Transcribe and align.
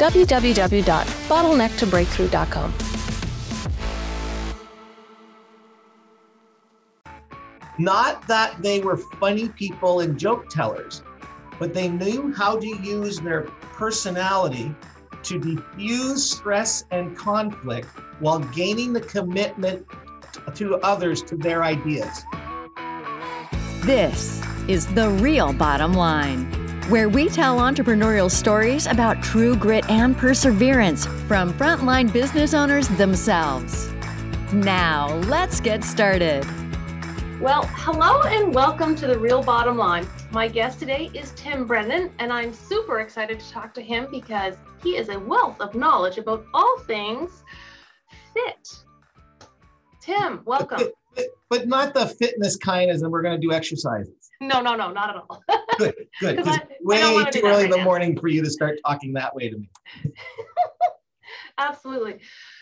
www.bottlenecktobreakthrough.com. 0.00 2.74
Not 7.78 8.26
that 8.26 8.60
they 8.62 8.80
were 8.80 8.96
funny 8.96 9.50
people 9.50 10.00
and 10.00 10.18
joke 10.18 10.48
tellers, 10.48 11.02
but 11.58 11.74
they 11.74 11.88
knew 11.88 12.32
how 12.34 12.58
to 12.58 12.66
use 12.66 13.20
their 13.20 13.42
personality 13.42 14.74
to 15.22 15.38
diffuse 15.38 16.30
stress 16.30 16.84
and 16.90 17.14
conflict 17.16 17.88
while 18.20 18.38
gaining 18.38 18.94
the 18.94 19.02
commitment 19.02 19.86
to 20.54 20.76
others 20.78 21.22
to 21.22 21.36
their 21.36 21.62
ideas. 21.62 22.24
This 23.82 24.42
is 24.68 24.86
The 24.94 25.08
Real 25.08 25.52
Bottom 25.52 25.92
Line, 25.94 26.59
where 26.90 27.08
we 27.08 27.28
tell 27.28 27.58
entrepreneurial 27.58 28.28
stories 28.28 28.88
about 28.88 29.22
true 29.22 29.54
grit 29.54 29.88
and 29.88 30.18
perseverance 30.18 31.06
from 31.28 31.54
frontline 31.54 32.12
business 32.12 32.52
owners 32.52 32.88
themselves. 32.88 33.92
Now, 34.52 35.14
let's 35.28 35.60
get 35.60 35.84
started. 35.84 36.44
Well, 37.40 37.64
hello 37.74 38.22
and 38.22 38.52
welcome 38.52 38.96
to 38.96 39.06
The 39.06 39.16
Real 39.16 39.40
Bottom 39.40 39.78
Line. 39.78 40.04
My 40.32 40.48
guest 40.48 40.80
today 40.80 41.12
is 41.14 41.30
Tim 41.36 41.64
Brennan, 41.64 42.10
and 42.18 42.32
I'm 42.32 42.52
super 42.52 42.98
excited 42.98 43.38
to 43.38 43.50
talk 43.50 43.72
to 43.74 43.80
him 43.80 44.08
because 44.10 44.56
he 44.82 44.96
is 44.96 45.10
a 45.10 45.20
wealth 45.20 45.60
of 45.60 45.76
knowledge 45.76 46.18
about 46.18 46.44
all 46.52 46.80
things 46.80 47.44
fit. 48.34 48.68
Tim, 50.02 50.42
welcome. 50.44 50.88
But, 51.14 51.26
but 51.48 51.68
not 51.68 51.94
the 51.94 52.06
fitness 52.06 52.56
kind 52.56 52.90
as 52.90 53.02
in 53.02 53.12
we're 53.12 53.22
going 53.22 53.40
to 53.40 53.46
do 53.46 53.52
exercises. 53.52 54.19
No, 54.40 54.62
no, 54.62 54.74
no, 54.74 54.90
not 54.90 55.10
at 55.10 55.16
all. 55.16 55.42
Good, 55.78 55.94
good. 56.20 56.40
I 56.46 56.60
way 56.80 57.24
too 57.30 57.40
early 57.44 57.52
right 57.52 57.64
in 57.64 57.70
the 57.70 57.76
now. 57.76 57.84
morning 57.84 58.18
for 58.18 58.28
you 58.28 58.42
to 58.42 58.50
start 58.50 58.78
talking 58.86 59.12
that 59.14 59.34
way 59.34 59.50
to 59.50 59.58
me. 59.58 59.70
Absolutely. 61.58 62.20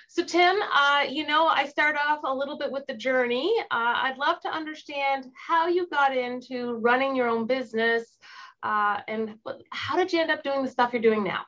So, 0.09 0.25
Tim, 0.25 0.57
uh, 0.75 1.05
you 1.09 1.25
know, 1.25 1.47
I 1.47 1.67
start 1.67 1.97
off 1.97 2.21
a 2.25 2.35
little 2.35 2.59
bit 2.59 2.73
with 2.73 2.85
the 2.87 2.95
journey. 2.95 3.55
Uh, 3.71 3.95
I'd 3.97 4.19
love 4.19 4.41
to 4.41 4.49
understand 4.49 5.27
how 5.35 5.69
you 5.69 5.87
got 5.89 6.17
into 6.17 6.75
running 6.77 7.15
your 7.15 7.29
own 7.29 7.47
business 7.47 8.19
uh, 8.63 8.99
and 9.07 9.37
how 9.71 9.97
did 9.97 10.13
you 10.13 10.21
end 10.21 10.31
up 10.31 10.43
doing 10.43 10.65
the 10.65 10.71
stuff 10.71 10.93
you're 10.93 11.03
doing 11.03 11.23
now? 11.23 11.43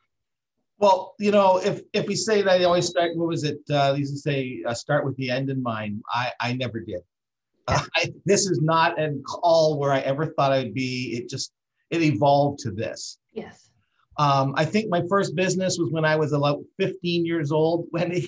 Well, 0.79 1.15
you 1.19 1.31
know, 1.31 1.59
if 1.59 1.83
if 1.93 2.07
we 2.07 2.17
say 2.17 2.41
that, 2.41 2.61
I 2.61 2.65
always 2.65 2.87
start. 2.87 3.15
What 3.15 3.29
was 3.29 3.45
it? 3.45 3.59
Uh, 3.71 3.93
they 3.93 3.99
used 3.99 4.15
to 4.15 4.19
say, 4.19 4.63
uh, 4.67 4.73
"Start 4.73 5.05
with 5.05 5.15
the 5.17 5.31
end 5.31 5.51
in 5.51 5.63
mind." 5.63 6.03
I 6.11 6.33
I 6.41 6.55
never 6.55 6.81
did. 6.81 7.01
Uh, 7.71 7.81
I, 7.97 8.13
this 8.25 8.47
is 8.47 8.61
not 8.61 8.99
a 9.01 9.15
call 9.27 9.79
where 9.79 9.93
I 9.93 10.01
ever 10.01 10.27
thought 10.27 10.53
I'd 10.53 10.75
be. 10.75 11.17
It 11.17 11.29
just 11.29 11.53
it 11.91 12.03
evolved 12.03 12.61
to 12.61 12.71
this. 12.71 13.19
Yes. 13.33 13.71
Um, 14.19 14.55
I 14.57 14.65
think 14.65 14.91
my 14.91 15.03
first 15.09 15.35
business 15.35 15.79
was 15.79 15.91
when 15.91 16.05
I 16.05 16.17
was 16.17 16.33
about 16.33 16.61
15 16.79 17.25
years 17.25 17.51
old. 17.53 17.87
Wendy, 17.91 18.27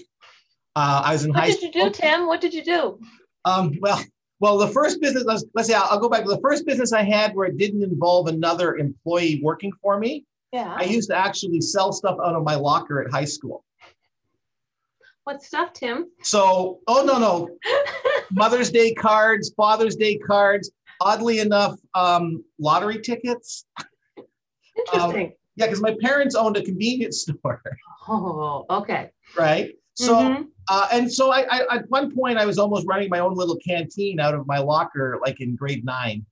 uh, 0.74 1.02
I 1.04 1.12
was 1.12 1.24
in 1.24 1.30
What 1.30 1.40
high 1.40 1.50
school. 1.50 1.68
What 1.68 1.72
did 1.72 1.78
you 1.78 1.84
do, 1.84 1.90
Tim? 1.90 2.26
What 2.26 2.40
did 2.40 2.54
you 2.54 2.64
do? 2.64 2.98
Um, 3.44 3.76
well, 3.80 4.02
well, 4.40 4.58
the 4.58 4.68
first 4.68 5.00
business. 5.00 5.24
Let's, 5.24 5.44
let's 5.54 5.68
say 5.68 5.74
I'll, 5.74 5.88
I'll 5.90 6.00
go 6.00 6.08
back 6.08 6.24
to 6.24 6.30
the 6.30 6.40
first 6.40 6.66
business 6.66 6.92
I 6.92 7.02
had 7.02 7.34
where 7.34 7.46
it 7.46 7.58
didn't 7.58 7.82
involve 7.82 8.28
another 8.28 8.76
employee 8.76 9.40
working 9.42 9.72
for 9.82 9.98
me. 9.98 10.24
Yeah. 10.52 10.74
I 10.76 10.84
used 10.84 11.10
to 11.10 11.16
actually 11.16 11.60
sell 11.60 11.92
stuff 11.92 12.18
out 12.22 12.34
of 12.34 12.44
my 12.44 12.56
locker 12.56 13.02
at 13.02 13.10
high 13.10 13.24
school. 13.24 13.64
what 15.24 15.42
stuff, 15.42 15.72
Tim? 15.72 16.10
So, 16.22 16.80
oh 16.86 17.04
no, 17.04 17.18
no, 17.18 17.48
Mother's 18.30 18.70
Day 18.70 18.92
cards, 18.94 19.52
Father's 19.56 19.96
Day 19.96 20.16
cards. 20.18 20.70
Oddly 21.00 21.40
enough, 21.40 21.78
um, 21.94 22.44
lottery 22.60 23.00
tickets. 23.00 23.64
Interesting. 24.76 25.32
Yeah, 25.56 25.66
because 25.66 25.80
my 25.82 25.96
parents 26.00 26.34
owned 26.34 26.56
a 26.56 26.62
convenience 26.62 27.22
store, 27.28 27.60
oh, 28.08 28.64
okay. 28.70 29.10
right? 29.36 29.74
So, 29.94 30.14
Mhm. 30.14 30.46
uh, 30.70 30.88
and 30.92 31.12
so 31.12 31.30
I, 31.30 31.40
I, 31.50 31.76
at 31.76 31.90
one 31.90 32.14
point, 32.14 32.38
I 32.38 32.46
was 32.46 32.58
almost 32.58 32.86
running 32.86 33.10
my 33.10 33.18
own 33.18 33.34
little 33.34 33.58
canteen 33.66 34.20
out 34.20 34.34
of 34.34 34.46
my 34.46 34.58
locker, 34.58 35.18
like 35.20 35.40
in 35.40 35.56
grade 35.56 35.84
nine. 35.84 36.24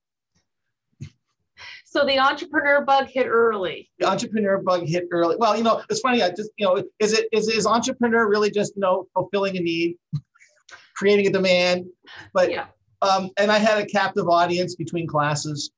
So 1.84 2.06
the 2.06 2.18
entrepreneur 2.20 2.82
bug 2.84 3.08
hit 3.08 3.26
early. 3.26 3.90
The 3.98 4.06
entrepreneur 4.06 4.58
bug 4.62 4.86
hit 4.86 5.08
early. 5.10 5.34
Well, 5.36 5.56
you 5.56 5.64
know, 5.64 5.82
it's 5.90 5.98
funny. 6.00 6.22
I 6.22 6.30
just, 6.30 6.50
you 6.56 6.64
know, 6.64 6.82
is 7.00 7.12
it 7.12 7.26
is 7.32 7.48
is 7.48 7.66
entrepreneur 7.66 8.28
really 8.28 8.50
just 8.50 8.76
you 8.76 8.80
know 8.80 9.08
fulfilling 9.12 9.56
a 9.56 9.60
need, 9.60 9.96
creating 11.00 11.26
a 11.28 11.30
demand? 11.30 11.86
But 12.34 12.50
Yeah. 12.50 12.66
um, 13.00 13.30
and 13.38 13.50
I 13.50 13.58
had 13.58 13.78
a 13.82 13.86
captive 13.86 14.28
audience 14.28 14.76
between 14.76 15.06
classes. 15.06 15.70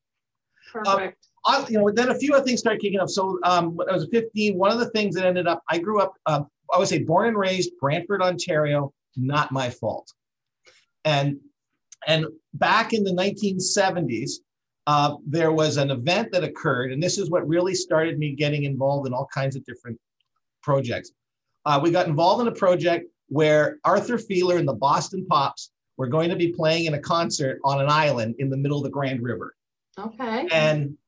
Perfect. 0.72 1.28
I, 1.46 1.64
you 1.68 1.78
know, 1.78 1.90
then 1.90 2.10
a 2.10 2.18
few 2.18 2.34
other 2.34 2.44
things 2.44 2.60
started 2.60 2.80
kicking 2.80 2.98
up. 2.98 3.08
So 3.08 3.38
um, 3.44 3.76
when 3.76 3.88
I 3.88 3.92
was 3.92 4.08
15, 4.10 4.58
one 4.58 4.72
of 4.72 4.80
the 4.80 4.90
things 4.90 5.14
that 5.14 5.24
ended 5.24 5.46
up, 5.46 5.62
I 5.68 5.78
grew 5.78 6.00
up, 6.00 6.14
uh, 6.26 6.42
I 6.72 6.78
would 6.78 6.88
say 6.88 7.00
born 7.04 7.28
and 7.28 7.38
raised 7.38 7.70
Brantford, 7.80 8.20
Ontario, 8.22 8.92
not 9.16 9.52
my 9.52 9.70
fault. 9.70 10.12
And 11.04 11.38
and 12.08 12.26
back 12.54 12.92
in 12.92 13.04
the 13.04 13.12
1970s, 13.12 14.32
uh, 14.88 15.16
there 15.24 15.52
was 15.52 15.76
an 15.76 15.92
event 15.92 16.32
that 16.32 16.42
occurred, 16.42 16.92
and 16.92 17.00
this 17.00 17.16
is 17.16 17.30
what 17.30 17.46
really 17.46 17.74
started 17.74 18.18
me 18.18 18.34
getting 18.34 18.64
involved 18.64 19.06
in 19.06 19.12
all 19.14 19.28
kinds 19.32 19.54
of 19.54 19.64
different 19.64 19.96
projects. 20.62 21.12
Uh, 21.64 21.78
we 21.80 21.92
got 21.92 22.08
involved 22.08 22.40
in 22.42 22.48
a 22.48 22.58
project 22.64 23.11
where 23.32 23.78
Arthur 23.82 24.18
Fiedler 24.18 24.58
and 24.58 24.68
the 24.68 24.74
Boston 24.74 25.24
Pops 25.24 25.70
were 25.96 26.06
going 26.06 26.28
to 26.28 26.36
be 26.36 26.52
playing 26.52 26.84
in 26.84 26.92
a 26.92 26.98
concert 26.98 27.58
on 27.64 27.80
an 27.80 27.88
island 27.88 28.34
in 28.38 28.50
the 28.50 28.56
middle 28.58 28.76
of 28.76 28.84
the 28.84 28.90
Grand 28.90 29.22
River. 29.22 29.54
okay. 29.98 30.46
And 30.52 30.98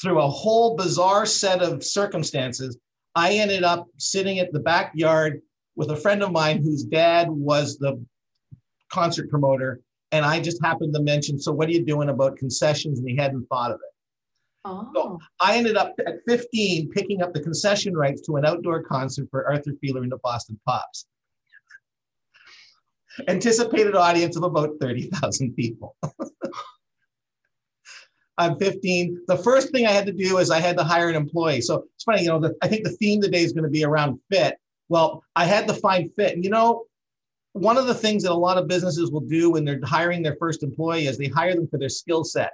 through 0.00 0.20
a 0.20 0.28
whole 0.28 0.76
bizarre 0.76 1.24
set 1.24 1.62
of 1.62 1.82
circumstances, 1.82 2.76
I 3.14 3.34
ended 3.34 3.64
up 3.64 3.86
sitting 3.96 4.38
at 4.38 4.52
the 4.52 4.60
backyard 4.60 5.40
with 5.74 5.90
a 5.90 5.96
friend 5.96 6.22
of 6.22 6.30
mine 6.30 6.62
whose 6.62 6.84
dad 6.84 7.30
was 7.30 7.78
the 7.78 8.02
concert 8.90 9.30
promoter. 9.30 9.80
And 10.12 10.26
I 10.26 10.40
just 10.40 10.62
happened 10.62 10.92
to 10.94 11.02
mention, 11.02 11.38
so 11.38 11.52
what 11.52 11.68
are 11.68 11.72
you 11.72 11.86
doing 11.86 12.10
about 12.10 12.36
concessions? 12.36 12.98
And 12.98 13.08
he 13.08 13.16
hadn't 13.16 13.46
thought 13.46 13.70
of 13.70 13.76
it. 13.76 13.94
oh. 14.66 14.90
So 14.94 15.18
I 15.40 15.56
ended 15.56 15.76
up 15.76 15.94
at 16.06 16.16
15 16.28 16.90
picking 16.90 17.22
up 17.22 17.32
the 17.32 17.40
concession 17.40 17.96
rights 17.96 18.20
to 18.22 18.36
an 18.36 18.44
outdoor 18.44 18.82
concert 18.82 19.28
for 19.30 19.46
Arthur 19.48 19.72
Fiedler 19.82 20.02
and 20.02 20.12
the 20.12 20.18
Boston 20.18 20.60
Pops. 20.66 21.06
Anticipated 23.28 23.94
audience 23.94 24.36
of 24.36 24.42
about 24.42 24.70
30,000 24.80 25.54
people. 25.54 25.96
I'm 28.38 28.58
15. 28.58 29.22
The 29.28 29.36
first 29.36 29.70
thing 29.70 29.86
I 29.86 29.90
had 29.92 30.06
to 30.06 30.12
do 30.12 30.38
is 30.38 30.50
I 30.50 30.58
had 30.58 30.76
to 30.78 30.84
hire 30.84 31.08
an 31.08 31.14
employee. 31.14 31.60
So 31.60 31.84
it's 31.94 32.04
funny, 32.04 32.22
you 32.22 32.28
know, 32.28 32.40
the, 32.40 32.54
I 32.62 32.68
think 32.68 32.84
the 32.84 32.90
theme 32.90 33.20
today 33.20 33.42
is 33.42 33.52
going 33.52 33.64
to 33.64 33.70
be 33.70 33.84
around 33.84 34.18
fit. 34.30 34.56
Well, 34.88 35.22
I 35.36 35.44
had 35.44 35.68
to 35.68 35.74
find 35.74 36.10
fit. 36.14 36.34
And 36.34 36.42
you 36.42 36.50
know, 36.50 36.84
one 37.52 37.76
of 37.76 37.86
the 37.86 37.94
things 37.94 38.22
that 38.22 38.32
a 38.32 38.34
lot 38.34 38.56
of 38.56 38.66
businesses 38.66 39.10
will 39.10 39.20
do 39.20 39.50
when 39.50 39.64
they're 39.64 39.80
hiring 39.84 40.22
their 40.22 40.36
first 40.36 40.62
employee 40.62 41.06
is 41.06 41.18
they 41.18 41.28
hire 41.28 41.54
them 41.54 41.68
for 41.68 41.78
their 41.78 41.90
skill 41.90 42.24
set 42.24 42.52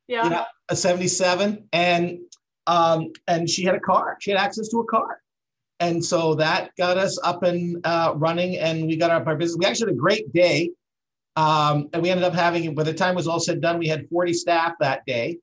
Yeah. 0.08 0.30
yeah, 0.30 0.46
a 0.70 0.76
77 0.76 1.68
and 1.74 2.20
um 2.68 3.12
and 3.28 3.50
she 3.50 3.64
had 3.64 3.76
a 3.76 3.80
car. 3.80 4.18
She 4.20 4.32
had 4.32 4.40
access 4.40 4.70
to 4.70 4.80
a 4.80 4.86
car. 4.86 5.22
And 5.80 6.04
so 6.04 6.36
that 6.36 6.76
got 6.78 6.98
us 6.98 7.18
up 7.24 7.42
and 7.42 7.84
uh, 7.86 8.14
running 8.16 8.58
and 8.58 8.86
we 8.86 8.96
got 8.96 9.10
up 9.10 9.26
our 9.26 9.36
business. 9.36 9.58
We 9.58 9.66
actually 9.66 9.92
had 9.92 9.96
a 9.96 10.00
great 10.00 10.32
day. 10.32 10.70
Um, 11.36 11.90
and 11.94 12.04
we 12.04 12.12
ended 12.12 12.24
up 12.24 12.34
having 12.34 12.76
by 12.76 12.84
the 12.84 12.94
time 12.94 13.14
it 13.14 13.16
was 13.16 13.28
all 13.28 13.40
said 13.40 13.54
and 13.54 13.62
done 13.64 13.80
we 13.80 13.88
had 13.88 14.08
40 14.10 14.34
staff 14.34 14.74
that 14.80 15.06
day. 15.08 15.40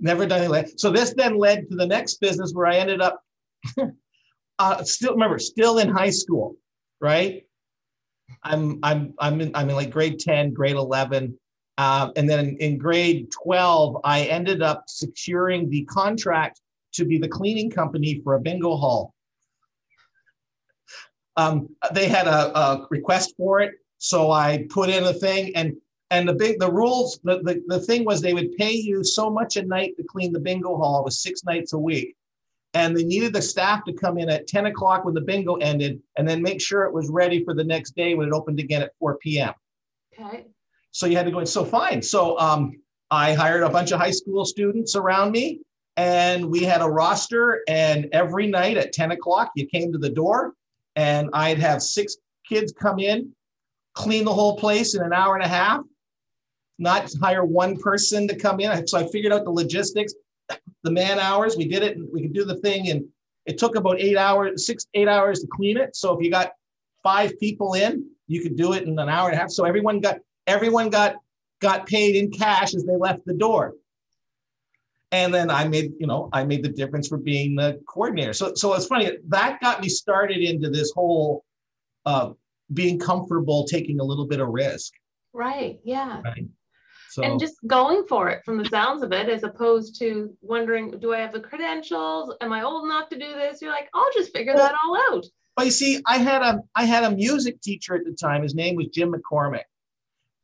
Never 0.00 0.26
done 0.26 0.42
anything. 0.42 0.76
So 0.76 0.90
this 0.90 1.14
then 1.14 1.38
led 1.38 1.68
to 1.68 1.76
the 1.76 1.86
next 1.86 2.20
business 2.20 2.52
where 2.52 2.66
I 2.66 2.76
ended 2.76 3.00
up 3.00 3.22
uh, 4.58 4.82
still 4.82 5.12
remember, 5.12 5.38
still 5.38 5.78
in 5.78 5.88
high 5.88 6.10
school, 6.10 6.56
right? 7.00 7.44
I'm 8.42 8.80
I'm 8.82 9.14
I'm 9.18 9.40
in 9.40 9.50
I'm 9.54 9.70
in 9.70 9.76
like 9.76 9.90
grade 9.90 10.18
10, 10.18 10.52
grade 10.52 10.76
11. 10.76 11.38
Uh, 11.78 12.10
and 12.16 12.28
then 12.28 12.56
in, 12.58 12.76
grade 12.76 13.30
12, 13.30 14.00
I 14.02 14.24
ended 14.24 14.62
up 14.62 14.84
securing 14.88 15.70
the 15.70 15.84
contract 15.84 16.60
to 16.94 17.04
be 17.04 17.18
the 17.18 17.28
cleaning 17.28 17.70
company 17.70 18.20
for 18.24 18.34
a 18.34 18.40
bingo 18.40 18.76
hall. 18.76 19.14
Um, 21.36 21.68
they 21.94 22.08
had 22.08 22.26
a, 22.26 22.58
a, 22.58 22.86
request 22.90 23.34
for 23.36 23.60
it, 23.60 23.74
so 23.98 24.32
I 24.32 24.66
put 24.70 24.90
in 24.90 25.04
a 25.04 25.12
thing, 25.12 25.54
and 25.54 25.76
and 26.10 26.28
the 26.28 26.32
big 26.32 26.58
the 26.58 26.72
rules 26.72 27.20
the, 27.22 27.38
the 27.44 27.62
the 27.68 27.78
thing 27.78 28.04
was 28.04 28.20
they 28.20 28.34
would 28.34 28.56
pay 28.56 28.72
you 28.72 29.04
so 29.04 29.30
much 29.30 29.56
a 29.56 29.62
night 29.62 29.96
to 29.98 30.02
clean 30.02 30.32
the 30.32 30.40
bingo 30.40 30.76
hall. 30.76 31.02
It 31.02 31.04
was 31.04 31.22
six 31.22 31.44
nights 31.44 31.74
a 31.74 31.78
week, 31.78 32.16
and 32.74 32.96
they 32.96 33.04
needed 33.04 33.32
the 33.32 33.42
staff 33.42 33.84
to 33.84 33.92
come 33.92 34.18
in 34.18 34.28
at 34.28 34.48
10 34.48 34.66
o'clock 34.66 35.04
when 35.04 35.14
the 35.14 35.20
bingo 35.20 35.54
ended, 35.56 36.02
and 36.16 36.28
then 36.28 36.42
make 36.42 36.60
sure 36.60 36.82
it 36.82 36.92
was 36.92 37.08
ready 37.08 37.44
for 37.44 37.54
the 37.54 37.62
next 37.62 37.94
day 37.94 38.16
when 38.16 38.26
it 38.26 38.34
opened 38.34 38.58
again 38.58 38.82
at 38.82 38.96
4 38.98 39.18
p.m. 39.18 39.54
Okay. 40.12 40.46
So 40.90 41.06
you 41.06 41.16
had 41.16 41.26
to 41.26 41.32
go 41.32 41.40
in. 41.40 41.46
So 41.46 41.64
fine. 41.64 42.02
So 42.02 42.38
um, 42.38 42.72
I 43.10 43.34
hired 43.34 43.62
a 43.62 43.68
bunch 43.68 43.92
of 43.92 44.00
high 44.00 44.10
school 44.10 44.44
students 44.44 44.96
around 44.96 45.32
me 45.32 45.60
and 45.98 46.48
we 46.48 46.62
had 46.62 46.80
a 46.80 46.88
roster 46.88 47.62
and 47.66 48.06
every 48.12 48.46
night 48.46 48.76
at 48.76 48.92
10 48.92 49.10
o'clock 49.10 49.50
you 49.56 49.66
came 49.66 49.90
to 49.92 49.98
the 49.98 50.08
door 50.08 50.54
and 50.94 51.28
i'd 51.32 51.58
have 51.58 51.82
six 51.82 52.16
kids 52.48 52.72
come 52.72 53.00
in 53.00 53.30
clean 53.94 54.24
the 54.24 54.32
whole 54.32 54.56
place 54.56 54.94
in 54.94 55.02
an 55.02 55.12
hour 55.12 55.34
and 55.34 55.44
a 55.44 55.48
half 55.48 55.80
not 56.78 57.12
hire 57.20 57.44
one 57.44 57.76
person 57.76 58.28
to 58.28 58.36
come 58.36 58.60
in 58.60 58.86
so 58.86 58.96
i 58.96 59.06
figured 59.08 59.32
out 59.32 59.44
the 59.44 59.50
logistics 59.50 60.14
the 60.84 60.90
man 60.90 61.18
hours 61.18 61.56
we 61.56 61.66
did 61.66 61.82
it 61.82 61.96
and 61.96 62.08
we 62.12 62.22
could 62.22 62.32
do 62.32 62.44
the 62.44 62.56
thing 62.56 62.90
and 62.90 63.04
it 63.46 63.58
took 63.58 63.74
about 63.74 63.98
eight 63.98 64.16
hours 64.16 64.66
six 64.66 64.86
eight 64.94 65.08
hours 65.08 65.40
to 65.40 65.48
clean 65.48 65.76
it 65.76 65.96
so 65.96 66.16
if 66.16 66.24
you 66.24 66.30
got 66.30 66.52
five 67.02 67.36
people 67.40 67.74
in 67.74 68.08
you 68.28 68.40
could 68.40 68.56
do 68.56 68.72
it 68.72 68.84
in 68.84 68.96
an 69.00 69.08
hour 69.08 69.30
and 69.30 69.36
a 69.36 69.40
half 69.40 69.50
so 69.50 69.64
everyone 69.64 69.98
got 69.98 70.18
everyone 70.48 70.90
got 70.90 71.16
got 71.60 71.86
paid 71.86 72.16
in 72.16 72.30
cash 72.30 72.74
as 72.74 72.84
they 72.84 72.96
left 72.96 73.24
the 73.26 73.34
door 73.34 73.74
and 75.10 75.32
then 75.32 75.50
I 75.50 75.66
made, 75.66 75.94
you 75.98 76.06
know, 76.06 76.28
I 76.32 76.44
made 76.44 76.62
the 76.62 76.68
difference 76.68 77.08
for 77.08 77.16
being 77.16 77.54
the 77.54 77.80
coordinator. 77.86 78.32
So, 78.32 78.54
so 78.54 78.74
it's 78.74 78.86
funny 78.86 79.10
that 79.28 79.60
got 79.60 79.80
me 79.80 79.88
started 79.88 80.38
into 80.38 80.68
this 80.68 80.92
whole 80.92 81.44
uh, 82.04 82.30
being 82.74 82.98
comfortable 82.98 83.64
taking 83.64 84.00
a 84.00 84.04
little 84.04 84.26
bit 84.26 84.40
of 84.40 84.48
risk. 84.48 84.92
Right. 85.32 85.80
Yeah. 85.82 86.20
Right. 86.22 86.46
So, 87.10 87.22
and 87.22 87.40
just 87.40 87.56
going 87.66 88.04
for 88.06 88.28
it 88.28 88.44
from 88.44 88.58
the 88.58 88.66
sounds 88.66 89.02
of 89.02 89.12
it, 89.12 89.30
as 89.30 89.44
opposed 89.44 89.98
to 90.00 90.36
wondering, 90.42 90.98
do 90.98 91.14
I 91.14 91.20
have 91.20 91.32
the 91.32 91.40
credentials? 91.40 92.34
Am 92.42 92.52
I 92.52 92.62
old 92.62 92.84
enough 92.84 93.08
to 93.08 93.18
do 93.18 93.32
this? 93.32 93.62
You're 93.62 93.72
like, 93.72 93.88
I'll 93.94 94.12
just 94.12 94.30
figure 94.34 94.54
well, 94.54 94.66
that 94.66 94.74
all 94.84 95.16
out. 95.16 95.24
But 95.56 95.64
you 95.64 95.72
see, 95.72 96.02
I 96.06 96.18
had 96.18 96.42
a 96.42 96.60
I 96.76 96.84
had 96.84 97.04
a 97.04 97.10
music 97.10 97.62
teacher 97.62 97.94
at 97.94 98.04
the 98.04 98.12
time. 98.12 98.42
His 98.42 98.54
name 98.54 98.76
was 98.76 98.88
Jim 98.88 99.12
McCormick, 99.12 99.64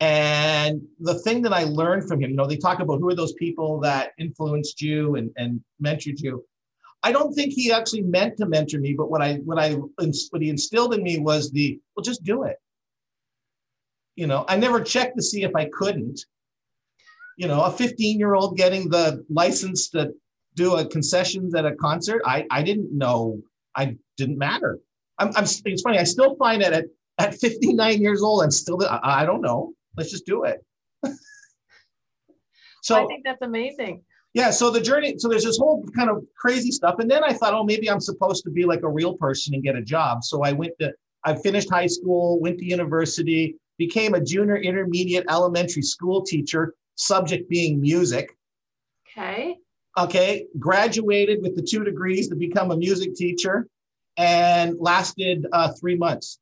and 0.04 0.82
the 1.00 1.14
thing 1.20 1.40
that 1.42 1.54
I 1.54 1.64
learned 1.64 2.06
from 2.06 2.22
him, 2.22 2.30
you 2.30 2.36
know, 2.36 2.46
they 2.46 2.58
talk 2.58 2.80
about 2.80 3.00
who 3.00 3.08
are 3.08 3.14
those 3.14 3.32
people 3.34 3.80
that 3.80 4.12
influenced 4.18 4.82
you 4.82 5.16
and, 5.16 5.30
and 5.36 5.62
mentored 5.82 6.20
you. 6.20 6.44
I 7.02 7.10
don't 7.10 7.32
think 7.32 7.54
he 7.54 7.72
actually 7.72 8.02
meant 8.02 8.36
to 8.36 8.46
mentor 8.46 8.80
me, 8.80 8.92
but 8.92 9.10
what 9.10 9.22
I 9.22 9.36
what 9.36 9.58
I 9.58 9.72
what 9.72 10.42
he 10.42 10.50
instilled 10.50 10.92
in 10.92 11.02
me 11.02 11.18
was 11.18 11.50
the 11.50 11.80
well, 11.96 12.04
just 12.04 12.22
do 12.22 12.44
it. 12.44 12.56
You 14.14 14.26
know, 14.26 14.44
I 14.46 14.56
never 14.56 14.82
checked 14.82 15.16
to 15.16 15.22
see 15.22 15.42
if 15.42 15.56
I 15.56 15.70
couldn't. 15.72 16.20
You 17.38 17.48
know, 17.48 17.62
a 17.62 17.70
15 17.70 18.18
year 18.18 18.34
old 18.34 18.58
getting 18.58 18.90
the 18.90 19.24
license 19.30 19.88
to 19.90 20.12
do 20.54 20.76
a 20.76 20.86
concessions 20.86 21.54
at 21.54 21.64
a 21.64 21.74
concert, 21.76 22.20
I 22.26 22.46
I 22.50 22.62
didn't 22.62 22.92
know. 22.92 23.40
I 23.74 23.96
didn't 24.18 24.38
matter. 24.38 24.80
I'm, 25.18 25.28
I'm 25.34 25.44
it's 25.44 25.82
funny. 25.82 25.98
I 25.98 26.04
still 26.04 26.36
find 26.36 26.60
that 26.62 26.74
at 26.74 26.86
at 27.18 27.34
59 27.34 28.00
years 28.02 28.22
old, 28.22 28.42
I'm 28.42 28.50
still 28.50 28.78
I, 28.86 29.22
I 29.22 29.26
don't 29.26 29.40
know. 29.40 29.72
Let's 29.96 30.10
just 30.10 30.26
do 30.26 30.44
it. 30.44 30.64
so 32.82 33.02
I 33.02 33.06
think 33.06 33.24
that's 33.24 33.42
amazing. 33.42 34.02
Yeah. 34.34 34.50
So 34.50 34.70
the 34.70 34.80
journey, 34.80 35.14
so 35.18 35.28
there's 35.28 35.44
this 35.44 35.58
whole 35.58 35.84
kind 35.96 36.10
of 36.10 36.24
crazy 36.36 36.72
stuff. 36.72 36.96
And 36.98 37.08
then 37.08 37.22
I 37.22 37.32
thought, 37.32 37.54
oh, 37.54 37.62
maybe 37.62 37.88
I'm 37.88 38.00
supposed 38.00 38.42
to 38.44 38.50
be 38.50 38.64
like 38.64 38.82
a 38.82 38.88
real 38.88 39.16
person 39.16 39.54
and 39.54 39.62
get 39.62 39.76
a 39.76 39.82
job. 39.82 40.24
So 40.24 40.42
I 40.42 40.52
went 40.52 40.72
to, 40.80 40.92
I 41.24 41.36
finished 41.36 41.70
high 41.70 41.86
school, 41.86 42.40
went 42.40 42.58
to 42.58 42.64
university, 42.64 43.56
became 43.78 44.14
a 44.14 44.20
junior 44.20 44.56
intermediate 44.56 45.24
elementary 45.30 45.82
school 45.82 46.22
teacher, 46.22 46.74
subject 46.96 47.48
being 47.48 47.80
music. 47.80 48.36
Okay. 49.16 49.56
Okay. 49.96 50.46
Graduated 50.58 51.40
with 51.40 51.54
the 51.54 51.62
two 51.62 51.84
degrees 51.84 52.28
to 52.28 52.34
become 52.34 52.72
a 52.72 52.76
music 52.76 53.14
teacher 53.14 53.68
and 54.16 54.76
lasted 54.80 55.46
uh, 55.52 55.72
three 55.80 55.96
months. 55.96 56.40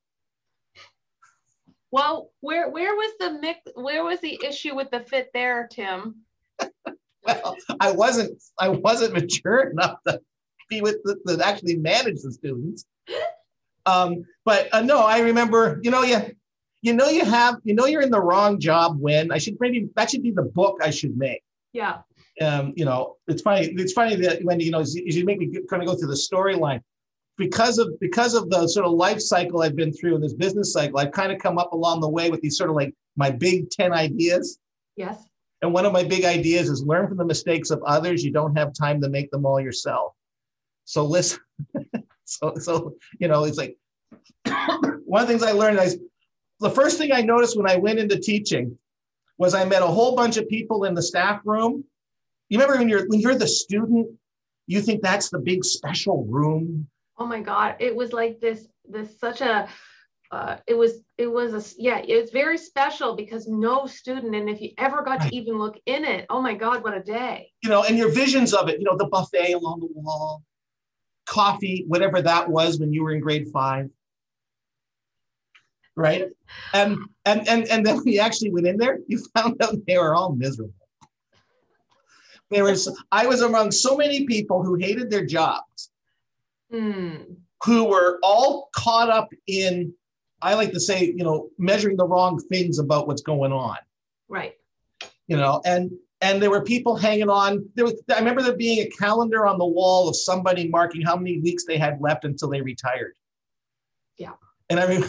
Well, 1.92 2.30
where 2.40 2.70
where 2.70 2.94
was 2.94 3.12
the 3.20 3.38
mix? 3.38 3.60
Where 3.74 4.02
was 4.02 4.18
the 4.20 4.40
issue 4.42 4.74
with 4.74 4.90
the 4.90 5.00
fit 5.00 5.28
there, 5.34 5.68
Tim? 5.70 6.22
well, 7.22 7.56
I 7.80 7.92
wasn't 7.92 8.42
I 8.58 8.70
wasn't 8.70 9.12
mature 9.20 9.70
enough 9.70 9.98
to 10.08 10.18
be 10.70 10.80
with 10.80 10.96
the, 11.04 11.16
to 11.28 11.46
actually 11.46 11.76
manage 11.76 12.22
the 12.22 12.32
students. 12.32 12.84
Um, 13.84 14.24
but 14.44 14.68
uh, 14.72 14.80
no, 14.80 15.00
I 15.00 15.18
remember. 15.18 15.80
You 15.82 15.90
know, 15.90 16.04
you 16.04 16.20
you 16.82 16.92
know 16.92 17.08
you 17.08 17.24
have 17.24 17.56
you 17.64 17.74
know 17.74 17.86
you're 17.86 18.02
in 18.02 18.12
the 18.12 18.20
wrong 18.20 18.60
job 18.60 19.00
when 19.00 19.32
I 19.32 19.38
should 19.38 19.56
maybe 19.58 19.88
that 19.96 20.08
should 20.08 20.22
be 20.22 20.30
the 20.30 20.44
book 20.44 20.78
I 20.80 20.90
should 20.90 21.16
make. 21.16 21.42
Yeah. 21.72 22.02
Um, 22.40 22.74
you 22.76 22.84
know, 22.84 23.16
it's 23.26 23.42
funny. 23.42 23.74
It's 23.76 23.92
funny 23.92 24.14
that 24.14 24.44
when 24.44 24.60
you 24.60 24.70
know, 24.70 24.78
as 24.78 24.94
you 24.94 25.24
make 25.24 25.40
me 25.40 25.48
kind 25.68 25.82
of 25.82 25.88
go 25.88 25.96
through 25.96 26.10
the 26.10 26.14
storyline 26.14 26.80
because 27.38 27.78
of 27.78 27.98
because 28.00 28.34
of 28.34 28.50
the 28.50 28.66
sort 28.68 28.86
of 28.86 28.92
life 28.92 29.20
cycle 29.20 29.62
I've 29.62 29.76
been 29.76 29.92
through 29.92 30.16
in 30.16 30.20
this 30.20 30.34
business 30.34 30.72
cycle, 30.72 30.98
I've 30.98 31.12
kind 31.12 31.32
of 31.32 31.38
come 31.38 31.58
up 31.58 31.72
along 31.72 32.00
the 32.00 32.08
way 32.08 32.30
with 32.30 32.40
these 32.40 32.56
sort 32.56 32.70
of 32.70 32.76
like 32.76 32.94
my 33.16 33.30
big 33.30 33.70
10 33.70 33.92
ideas. 33.92 34.58
Yes. 34.96 35.24
And 35.62 35.72
one 35.72 35.86
of 35.86 35.92
my 35.92 36.02
big 36.02 36.24
ideas 36.24 36.68
is 36.68 36.82
learn 36.82 37.08
from 37.08 37.16
the 37.16 37.24
mistakes 37.24 37.70
of 37.70 37.82
others. 37.84 38.24
You 38.24 38.32
don't 38.32 38.56
have 38.56 38.72
time 38.74 39.00
to 39.00 39.08
make 39.08 39.30
them 39.30 39.46
all 39.46 39.60
yourself. 39.60 40.12
So 40.84 41.04
listen. 41.04 41.40
so 42.24 42.54
so 42.56 42.94
you 43.18 43.28
know, 43.28 43.44
it's 43.44 43.58
like 43.58 43.76
one 45.04 45.22
of 45.22 45.28
the 45.28 45.32
things 45.32 45.42
I 45.42 45.52
learned 45.52 45.78
is 45.78 45.98
the 46.60 46.70
first 46.70 46.98
thing 46.98 47.12
I 47.12 47.22
noticed 47.22 47.56
when 47.56 47.68
I 47.68 47.76
went 47.76 47.98
into 47.98 48.18
teaching 48.18 48.76
was 49.38 49.54
I 49.54 49.64
met 49.64 49.82
a 49.82 49.86
whole 49.86 50.14
bunch 50.14 50.36
of 50.36 50.48
people 50.48 50.84
in 50.84 50.94
the 50.94 51.02
staff 51.02 51.40
room. 51.44 51.84
You 52.48 52.58
remember 52.58 52.78
when 52.78 52.88
you're 52.88 53.08
when 53.08 53.20
you're 53.20 53.34
the 53.34 53.48
student, 53.48 54.08
you 54.66 54.80
think 54.82 55.00
that's 55.00 55.30
the 55.30 55.38
big 55.38 55.64
special 55.64 56.24
room 56.26 56.88
oh 57.22 57.26
my 57.26 57.40
god. 57.40 57.76
It 57.78 57.94
was 57.94 58.12
like 58.12 58.40
this 58.40 58.66
this 58.88 59.18
such 59.18 59.40
a 59.40 59.68
uh, 60.32 60.56
it 60.66 60.74
was 60.74 61.02
it 61.18 61.26
was 61.26 61.52
a 61.52 61.80
yeah 61.80 61.98
it's 61.98 62.32
very 62.32 62.56
special 62.56 63.14
because 63.14 63.46
no 63.46 63.86
student 63.86 64.34
and 64.34 64.48
if 64.48 64.60
you 64.62 64.70
ever 64.78 65.02
got 65.02 65.20
right. 65.20 65.30
to 65.30 65.36
even 65.36 65.58
look 65.58 65.78
in 65.84 66.04
it 66.04 66.24
oh 66.30 66.40
my 66.40 66.54
god 66.54 66.82
what 66.82 66.96
a 66.96 67.02
day. 67.02 67.52
You 67.62 67.68
know 67.68 67.84
and 67.84 67.96
your 67.96 68.10
visions 68.10 68.52
of 68.54 68.68
it 68.68 68.80
you 68.80 68.84
know 68.84 68.96
the 68.96 69.06
buffet 69.06 69.52
along 69.52 69.80
the 69.80 69.88
wall 69.94 70.42
coffee 71.26 71.84
whatever 71.86 72.20
that 72.22 72.48
was 72.48 72.80
when 72.80 72.92
you 72.92 73.04
were 73.04 73.12
in 73.12 73.20
grade 73.20 73.48
five. 73.52 73.88
Right? 75.94 76.28
And 76.72 76.98
and 77.26 77.46
and, 77.46 77.68
and 77.68 77.86
then 77.86 78.00
we 78.04 78.18
actually 78.18 78.50
went 78.50 78.66
in 78.66 78.78
there 78.78 78.98
you 79.06 79.18
found 79.36 79.62
out 79.62 79.76
they 79.86 79.98
were 79.98 80.14
all 80.14 80.32
miserable. 80.34 80.74
There 82.50 82.64
was 82.64 82.90
i 83.12 83.26
was 83.26 83.42
among 83.42 83.70
so 83.70 83.96
many 83.96 84.26
people 84.26 84.64
who 84.64 84.74
hated 84.74 85.10
their 85.10 85.26
jobs 85.26 85.91
mm. 86.72 87.36
who 87.64 87.84
were 87.84 88.18
all 88.22 88.68
caught 88.74 89.10
up 89.10 89.28
in, 89.46 89.92
I 90.40 90.54
like 90.54 90.72
to 90.72 90.80
say, 90.80 91.04
you 91.04 91.24
know, 91.24 91.48
measuring 91.58 91.96
the 91.96 92.06
wrong 92.06 92.40
things 92.48 92.78
about 92.78 93.06
what's 93.06 93.22
going 93.22 93.52
on. 93.52 93.76
Right. 94.28 94.54
You 95.28 95.36
know, 95.36 95.62
and 95.64 95.90
and 96.20 96.40
there 96.40 96.50
were 96.50 96.62
people 96.62 96.96
hanging 96.96 97.28
on. 97.28 97.68
There 97.74 97.84
was 97.84 98.00
I 98.10 98.18
remember 98.18 98.42
there 98.42 98.56
being 98.56 98.86
a 98.86 98.90
calendar 98.90 99.46
on 99.46 99.58
the 99.58 99.66
wall 99.66 100.08
of 100.08 100.16
somebody 100.16 100.68
marking 100.68 101.02
how 101.02 101.16
many 101.16 101.40
weeks 101.40 101.64
they 101.66 101.78
had 101.78 102.00
left 102.00 102.24
until 102.24 102.48
they 102.48 102.60
retired. 102.60 103.14
Yeah. 104.18 104.32
And 104.70 104.80
I 104.80 104.86
mean, 104.86 105.04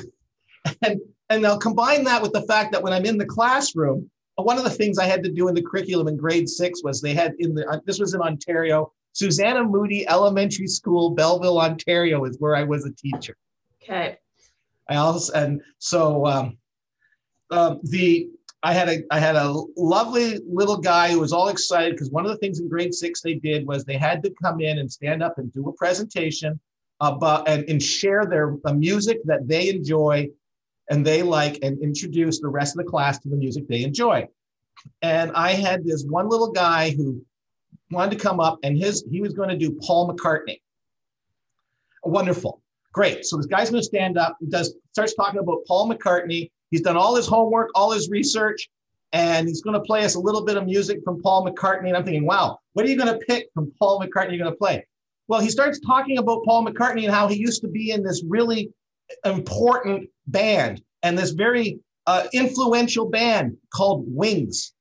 and 0.82 1.00
and 1.30 1.46
I'll 1.46 1.60
combine 1.60 2.04
that 2.06 2.22
with 2.22 2.34
the 2.34 2.42
fact 2.44 2.72
that 2.72 2.84
when 2.84 2.94
I'm 2.94 3.06
in 3.06 3.18
the 3.18 3.26
classroom, 3.26 4.10
one 4.36 4.58
of 4.58 4.64
the 4.64 4.70
things 4.70 4.98
I 4.98 5.06
had 5.06 5.24
to 5.24 5.32
do 5.32 5.48
in 5.48 5.56
the 5.56 5.62
curriculum 5.62 6.08
in 6.08 6.18
grade 6.18 6.50
six 6.50 6.84
was 6.84 7.02
they 7.02 7.14
had 7.14 7.34
in 7.40 7.54
the 7.54 7.82
this 7.86 8.00
was 8.00 8.14
in 8.14 8.22
Ontario 8.22 8.92
Susanna 9.14 9.64
Moodie 9.64 10.08
Elementary 10.08 10.68
School, 10.68 11.12
Belleville, 11.12 11.60
Ontario, 11.60 12.26
is 12.26 12.38
where 12.40 12.56
I 12.56 12.64
was 12.64 12.86
a 12.86 12.92
teacher. 12.92 13.38
Okay. 13.82 14.18
I 14.90 14.96
also 14.96 15.32
and 15.34 15.62
so 15.78 16.26
um, 16.26 16.58
um, 17.52 17.80
the 17.84 18.30
I 18.64 18.74
had 18.74 18.90
a 18.90 19.04
I 19.12 19.20
had 19.20 19.36
a 19.36 19.54
lovely 19.78 20.40
little 20.48 20.78
guy 20.78 21.12
who 21.12 21.20
was 21.20 21.32
all 21.32 21.50
excited 21.50 21.94
because 21.94 22.10
one 22.10 22.26
of 22.26 22.32
the 22.32 22.38
things 22.38 22.60
in 22.60 22.68
grade 22.68 22.94
six 22.94 23.22
they 23.22 23.36
did 23.36 23.66
was 23.66 23.86
they 23.86 23.98
had 23.98 24.24
to 24.24 24.34
come 24.42 24.60
in 24.60 24.80
and 24.80 24.92
stand 24.92 25.24
up 25.24 25.38
and 25.38 25.52
do 25.54 25.70
a 25.70 25.74
presentation 25.74 26.60
about 27.00 27.48
and, 27.48 27.70
and 27.70 27.82
share 27.82 28.26
their 28.26 28.58
the 28.64 28.74
music 28.74 29.20
that 29.26 29.48
they 29.48 29.70
enjoy 29.70 30.28
and 30.90 31.06
they 31.06 31.24
like 31.24 31.60
and 31.62 31.82
introduce 31.82 32.40
the 32.40 32.48
rest 32.48 32.78
of 32.78 32.86
the 32.86 32.90
class 32.90 33.20
to 33.20 33.30
the 33.30 33.36
music 33.36 33.68
they 33.68 33.84
enjoy. 33.84 34.28
And 35.02 35.32
I 35.34 35.52
had 35.52 35.86
this 35.86 36.04
one 36.04 36.28
little 36.28 36.52
guy 36.52 36.92
who 36.92 37.24
wanted 37.92 38.18
to 38.18 38.24
come 38.24 38.40
up 38.40 38.60
and 38.64 38.78
his 38.78 39.06
he 39.10 39.22
was 39.22 39.34
going 39.34 39.50
to 39.50 39.58
do 39.58 39.78
Paul 39.82 40.12
McCartney. 40.12 40.60
Wonderful. 42.04 42.62
Great. 42.92 43.26
So 43.26 43.38
this 43.38 43.46
guy's 43.48 43.70
going 43.70 43.82
to 43.82 43.86
stand 43.86 44.18
up, 44.18 44.38
does 44.50 44.76
starts 44.92 45.16
talking 45.16 45.40
about 45.40 45.66
Paul 45.68 45.90
McCartney. 45.90 46.52
He's 46.70 46.82
done 46.82 46.98
all 46.98 47.16
his 47.16 47.28
homework, 47.28 47.70
all 47.76 47.92
his 47.92 48.10
research, 48.10 48.70
and 49.14 49.48
he's 49.48 49.62
going 49.62 49.76
to 49.76 49.80
play 49.80 50.04
us 50.04 50.16
a 50.16 50.20
little 50.20 50.44
bit 50.44 50.58
of 50.58 50.66
music 50.66 51.00
from 51.04 51.22
Paul 51.22 51.46
McCartney. 51.46 51.88
And 51.88 51.98
I'm 51.98 52.04
thinking, 52.04 52.26
wow, 52.26 52.60
what 52.74 52.86
are 52.86 52.90
you 52.90 52.98
going 52.98 53.14
to 53.14 53.26
pick 53.26 53.48
from 53.54 53.72
Paul 53.80 54.00
McCartney 54.00 54.30
you're 54.30 54.40
going 54.40 54.52
to 54.52 54.58
play? 54.58 54.86
Well, 55.28 55.40
he 55.40 55.50
starts 55.50 55.80
talking 55.80 56.18
about 56.18 56.44
Paul 56.46 56.66
McCartney 56.66 57.06
and 57.06 57.14
how 57.14 57.28
he 57.28 57.36
used 57.36 57.62
to 57.62 57.68
be 57.68 57.92
in 57.92 58.04
this 58.04 58.24
really 58.28 58.72
important 59.26 60.10
band 60.28 60.82
and 61.02 61.18
this 61.18 61.32
very 61.32 61.80
uh, 62.08 62.26
influential 62.34 63.10
band 63.10 63.58
called 63.74 64.04
Wings. 64.08 64.74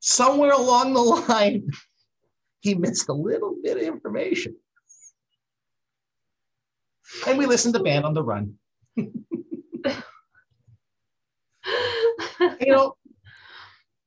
Somewhere 0.00 0.52
along 0.52 0.94
the 0.94 1.00
line, 1.00 1.68
he 2.60 2.74
missed 2.74 3.08
a 3.08 3.12
little 3.12 3.56
bit 3.62 3.76
of 3.76 3.82
information. 3.82 4.56
And 7.26 7.38
we 7.38 7.46
listened 7.46 7.74
to 7.74 7.82
Band 7.82 8.04
on 8.04 8.14
the 8.14 8.22
Run. 8.22 8.54
you 8.96 9.12
know, 12.66 12.94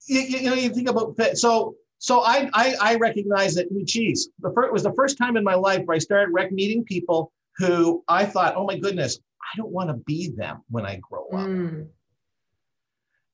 you, 0.07 0.21
you, 0.21 0.49
know, 0.49 0.55
you 0.55 0.69
think 0.69 0.89
about 0.89 1.15
so 1.35 1.75
so 1.99 2.21
I 2.21 2.49
I, 2.53 2.75
I 2.81 2.95
recognize 2.95 3.55
that 3.55 3.67
geez, 3.85 4.29
the 4.39 4.51
first 4.53 4.67
it 4.67 4.73
was 4.73 4.83
the 4.83 4.93
first 4.93 5.17
time 5.17 5.37
in 5.37 5.43
my 5.43 5.55
life 5.55 5.85
where 5.85 5.95
I 5.95 5.99
started 5.99 6.33
rec 6.33 6.51
meeting 6.51 6.83
people 6.83 7.31
who 7.57 8.03
I 8.07 8.25
thought, 8.25 8.55
oh 8.55 8.65
my 8.65 8.77
goodness, 8.77 9.19
I 9.41 9.57
don't 9.57 9.71
want 9.71 9.89
to 9.89 9.95
be 9.95 10.31
them 10.35 10.61
when 10.69 10.85
I 10.85 10.99
grow 11.01 11.27
up. 11.27 11.47
Mm. 11.47 11.87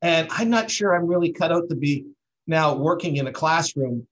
And 0.02 0.28
I'm 0.32 0.50
not 0.50 0.72
sure 0.72 0.96
I'm 0.96 1.08
really 1.08 1.32
cut 1.32 1.52
out 1.52 1.70
to 1.70 1.76
be 1.76 2.06
now 2.50 2.76
working 2.76 3.18
in 3.18 3.28
a 3.28 3.32
classroom. 3.32 4.06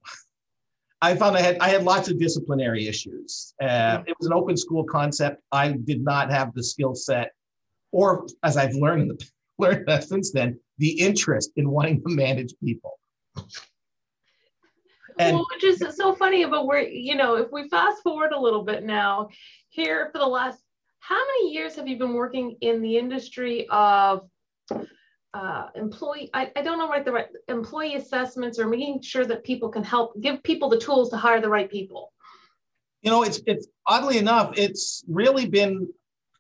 I 1.02 1.16
found 1.16 1.36
I 1.36 1.42
had 1.42 1.58
I 1.60 1.70
had 1.70 1.84
lots 1.84 2.10
of 2.10 2.18
disciplinary 2.18 2.88
issues. 2.88 3.54
Uh, 3.62 4.04
it 4.08 4.16
was 4.20 4.28
an 4.28 4.34
open 4.34 4.56
school 4.56 4.84
concept. 4.84 5.42
I 5.52 5.74
did 5.74 6.04
not 6.04 6.32
have 6.32 6.54
the 6.54 6.64
skill 6.64 6.96
set, 6.96 7.32
or 7.92 8.26
as 8.44 8.58
I've 8.58 8.74
learned 8.74 9.12
the, 9.12 9.26
learned 9.60 10.04
since 10.04 10.32
then, 10.32 10.60
the 10.78 10.90
interest 10.90 11.52
in 11.56 11.70
wanting 11.70 12.02
to 12.04 12.10
manage 12.10 12.54
people. 12.64 12.98
And, 15.20 15.36
well, 15.36 15.48
which 15.52 15.64
is 15.64 15.84
so 15.96 16.14
funny 16.14 16.44
about 16.44 16.68
where 16.68 16.82
you 16.82 17.16
know 17.16 17.36
if 17.36 17.52
we 17.52 17.68
fast 17.70 18.02
forward 18.04 18.32
a 18.32 18.40
little 18.40 18.64
bit 18.64 18.84
now, 18.84 19.30
here 19.70 20.10
for 20.12 20.20
the 20.20 20.28
last 20.28 20.60
how 21.00 21.16
many 21.16 21.54
years 21.54 21.76
have 21.76 21.88
you 21.88 21.98
been 21.98 22.14
working 22.14 22.58
in 22.62 22.82
the 22.82 22.98
industry 22.98 23.68
of 23.70 24.28
uh, 25.34 25.68
employee, 25.76 26.30
I, 26.34 26.52
I 26.56 26.62
don't 26.62 26.78
know 26.78 26.88
what 26.88 27.06
the 27.06 27.12
right 27.12 27.28
employee 27.48 27.96
assessments 27.96 28.60
or 28.60 28.68
making 28.68 29.02
sure 29.02 29.26
that 29.26 29.44
people 29.44 29.70
can 29.70 29.84
help 29.84 30.20
give 30.22 30.42
people 30.44 30.70
the 30.70 30.80
tools 30.80 31.10
to 31.12 31.18
hire 31.18 31.42
the 31.42 31.50
right 31.50 31.70
people? 31.70 32.14
You 33.02 33.12
know, 33.12 33.24
it's 33.24 33.42
it's 33.46 33.68
oddly 33.86 34.18
enough, 34.18 34.54
it's 34.58 35.04
really 35.08 35.48
been, 35.48 35.88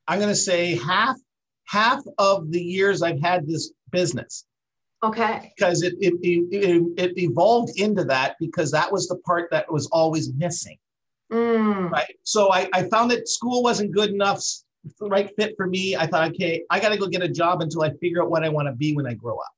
I'm 0.07 0.19
going 0.19 0.29
to 0.31 0.35
say 0.35 0.75
half 0.75 1.15
half 1.65 2.01
of 2.17 2.51
the 2.51 2.61
years 2.61 3.01
I've 3.01 3.21
had 3.21 3.47
this 3.47 3.71
business. 3.91 4.45
Okay. 5.03 5.53
Because 5.55 5.83
it 5.83 5.93
it, 5.99 6.15
it, 6.23 6.83
it 6.97 7.17
evolved 7.17 7.79
into 7.79 8.03
that 8.05 8.35
because 8.39 8.71
that 8.71 8.91
was 8.91 9.07
the 9.07 9.17
part 9.17 9.49
that 9.51 9.71
was 9.71 9.87
always 9.87 10.33
missing. 10.33 10.77
Mm. 11.31 11.91
Right. 11.91 12.15
So 12.23 12.51
I, 12.51 12.69
I 12.73 12.83
found 12.83 13.11
that 13.11 13.27
school 13.27 13.61
wasn't 13.61 13.91
good 13.91 14.09
enough, 14.09 14.41
the 14.99 15.09
right 15.09 15.29
fit 15.37 15.55
for 15.57 15.67
me. 15.67 15.95
I 15.95 16.07
thought, 16.07 16.29
okay, 16.29 16.63
I 16.69 16.79
got 16.79 16.89
to 16.89 16.97
go 16.97 17.07
get 17.07 17.21
a 17.21 17.27
job 17.27 17.61
until 17.61 17.83
I 17.83 17.91
figure 18.01 18.21
out 18.21 18.29
what 18.29 18.43
I 18.43 18.49
want 18.49 18.67
to 18.67 18.73
be 18.73 18.95
when 18.95 19.07
I 19.07 19.13
grow 19.13 19.37
up. 19.37 19.51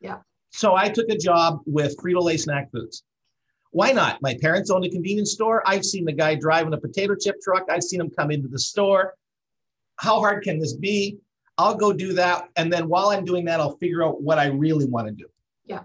Yeah. 0.00 0.18
So 0.50 0.74
I 0.74 0.88
took 0.88 1.08
a 1.08 1.16
job 1.16 1.60
with 1.66 1.96
Frito 1.98 2.22
Lay 2.22 2.36
Snack 2.36 2.70
Foods. 2.72 3.02
Why 3.70 3.92
not? 3.92 4.22
My 4.22 4.36
parents 4.40 4.70
owned 4.70 4.84
a 4.84 4.88
convenience 4.88 5.32
store. 5.32 5.62
I've 5.66 5.84
seen 5.84 6.04
the 6.04 6.12
guy 6.12 6.34
driving 6.34 6.72
a 6.72 6.78
potato 6.78 7.14
chip 7.14 7.36
truck. 7.42 7.64
I've 7.70 7.82
seen 7.82 8.00
him 8.00 8.10
come 8.10 8.30
into 8.30 8.48
the 8.48 8.58
store. 8.58 9.14
How 9.96 10.20
hard 10.20 10.44
can 10.44 10.58
this 10.58 10.74
be? 10.74 11.18
I'll 11.58 11.74
go 11.74 11.92
do 11.92 12.12
that. 12.14 12.48
And 12.56 12.72
then 12.72 12.88
while 12.88 13.08
I'm 13.08 13.24
doing 13.24 13.44
that, 13.46 13.60
I'll 13.60 13.76
figure 13.76 14.04
out 14.04 14.22
what 14.22 14.38
I 14.38 14.46
really 14.46 14.86
want 14.86 15.08
to 15.08 15.12
do. 15.12 15.26
Yeah. 15.64 15.82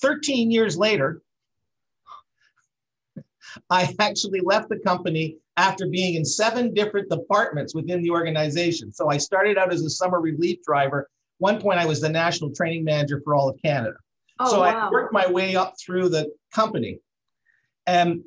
13 0.00 0.50
years 0.50 0.76
later, 0.76 1.22
I 3.70 3.94
actually 3.98 4.40
left 4.40 4.68
the 4.68 4.78
company 4.78 5.36
after 5.56 5.86
being 5.86 6.14
in 6.14 6.24
seven 6.24 6.74
different 6.74 7.08
departments 7.08 7.74
within 7.74 8.02
the 8.02 8.10
organization. 8.10 8.92
So 8.92 9.08
I 9.08 9.18
started 9.18 9.56
out 9.56 9.72
as 9.72 9.82
a 9.82 9.90
summer 9.90 10.20
relief 10.20 10.58
driver. 10.64 11.08
One 11.38 11.60
point, 11.60 11.78
I 11.78 11.86
was 11.86 12.00
the 12.00 12.08
national 12.08 12.52
training 12.52 12.84
manager 12.84 13.20
for 13.24 13.34
all 13.34 13.48
of 13.48 13.60
Canada. 13.62 13.96
Oh, 14.40 14.50
so 14.50 14.60
wow. 14.60 14.88
I 14.88 14.90
worked 14.90 15.12
my 15.12 15.26
way 15.30 15.54
up 15.54 15.74
through 15.84 16.08
the 16.08 16.32
company. 16.52 16.98
And 17.86 18.22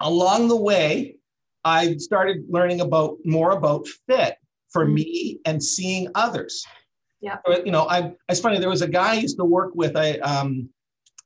along 0.00 0.48
the 0.48 0.56
way, 0.56 1.16
I 1.64 1.96
started 1.96 2.44
learning 2.48 2.80
about 2.80 3.18
more 3.24 3.50
about 3.52 3.86
fit 4.08 4.36
for 4.70 4.84
mm-hmm. 4.84 4.94
me 4.94 5.40
and 5.44 5.62
seeing 5.62 6.08
others. 6.14 6.64
Yeah. 7.20 7.36
You 7.46 7.72
know, 7.72 7.86
I 7.86 8.14
it's 8.30 8.40
funny, 8.40 8.58
there 8.58 8.70
was 8.70 8.80
a 8.80 8.88
guy 8.88 9.10
I 9.10 9.14
used 9.14 9.36
to 9.36 9.44
work 9.44 9.74
with. 9.74 9.96
I 9.96 10.12
um 10.20 10.70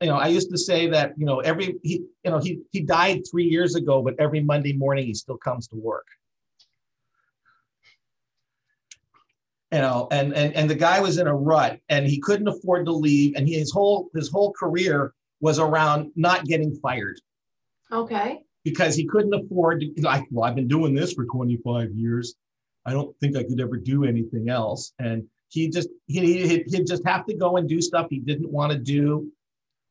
you 0.01 0.09
know, 0.09 0.17
I 0.17 0.29
used 0.29 0.51
to 0.51 0.59
say 0.59 0.89
that, 0.89 1.13
you 1.17 1.25
know, 1.25 1.41
every 1.41 1.77
he, 1.83 2.03
you 2.25 2.31
know, 2.31 2.39
he 2.39 2.61
he 2.73 2.81
died 2.81 3.23
three 3.31 3.45
years 3.45 3.75
ago, 3.75 4.03
but 4.03 4.15
every 4.19 4.41
Monday 4.41 4.73
morning 4.73 5.07
he 5.07 5.15
still 5.15 5.37
comes 5.37 5.69
to 5.69 5.77
work. 5.77 6.07
You 9.73 9.79
know, 9.79 10.09
and 10.11 10.35
and 10.35 10.55
and 10.55 10.69
the 10.69 10.75
guy 10.75 11.01
was 11.01 11.19
in 11.19 11.27
a 11.27 11.35
rut 11.35 11.81
and 11.89 12.07
he 12.07 12.21
couldn't 12.21 12.49
afford 12.49 12.87
to 12.87 12.93
leave. 12.93 13.35
And 13.37 13.47
he, 13.47 13.55
his 13.55 13.73
whole 13.73 14.09
his 14.15 14.31
whole 14.31 14.53
career 14.53 15.15
was 15.41 15.59
around 15.59 16.11
not 16.17 16.45
getting 16.45 16.75
fired. 16.77 17.21
Okay. 17.93 18.41
Because 18.65 18.97
he 18.97 19.05
couldn't 19.05 19.35
afford 19.35 19.81
to 19.81 19.93
like, 20.03 20.25
well, 20.31 20.45
I've 20.45 20.55
been 20.55 20.69
doing 20.69 20.95
this 20.95 21.13
for 21.13 21.27
25 21.27 21.91
years. 21.93 22.35
I 22.87 22.93
don't 22.93 23.15
think 23.21 23.37
I 23.37 23.43
could 23.43 23.61
ever 23.61 23.77
do 23.77 24.05
anything 24.05 24.49
else. 24.49 24.93
And 24.99 25.25
he 25.49 25.69
just 25.69 25.89
he 26.07 26.63
he'd 26.67 26.87
just 26.87 27.05
have 27.07 27.27
to 27.27 27.35
go 27.35 27.57
and 27.59 27.69
do 27.69 27.81
stuff 27.81 28.09
he 28.11 28.19
didn't 28.19 28.51
want 28.51 28.73
to 28.73 28.79
do 28.79 29.31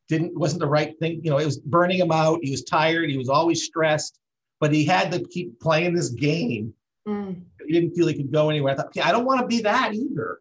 didn't 0.08 0.38
wasn't 0.38 0.60
the 0.60 0.68
right 0.68 0.98
thing. 0.98 1.20
You 1.22 1.30
know, 1.30 1.38
it 1.38 1.44
was 1.44 1.58
burning 1.58 1.98
him 1.98 2.12
out. 2.12 2.40
He 2.42 2.50
was 2.50 2.64
tired. 2.64 3.10
He 3.10 3.18
was 3.18 3.28
always 3.28 3.64
stressed, 3.64 4.18
but 4.60 4.72
he 4.72 4.84
had 4.84 5.10
to 5.12 5.24
keep 5.30 5.58
playing 5.60 5.94
this 5.94 6.10
game. 6.10 6.74
Mm. 7.06 7.42
He 7.66 7.72
didn't 7.72 7.94
feel 7.94 8.06
he 8.06 8.14
could 8.14 8.32
go 8.32 8.50
anywhere. 8.50 8.72
I 8.72 8.76
thought, 8.76 8.86
okay, 8.86 9.02
I 9.02 9.12
don't 9.12 9.24
want 9.24 9.40
to 9.40 9.46
be 9.46 9.62
that 9.62 9.94
either. 9.94 10.40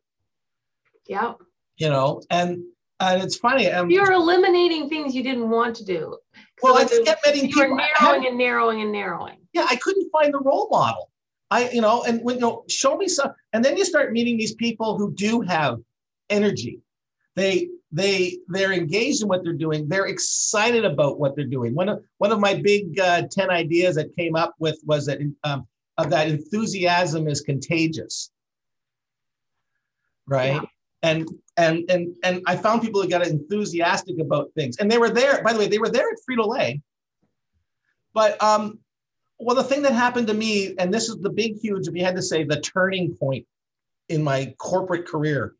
Yeah. 1.08 1.34
You 1.78 1.90
know, 1.90 2.22
and 2.30 2.64
and 3.00 3.22
it's 3.22 3.36
funny. 3.36 3.70
Um, 3.70 3.90
You're 3.90 4.12
eliminating 4.12 4.90
things 4.90 5.16
you 5.16 5.24
didn't 5.24 5.50
want 5.50 5.76
to 5.78 5.86
do. 5.86 6.18
Well, 6.62 6.78
I 6.78 6.86
just 6.86 7.06
kept 7.06 7.26
meeting 7.26 7.52
people. 7.52 7.76
narrowing 7.76 8.28
and 8.28 8.38
narrowing 8.38 8.82
and 8.82 8.92
narrowing. 8.92 9.38
Yeah, 9.54 9.66
I 9.70 9.76
couldn't 9.78 10.10
find 10.12 10.34
the 10.34 10.40
role 10.40 10.70
model. 10.72 11.10
I, 11.52 11.70
you 11.70 11.82
know, 11.82 12.04
and 12.04 12.24
when 12.24 12.36
you 12.36 12.42
know, 12.42 12.64
show 12.70 12.98
me 12.98 13.08
some, 13.08 13.32
and 13.52 13.64
then 13.64 13.78
you 13.78 13.86
start 13.86 14.12
meeting 14.12 14.38
these 14.38 14.56
people 14.56 14.98
who 14.98 15.14
do 15.14 15.42
have 15.42 15.80
energy. 16.30 16.80
They 17.36 17.70
they 17.94 18.40
they're 18.48 18.74
engaged 18.74 19.22
in 19.22 19.28
what 19.28 19.44
they're 19.44 19.54
doing. 19.54 19.88
They're 19.88 20.08
excited 20.08 20.84
about 20.84 21.20
what 21.20 21.36
they're 21.36 21.46
doing. 21.46 21.76
One 21.76 21.88
of 21.88 22.04
one 22.18 22.32
of 22.32 22.40
my 22.40 22.56
big 22.56 23.00
uh, 23.00 23.24
10 23.30 23.52
ideas 23.52 23.96
that 23.96 24.16
came 24.18 24.36
up 24.36 24.56
with 24.58 24.80
was 24.84 25.06
that 25.06 25.20
um, 25.44 25.68
of 26.00 26.10
that 26.10 26.28
enthusiasm 26.28 27.28
is 27.28 27.42
contagious. 27.42 28.32
Right? 30.28 30.54
Yeah. 30.54 30.62
and 31.04 31.28
and 31.58 31.84
and 31.92 32.16
and 32.24 32.42
i 32.48 32.56
found 32.56 32.82
people 32.82 33.02
who 33.02 33.08
got 33.08 33.26
enthusiastic 33.28 34.20
about 34.20 34.52
things. 34.56 34.78
And 34.78 34.90
they 34.90 34.98
were 34.98 35.12
there 35.12 35.44
by 35.44 35.54
the 35.54 35.60
way 35.60 35.68
they 35.68 35.78
were 35.78 35.90
there 35.90 36.08
at 36.10 36.18
frito-lay. 36.28 36.82
But 38.14 38.42
um 38.42 38.80
well 39.38 39.56
the 39.56 39.64
thing 39.64 39.84
that 39.84 39.94
happened 39.94 40.28
to 40.28 40.34
me 40.34 40.74
and 40.80 40.92
this 40.92 41.10
is 41.10 41.18
the 41.18 41.30
big 41.30 41.58
huge 41.60 41.88
if 41.88 41.94
you 41.94 42.04
had 42.04 42.16
to 42.16 42.24
say 42.24 42.44
the 42.44 42.60
turning 42.62 43.16
point 43.16 43.46
in 44.10 44.24
my 44.24 44.56
corporate 44.58 45.06
career 45.06 45.56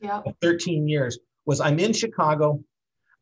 yeah. 0.00 0.22
13 0.40 0.88
years 0.88 1.18
was 1.46 1.60
I'm 1.60 1.78
in 1.78 1.92
Chicago. 1.92 2.62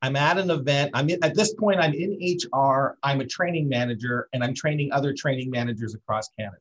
I'm 0.02 0.16
at 0.16 0.36
an 0.36 0.50
event. 0.50 0.90
I'm 0.92 1.08
in, 1.08 1.22
at 1.24 1.34
this 1.34 1.54
point, 1.54 1.80
I'm 1.80 1.94
in 1.94 2.18
HR. 2.52 2.98
I'm 3.02 3.20
a 3.20 3.26
training 3.26 3.68
manager 3.68 4.28
and 4.32 4.44
I'm 4.44 4.54
training 4.54 4.92
other 4.92 5.14
training 5.14 5.50
managers 5.50 5.94
across 5.94 6.28
Canada. 6.38 6.58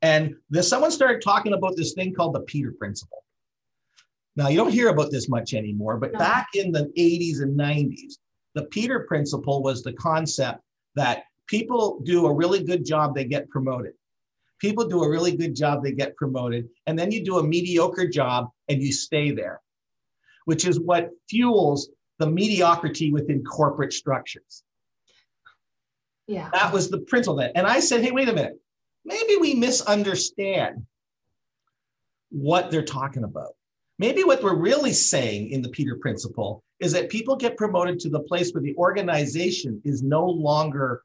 And 0.00 0.34
this, 0.50 0.68
someone 0.68 0.90
started 0.90 1.22
talking 1.22 1.52
about 1.52 1.76
this 1.76 1.92
thing 1.92 2.12
called 2.12 2.34
the 2.34 2.40
Peter 2.40 2.72
Principle. 2.72 3.22
Now, 4.34 4.48
you 4.48 4.56
don't 4.56 4.72
hear 4.72 4.88
about 4.88 5.12
this 5.12 5.28
much 5.28 5.54
anymore, 5.54 5.96
but 5.98 6.12
no. 6.12 6.18
back 6.18 6.48
in 6.54 6.72
the 6.72 6.92
80s 6.98 7.42
and 7.42 7.56
90s, 7.56 8.14
the 8.54 8.64
Peter 8.64 9.00
Principle 9.00 9.62
was 9.62 9.82
the 9.82 9.92
concept 9.92 10.60
that 10.96 11.24
people 11.46 12.00
do 12.00 12.26
a 12.26 12.34
really 12.34 12.64
good 12.64 12.84
job, 12.84 13.14
they 13.14 13.24
get 13.24 13.48
promoted. 13.48 13.92
People 14.58 14.88
do 14.88 15.04
a 15.04 15.08
really 15.08 15.36
good 15.36 15.54
job, 15.54 15.84
they 15.84 15.92
get 15.92 16.16
promoted. 16.16 16.68
And 16.86 16.98
then 16.98 17.12
you 17.12 17.24
do 17.24 17.38
a 17.38 17.42
mediocre 17.42 18.08
job 18.08 18.48
and 18.68 18.82
you 18.82 18.92
stay 18.92 19.30
there 19.30 19.61
which 20.44 20.66
is 20.66 20.80
what 20.80 21.10
fuels 21.28 21.90
the 22.18 22.26
mediocrity 22.26 23.12
within 23.12 23.42
corporate 23.44 23.92
structures. 23.92 24.62
Yeah. 26.26 26.48
That 26.52 26.72
was 26.72 26.90
the 26.90 26.98
principle 26.98 27.36
that. 27.36 27.52
And 27.56 27.66
I 27.66 27.80
said, 27.80 28.02
hey, 28.02 28.12
wait 28.12 28.28
a 28.28 28.32
minute. 28.32 28.58
Maybe 29.04 29.36
we 29.36 29.54
misunderstand 29.54 30.86
what 32.30 32.70
they're 32.70 32.84
talking 32.84 33.24
about. 33.24 33.54
Maybe 33.98 34.24
what 34.24 34.42
we're 34.42 34.56
really 34.56 34.92
saying 34.92 35.50
in 35.50 35.62
the 35.62 35.68
Peter 35.68 35.96
principle 35.96 36.62
is 36.80 36.92
that 36.92 37.08
people 37.08 37.36
get 37.36 37.56
promoted 37.56 38.00
to 38.00 38.08
the 38.08 38.20
place 38.20 38.52
where 38.52 38.62
the 38.62 38.74
organization 38.76 39.80
is 39.84 40.02
no 40.02 40.24
longer 40.24 41.02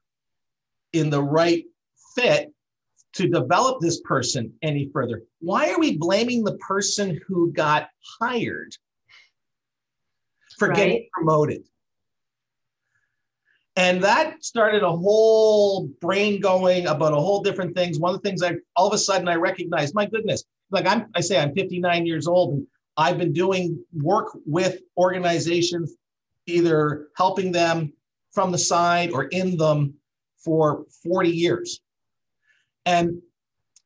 in 0.94 1.10
the 1.10 1.22
right 1.22 1.66
fit 2.16 2.52
to 3.14 3.28
develop 3.28 3.80
this 3.80 4.02
person 4.02 4.54
any 4.62 4.90
further. 4.94 5.24
Why 5.40 5.72
are 5.72 5.80
we 5.80 5.98
blaming 5.98 6.44
the 6.44 6.58
person 6.58 7.20
who 7.28 7.52
got 7.52 7.90
hired 8.20 8.76
for 10.58 10.70
Right. 10.70 10.78
getting 10.78 11.10
promoted? 11.14 11.64
And 13.76 14.04
that 14.04 14.44
started 14.44 14.82
a 14.82 14.92
whole 14.92 15.88
brain 16.02 16.42
going 16.42 16.88
about 16.88 17.14
a 17.14 17.18
whole 17.18 17.44
different 17.44 17.76
things. 17.76 18.00
One 18.00 18.14
of 18.14 18.22
the 18.22 18.28
things 18.28 18.42
I 18.42 18.56
all 18.76 18.88
of 18.88 18.94
a 18.94 18.98
sudden 18.98 19.28
I 19.28 19.36
recognized, 19.36 19.94
my 19.94 20.08
goodness, 20.08 20.44
like 20.72 20.88
I'm 20.88 21.08
I 21.16 21.22
say 21.22 21.40
I'm 21.40 21.54
59 21.54 22.06
years 22.06 22.28
old 22.28 22.56
and 22.56 22.68
I've 22.98 23.20
been 23.20 23.34
doing 23.34 23.84
work 23.94 24.36
with 24.48 24.82
organizations, 24.98 25.96
either 26.48 27.10
helping 27.16 27.52
them 27.52 27.94
from 28.32 28.52
the 28.52 28.58
side 28.58 29.12
or 29.12 29.26
in 29.26 29.58
them 29.58 29.94
for 30.38 30.86
40 31.04 31.30
years. 31.30 31.80
And 32.88 33.22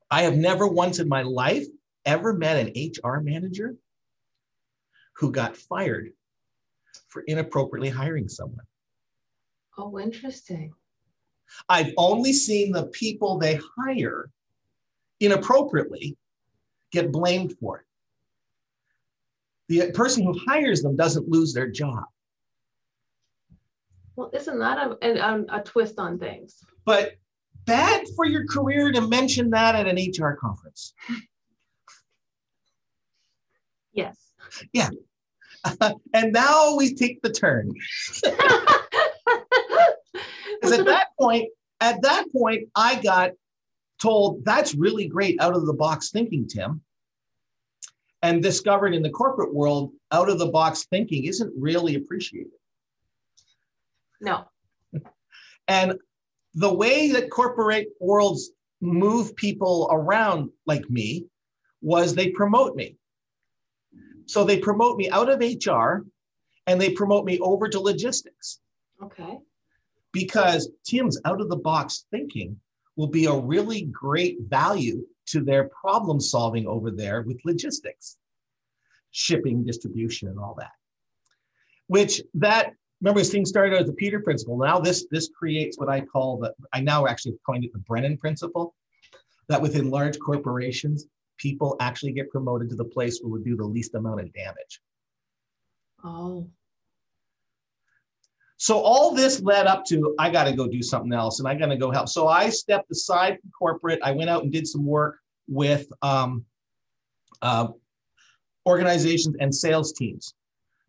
I 0.10 0.22
have 0.22 0.38
never 0.38 0.68
once 0.68 1.00
in 1.00 1.10
my 1.10 1.24
life 1.24 1.66
ever 2.06 2.34
met 2.34 2.66
an 2.66 2.74
HR 2.76 3.20
manager 3.20 3.76
who 5.18 5.32
got 5.32 5.58
fired 5.58 6.14
for 7.12 7.24
inappropriately 7.28 7.90
hiring 7.90 8.28
someone. 8.28 8.66
Oh, 9.78 10.00
interesting. 10.00 10.74
I've 11.70 11.94
only 11.98 12.34
seen 12.34 12.72
the 12.72 12.88
people 12.88 13.38
they 13.38 13.60
hire 13.78 14.32
inappropriately 15.20 16.18
get 16.92 17.12
blamed 17.12 17.54
for 17.60 17.80
it. 17.80 17.86
The 19.68 19.92
person 19.92 20.24
who 20.24 20.38
hires 20.48 20.82
them 20.82 20.96
doesn't 20.96 21.30
lose 21.30 21.54
their 21.54 21.70
job. 21.70 22.04
Well, 24.16 24.32
isn't 24.34 24.60
that 24.60 24.78
a, 24.78 24.98
a, 25.02 25.20
um, 25.20 25.46
a 25.50 25.62
twist 25.62 26.00
on 26.00 26.20
things? 26.20 26.64
But 26.86 27.14
bad 27.66 28.04
for 28.16 28.26
your 28.26 28.46
career 28.48 28.92
to 28.92 29.02
mention 29.02 29.50
that 29.52 29.76
at 29.76 29.88
an 29.88 29.98
HR 29.98 30.36
conference. 30.36 30.94
Yes. 34.74 34.96
and 36.14 36.34
now 36.34 36.76
we 36.76 36.94
take 36.94 37.22
the 37.22 37.32
turn. 37.32 37.72
Because 40.62 40.80
at 40.80 40.86
that 40.86 41.08
point, 41.20 41.50
at 41.80 42.02
that 42.04 42.32
point, 42.32 42.70
I 42.76 43.02
got 43.02 43.32
told 44.02 44.46
that's 44.46 44.76
really 44.76 45.08
great 45.08 45.42
out 45.42 45.56
of 45.56 45.66
the 45.66 45.74
box 45.74 46.12
thinking, 46.12 46.48
Tim. 46.48 46.82
And 48.22 48.44
discovered 48.44 48.94
in 48.94 49.02
the 49.02 49.10
corporate 49.10 49.54
world, 49.54 49.92
out 50.12 50.30
of 50.30 50.38
the 50.38 50.48
box 50.48 50.86
thinking 50.86 51.26
isn't 51.26 51.52
really 51.58 51.96
appreciated. 51.96 52.52
no. 54.20 54.46
And 55.68 55.94
the 56.54 56.74
way 56.74 57.12
that 57.12 57.30
corporate 57.30 57.88
worlds 58.02 58.52
move 58.82 59.36
people 59.36 59.88
around 59.92 60.50
like 60.66 60.90
me 60.90 61.28
was 61.82 62.14
they 62.14 62.30
promote 62.32 62.76
me. 62.76 62.98
So 64.32 64.46
they 64.46 64.60
promote 64.60 64.96
me 64.96 65.10
out 65.10 65.28
of 65.28 65.42
HR 65.42 66.06
and 66.66 66.80
they 66.80 66.92
promote 66.94 67.26
me 67.26 67.38
over 67.40 67.68
to 67.68 67.82
logistics 67.82 68.62
Okay. 69.04 69.40
because 70.14 70.70
Tim's 70.86 71.20
out 71.26 71.42
of 71.42 71.50
the 71.50 71.58
box 71.58 72.06
thinking 72.12 72.58
will 72.96 73.08
be 73.10 73.26
a 73.26 73.36
really 73.36 73.82
great 73.82 74.38
value 74.48 75.06
to 75.32 75.42
their 75.42 75.68
problem 75.68 76.22
solving 76.22 76.66
over 76.66 76.92
there 76.92 77.24
with 77.24 77.42
logistics, 77.44 78.16
shipping, 79.12 79.66
distribution, 79.66 80.30
and 80.30 80.40
all 80.40 80.56
that. 80.60 80.72
Which 81.88 82.22
that 82.36 82.74
remember 83.02 83.20
this 83.20 83.32
thing 83.32 83.46
started 83.46 83.82
as 83.82 83.88
the 83.88 83.94
Peter 83.94 84.22
principle. 84.22 84.58
Now 84.58 84.80
this 84.80 85.08
this 85.12 85.28
creates 85.28 85.78
what 85.78 85.90
I 85.90 86.00
call 86.00 86.38
the 86.38 86.54
I 86.72 86.80
now 86.80 87.06
actually 87.06 87.36
coined 87.46 87.66
it 87.66 87.74
the 87.74 87.80
Brennan 87.80 88.18
principle. 88.18 88.76
That 89.50 89.62
within 89.62 89.90
large 89.90 90.18
corporations, 90.20 91.08
people 91.42 91.76
actually 91.80 92.12
get 92.12 92.30
promoted 92.30 92.70
to 92.70 92.76
the 92.76 92.86
place 92.86 93.20
where 93.20 93.32
would 93.32 93.44
do 93.44 93.56
the 93.56 93.66
least 93.66 93.96
amount 93.96 94.22
of 94.22 94.32
damage. 94.34 94.80
Oh. 96.04 96.48
So 98.58 98.80
all 98.80 99.16
this 99.16 99.42
led 99.42 99.66
up 99.66 99.84
to 99.86 100.14
I 100.20 100.30
got 100.30 100.44
to 100.44 100.54
go 100.54 100.68
do 100.68 100.84
something 100.84 101.12
else 101.12 101.40
and 101.40 101.48
I 101.48 101.56
got 101.56 101.68
to 101.68 101.78
go 101.78 101.90
help. 101.90 102.10
So 102.10 102.28
I 102.28 102.50
stepped 102.50 102.92
aside 102.92 103.40
from 103.42 103.50
corporate. 103.58 104.00
I 104.04 104.12
went 104.12 104.30
out 104.30 104.44
and 104.44 104.52
did 104.52 104.68
some 104.68 104.86
work 104.86 105.18
with 105.48 105.92
um, 106.04 106.46
uh, 107.42 107.70
organizations 108.68 109.36
and 109.40 109.54
sales 109.54 109.94
teams 109.94 110.36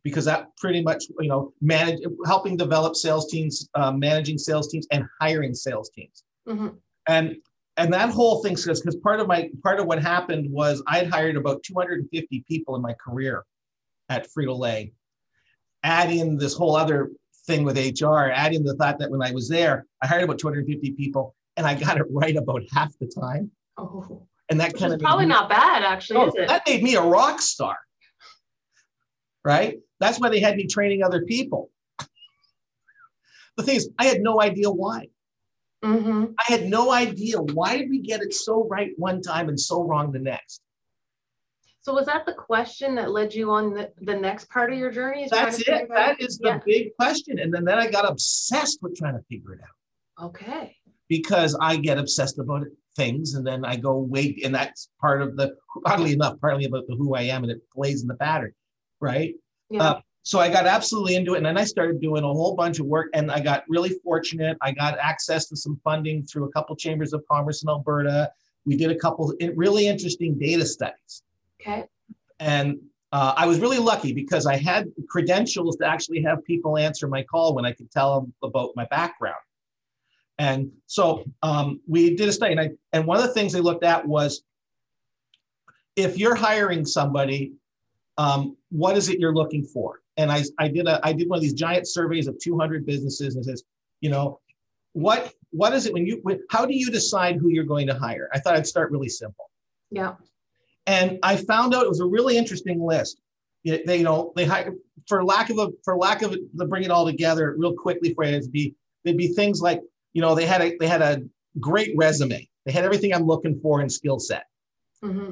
because 0.02 0.26
that 0.26 0.54
pretty 0.58 0.82
much 0.82 1.04
you 1.18 1.28
know 1.28 1.54
manage 1.62 2.00
helping 2.26 2.58
develop 2.58 2.94
sales 2.94 3.30
teams, 3.30 3.70
uh, 3.74 3.92
managing 3.92 4.36
sales 4.36 4.68
teams, 4.68 4.86
and 4.90 5.06
hiring 5.18 5.54
sales 5.54 5.88
teams. 5.88 6.24
Mhm. 6.46 6.76
And 7.08 7.36
and 7.76 7.92
that 7.92 8.10
whole 8.10 8.42
thing 8.42 8.56
says 8.56 8.80
because 8.80 8.96
part 8.96 9.20
of 9.20 9.26
my 9.26 9.50
part 9.62 9.80
of 9.80 9.86
what 9.86 10.00
happened 10.02 10.50
was 10.50 10.82
I'd 10.86 11.08
hired 11.08 11.36
about 11.36 11.62
250 11.62 12.44
people 12.46 12.76
in 12.76 12.82
my 12.82 12.94
career 12.94 13.44
at 14.08 14.28
Frito 14.28 14.58
Lay. 14.58 14.92
Add 15.82 16.10
in 16.12 16.36
this 16.36 16.54
whole 16.54 16.76
other 16.76 17.10
thing 17.46 17.64
with 17.64 17.76
HR, 17.76 18.28
add 18.28 18.54
in 18.54 18.62
the 18.62 18.74
thought 18.76 18.98
that 18.98 19.10
when 19.10 19.22
I 19.22 19.32
was 19.32 19.48
there, 19.48 19.86
I 20.02 20.06
hired 20.06 20.22
about 20.24 20.38
250 20.38 20.92
people 20.92 21.34
and 21.56 21.66
I 21.66 21.74
got 21.74 21.96
it 21.96 22.06
right 22.10 22.36
about 22.36 22.62
half 22.72 22.96
the 22.98 23.06
time. 23.06 23.50
Oh. 23.76 24.26
And 24.48 24.60
that 24.60 24.74
kind 24.74 24.92
of 24.92 25.00
probably 25.00 25.24
me- 25.24 25.30
not 25.30 25.48
bad, 25.48 25.82
actually, 25.82 26.18
Oh, 26.18 26.28
is 26.28 26.34
it? 26.36 26.48
that 26.48 26.62
made 26.68 26.82
me 26.82 26.94
a 26.94 27.02
rock 27.02 27.40
star. 27.40 27.76
Right? 29.44 29.78
That's 29.98 30.20
why 30.20 30.28
they 30.28 30.40
had 30.40 30.56
me 30.56 30.66
training 30.66 31.02
other 31.02 31.22
people. 31.22 31.70
The 33.56 33.62
thing 33.62 33.76
is, 33.76 33.90
I 33.98 34.04
had 34.06 34.20
no 34.20 34.40
idea 34.40 34.70
why. 34.70 35.08
Hmm 35.82 36.26
I 36.38 36.52
had 36.52 36.64
no 36.64 36.92
idea 36.92 37.38
why 37.40 37.76
did 37.76 37.90
we 37.90 37.98
get 37.98 38.22
it 38.22 38.32
so 38.32 38.66
right 38.68 38.90
one 38.96 39.20
time 39.20 39.48
and 39.48 39.58
so 39.58 39.82
wrong 39.82 40.12
the 40.12 40.18
next. 40.18 40.60
So 41.80 41.92
was 41.92 42.06
that 42.06 42.24
the 42.26 42.34
question 42.34 42.94
that 42.94 43.10
led 43.10 43.34
you 43.34 43.50
on 43.50 43.74
the, 43.74 43.90
the 44.02 44.14
next 44.14 44.48
part 44.48 44.72
of 44.72 44.78
your 44.78 44.92
journey? 44.92 45.26
That's 45.28 45.58
it. 45.60 45.88
That 45.92 46.20
is 46.20 46.38
the 46.38 46.50
Yeah. 46.50 46.60
big 46.64 46.94
question. 46.96 47.40
And 47.40 47.52
then, 47.52 47.64
then 47.64 47.78
I 47.78 47.90
got 47.90 48.08
obsessed 48.08 48.78
with 48.82 48.96
trying 48.96 49.14
to 49.14 49.24
figure 49.28 49.54
it 49.54 49.60
out 49.62 50.26
Okay. 50.26 50.76
because 51.08 51.56
I 51.60 51.74
get 51.76 51.98
obsessed 51.98 52.38
about 52.38 52.62
things 52.94 53.34
and 53.34 53.44
then 53.44 53.64
I 53.64 53.74
go 53.74 53.98
wait. 53.98 54.44
And 54.44 54.54
that's 54.54 54.90
part 55.00 55.22
of 55.22 55.36
the, 55.36 55.56
oddly 55.84 56.12
enough, 56.12 56.40
partly 56.40 56.66
about 56.66 56.86
the 56.86 56.94
who 56.94 57.16
I 57.16 57.22
am 57.22 57.42
and 57.42 57.50
it 57.50 57.68
plays 57.74 58.02
in 58.02 58.08
the 58.08 58.14
pattern. 58.14 58.52
Right. 59.00 59.34
Yeah. 59.68 59.82
Uh, 59.82 60.00
so 60.24 60.38
I 60.38 60.48
got 60.48 60.66
absolutely 60.66 61.16
into 61.16 61.34
it. 61.34 61.38
And 61.38 61.46
then 61.46 61.58
I 61.58 61.64
started 61.64 62.00
doing 62.00 62.22
a 62.22 62.28
whole 62.28 62.54
bunch 62.54 62.78
of 62.78 62.86
work 62.86 63.08
and 63.12 63.30
I 63.30 63.40
got 63.40 63.64
really 63.68 63.90
fortunate. 64.04 64.56
I 64.60 64.70
got 64.72 64.98
access 64.98 65.46
to 65.48 65.56
some 65.56 65.80
funding 65.82 66.22
through 66.24 66.44
a 66.44 66.52
couple 66.52 66.76
chambers 66.76 67.12
of 67.12 67.24
commerce 67.28 67.62
in 67.62 67.68
Alberta. 67.68 68.30
We 68.64 68.76
did 68.76 68.92
a 68.92 68.96
couple 68.96 69.34
really 69.56 69.88
interesting 69.88 70.38
data 70.38 70.64
studies. 70.64 71.22
okay. 71.60 71.86
And 72.38 72.78
uh, 73.10 73.34
I 73.36 73.46
was 73.46 73.58
really 73.58 73.78
lucky 73.78 74.12
because 74.12 74.46
I 74.46 74.56
had 74.56 74.90
credentials 75.08 75.76
to 75.76 75.86
actually 75.86 76.22
have 76.22 76.44
people 76.44 76.78
answer 76.78 77.08
my 77.08 77.22
call 77.22 77.54
when 77.54 77.66
I 77.66 77.72
could 77.72 77.90
tell 77.90 78.20
them 78.20 78.32
about 78.42 78.70
my 78.76 78.86
background. 78.86 79.36
And 80.38 80.72
so 80.86 81.24
um, 81.42 81.80
we 81.86 82.16
did 82.16 82.28
a 82.28 82.32
study, 82.32 82.52
and, 82.52 82.60
I, 82.60 82.70
and 82.92 83.06
one 83.06 83.18
of 83.18 83.22
the 83.22 83.34
things 83.34 83.52
they 83.52 83.60
looked 83.60 83.84
at 83.84 84.06
was 84.06 84.42
if 85.94 86.16
you're 86.16 86.34
hiring 86.34 86.86
somebody, 86.86 87.52
um, 88.16 88.56
what 88.70 88.96
is 88.96 89.10
it 89.10 89.18
you're 89.18 89.34
looking 89.34 89.64
for? 89.64 90.01
And 90.16 90.30
I, 90.30 90.42
I 90.58 90.68
did 90.68 90.86
a 90.86 91.00
I 91.02 91.12
did 91.12 91.28
one 91.28 91.38
of 91.38 91.42
these 91.42 91.54
giant 91.54 91.88
surveys 91.88 92.26
of 92.26 92.38
200 92.38 92.84
businesses 92.84 93.36
and 93.36 93.44
says, 93.44 93.62
you 94.00 94.10
know, 94.10 94.40
what 94.92 95.32
what 95.50 95.72
is 95.72 95.86
it 95.86 95.92
when 95.92 96.06
you 96.06 96.20
when, 96.22 96.40
how 96.50 96.66
do 96.66 96.74
you 96.74 96.90
decide 96.90 97.36
who 97.36 97.48
you're 97.48 97.64
going 97.64 97.86
to 97.86 97.94
hire? 97.94 98.28
I 98.32 98.38
thought 98.38 98.54
I'd 98.54 98.66
start 98.66 98.90
really 98.90 99.08
simple. 99.08 99.50
Yeah. 99.90 100.14
And 100.86 101.18
I 101.22 101.36
found 101.36 101.74
out 101.74 101.84
it 101.84 101.88
was 101.88 102.00
a 102.00 102.06
really 102.06 102.36
interesting 102.36 102.84
list. 102.84 103.20
They, 103.64 103.98
you 103.98 104.02
know, 104.02 104.32
they 104.34 104.44
hire 104.44 104.74
for 105.06 105.24
lack 105.24 105.50
of 105.50 105.58
a 105.58 105.70
for 105.84 105.96
lack 105.96 106.22
of 106.22 106.32
it, 106.32 106.40
to 106.58 106.66
bring 106.66 106.84
it 106.84 106.90
all 106.90 107.06
together 107.06 107.54
real 107.56 107.74
quickly 107.74 108.12
for 108.14 108.24
you, 108.24 108.36
it'd 108.36 108.52
be 108.52 108.74
there'd 109.04 109.16
be 109.16 109.28
things 109.28 109.60
like, 109.60 109.80
you 110.12 110.20
know, 110.20 110.34
they 110.34 110.46
had 110.46 110.60
a 110.60 110.76
they 110.78 110.88
had 110.88 111.02
a 111.02 111.22
great 111.60 111.94
resume. 111.96 112.48
They 112.64 112.72
had 112.72 112.84
everything 112.84 113.14
I'm 113.14 113.26
looking 113.26 113.58
for 113.60 113.80
in 113.80 113.88
skill 113.88 114.18
set. 114.18 114.46
hmm 115.02 115.30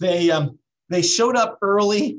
They 0.00 0.30
um 0.30 0.58
they 0.88 1.02
showed 1.02 1.36
up 1.36 1.58
early 1.62 2.18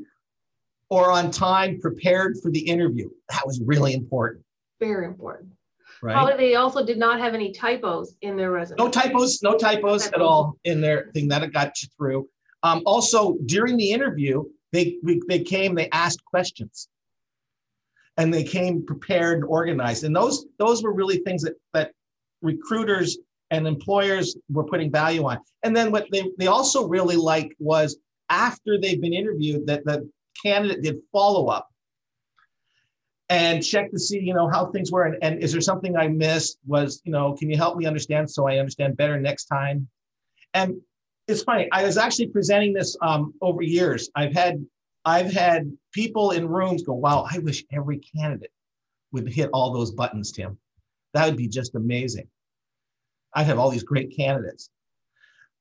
or 0.92 1.10
on 1.10 1.32
time, 1.32 1.80
prepared 1.80 2.38
for 2.44 2.52
the 2.52 2.60
interview. 2.60 3.10
That 3.30 3.48
was 3.48 3.62
really 3.66 3.94
important, 3.94 4.44
Very 4.80 5.06
important. 5.08 5.54
right? 6.04 6.14
Probably 6.14 6.36
they 6.36 6.56
also 6.56 6.86
did 6.86 6.98
not 6.98 7.20
have 7.22 7.34
any 7.34 7.54
typos 7.54 8.16
in 8.22 8.36
their 8.36 8.52
resume. 8.52 8.78
No 8.78 8.90
typos, 8.90 9.42
no 9.42 9.58
typos 9.58 10.08
at 10.08 10.22
all 10.22 10.58
in 10.66 10.82
their 10.82 11.10
thing 11.14 11.30
that 11.30 11.50
got 11.54 11.82
you 11.82 11.88
through. 11.98 12.28
Um, 12.64 12.84
also, 12.86 13.38
during 13.46 13.78
the 13.78 13.90
interview, 13.90 14.44
they 14.74 14.98
we, 15.02 15.22
they 15.30 15.40
came, 15.40 15.76
they 15.76 15.90
asked 15.92 16.24
questions, 16.26 16.90
and 18.18 18.34
they 18.34 18.44
came 18.44 18.86
prepared 18.86 19.36
and 19.40 19.46
organized. 19.46 20.04
And 20.04 20.14
those 20.14 20.46
those 20.60 20.84
were 20.84 20.94
really 20.94 21.20
things 21.20 21.42
that 21.44 21.54
that 21.74 21.94
recruiters 22.42 23.18
and 23.50 23.66
employers 23.66 24.36
were 24.50 24.66
putting 24.66 24.92
value 24.92 25.24
on. 25.24 25.40
And 25.64 25.74
then 25.74 25.90
what 25.90 26.08
they 26.12 26.30
they 26.38 26.48
also 26.48 26.88
really 26.90 27.16
liked 27.16 27.54
was 27.60 27.98
after 28.30 28.78
they've 28.78 29.02
been 29.02 29.14
interviewed, 29.14 29.66
that 29.68 29.86
the 29.86 30.10
candidate 30.44 30.82
did 30.82 30.98
follow 31.12 31.48
up 31.48 31.70
and 33.30 33.66
check 33.66 33.92
to 33.92 34.00
see, 34.00 34.20
you 34.20 34.34
know, 34.34 34.50
how 34.50 34.66
things 34.68 34.92
were. 34.92 35.04
And, 35.04 35.18
and 35.22 35.42
is 35.42 35.52
there 35.52 35.62
something 35.62 35.96
I 35.96 36.08
missed? 36.08 36.60
Was, 36.66 37.02
you 37.06 37.12
know, 37.12 37.34
can 37.34 37.50
you 37.50 37.58
help 37.58 37.78
me 37.78 37.86
understand 37.86 38.30
so 38.30 38.48
I 38.48 38.58
understand 38.58 38.98
better 38.98 39.20
next 39.20 39.46
time? 39.46 39.88
And 40.54 40.76
it's 41.28 41.44
funny. 41.44 41.70
I 41.72 41.84
was 41.84 41.98
actually 41.98 42.28
presenting 42.28 42.74
this 42.74 42.98
um, 43.02 43.34
over 43.42 43.62
years. 43.62 44.10
I've 44.16 44.34
had 44.34 44.64
I've 45.06 45.32
had 45.32 45.72
people 45.94 46.32
in 46.32 46.48
rooms 46.48 46.84
go, 46.84 46.94
"Wow, 46.94 47.26
I 47.30 47.40
wish 47.40 47.64
every 47.72 48.00
candidate 48.00 48.52
would 49.12 49.28
hit 49.28 49.50
all 49.54 49.74
those 49.74 49.92
buttons, 49.92 50.32
Tim. 50.32 50.58
That 51.14 51.26
would 51.26 51.38
be 51.38 51.48
just 51.48 51.76
amazing." 51.76 52.28
I'd 53.34 53.46
have 53.46 53.60
all 53.60 53.70
these 53.70 53.84
great 53.84 54.16
candidates. 54.16 54.70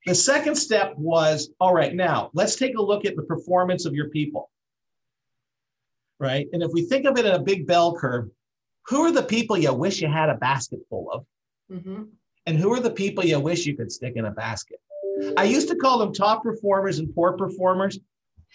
The 0.06 0.14
second 0.14 0.56
step 0.56 0.94
was, 0.96 1.50
all 1.60 1.74
right, 1.74 1.94
now 1.94 2.30
let's 2.32 2.56
take 2.56 2.76
a 2.76 2.82
look 2.82 3.04
at 3.04 3.16
the 3.16 3.22
performance 3.22 3.84
of 3.84 3.94
your 3.94 4.08
people. 4.08 4.50
Right? 6.20 6.46
And 6.52 6.62
if 6.62 6.70
we 6.72 6.82
think 6.82 7.06
of 7.06 7.18
it 7.18 7.24
in 7.24 7.32
a 7.32 7.38
big 7.38 7.66
bell 7.66 7.96
curve, 7.96 8.28
who 8.86 9.02
are 9.02 9.12
the 9.12 9.22
people 9.22 9.56
you 9.56 9.72
wish 9.72 10.00
you 10.00 10.08
had 10.08 10.28
a 10.28 10.36
basket 10.36 10.80
full 10.88 11.10
of? 11.10 11.24
Mm-hmm. 11.72 12.02
And 12.46 12.58
who 12.58 12.72
are 12.72 12.80
the 12.80 12.90
people 12.90 13.24
you 13.24 13.40
wish 13.40 13.66
you 13.66 13.76
could 13.76 13.90
stick 13.90 14.14
in 14.16 14.26
a 14.26 14.30
basket? 14.30 14.78
I 15.36 15.44
used 15.44 15.68
to 15.68 15.76
call 15.76 15.98
them 15.98 16.12
top 16.12 16.42
performers 16.42 16.98
and 16.98 17.14
poor 17.14 17.32
performers. 17.36 17.98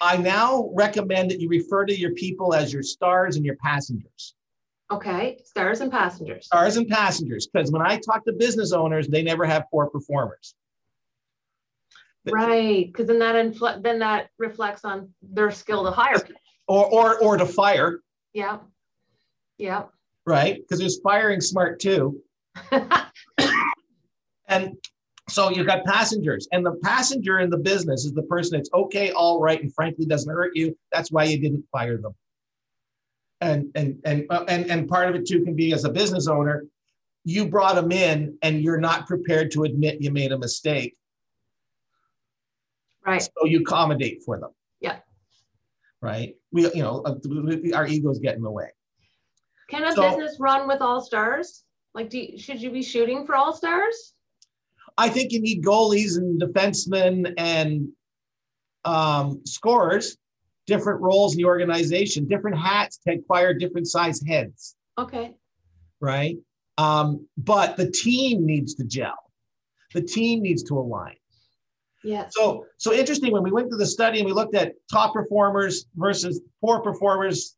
I 0.02 0.18
now 0.18 0.70
recommend 0.74 1.32
that 1.32 1.40
you 1.40 1.48
refer 1.48 1.86
to 1.86 1.98
your 1.98 2.12
people 2.12 2.54
as 2.54 2.74
your 2.74 2.84
stars 2.84 3.36
and 3.36 3.46
your 3.46 3.56
passengers. 3.58 4.36
Okay, 4.92 5.40
stars 5.44 5.82
and 5.82 5.92
passengers. 5.92 6.46
Stars 6.46 6.78
and 6.78 6.88
passengers, 6.88 7.48
because 7.48 7.72
when 7.72 7.82
I 7.82 7.98
talk 7.98 8.26
to 8.26 8.34
business 8.34 8.72
owners, 8.72 9.08
they 9.08 9.24
never 9.24 9.46
have 9.46 9.64
poor 9.72 9.90
performers. 9.90 10.54
Right, 12.28 12.88
because 12.88 13.08
then 13.08 13.20
that 13.20 13.36
infl- 13.36 13.82
then 13.82 14.00
that 14.00 14.30
reflects 14.38 14.84
on 14.84 15.10
their 15.22 15.52
skill 15.52 15.84
to 15.86 15.92
hire 15.92 16.20
or 16.68 16.86
or 16.86 17.20
or 17.20 17.38
to 17.38 17.46
fire. 17.46 18.02
Yeah, 18.34 18.60
yeah. 19.58 19.84
Right, 20.26 20.58
because 20.58 20.80
there's 20.80 21.00
firing 21.02 21.40
smart 21.42 21.80
too. 21.80 22.20
and 24.48 24.76
so 25.30 25.50
you've 25.50 25.68
got 25.68 25.86
passengers, 25.86 26.48
and 26.52 26.66
the 26.66 26.80
passenger 26.84 27.40
in 27.40 27.50
the 27.50 27.58
business 27.58 28.06
is 28.06 28.14
the 28.14 28.24
person 28.24 28.58
that's 28.58 28.70
okay, 28.74 29.12
all 29.12 29.40
right, 29.40 29.62
and 29.62 29.74
frankly 29.74 30.06
doesn't 30.06 30.32
hurt 30.32 30.52
you. 30.56 30.78
That's 30.92 31.12
why 31.12 31.26
you 31.26 31.40
didn't 31.40 31.66
fire 31.72 31.98
them. 31.98 32.14
And 33.42 33.70
and 33.76 34.00
and 34.06 34.26
uh, 34.30 34.46
and 34.48 34.70
and 34.72 34.88
part 34.88 35.10
of 35.10 35.16
it 35.16 35.28
too 35.28 35.44
can 35.44 35.56
be 35.56 35.74
as 35.74 35.84
a 35.84 35.90
business 35.90 36.28
owner, 36.28 36.66
you 37.26 37.48
brought 37.48 37.76
them 37.76 37.92
in, 37.92 38.38
and 38.44 38.62
you're 38.62 38.80
not 38.80 39.08
prepared 39.08 39.52
to 39.52 39.64
admit 39.64 40.02
you 40.02 40.12
made 40.12 40.32
a 40.32 40.38
mistake. 40.38 40.96
Right. 43.06 43.22
So 43.22 43.46
you 43.46 43.62
accommodate 43.62 44.24
for 44.24 44.40
them. 44.40 44.52
Yeah. 44.80 44.98
Right. 46.02 46.36
We 46.56 46.64
you 46.74 46.82
know 46.82 47.04
uh, 47.06 47.76
our 47.76 47.86
egos 47.86 48.20
get 48.20 48.36
in 48.36 48.42
the 48.42 48.50
way. 48.50 48.70
Can 49.70 49.84
a 49.84 49.92
so, 49.92 50.10
business 50.10 50.38
run 50.40 50.68
with 50.70 50.82
all 50.82 51.02
stars? 51.02 51.64
Like, 51.94 52.10
do 52.10 52.18
you, 52.18 52.38
should 52.38 52.62
you 52.62 52.72
be 52.72 52.82
shooting 52.82 53.26
for 53.26 53.36
all 53.36 53.54
stars? 53.54 54.14
I 54.98 55.10
think 55.10 55.34
you 55.34 55.42
need 55.42 55.66
goalies 55.66 56.18
and 56.18 56.42
defensemen 56.42 57.34
and 57.38 57.90
um, 58.86 59.42
scorers, 59.46 60.16
different 60.66 61.02
roles 61.02 61.34
in 61.34 61.40
the 61.40 61.46
organization, 61.46 62.26
different 62.26 62.58
hats 62.58 63.00
to 63.06 63.16
acquire 63.16 63.54
different 63.54 63.88
size 63.88 64.22
heads. 64.26 64.76
Okay. 64.98 65.36
Right. 66.00 66.38
Um, 66.78 67.28
but 67.38 67.76
the 67.76 67.92
team 67.92 68.46
needs 68.46 68.76
to 68.76 68.86
gel. 68.86 69.18
The 69.94 70.02
team 70.02 70.42
needs 70.42 70.64
to 70.64 70.78
align. 70.78 71.16
Yeah. 72.06 72.28
So 72.30 72.66
so 72.78 72.94
interesting 72.94 73.32
when 73.34 73.44
we 73.44 73.52
went 73.52 73.70
to 73.72 73.78
the 73.78 73.86
study 73.86 74.20
and 74.20 74.28
we 74.28 74.32
looked 74.32 74.56
at 74.56 74.74
top 74.92 75.14
performers 75.14 75.88
versus 75.96 76.42
poor 76.62 76.80
performers. 76.80 77.56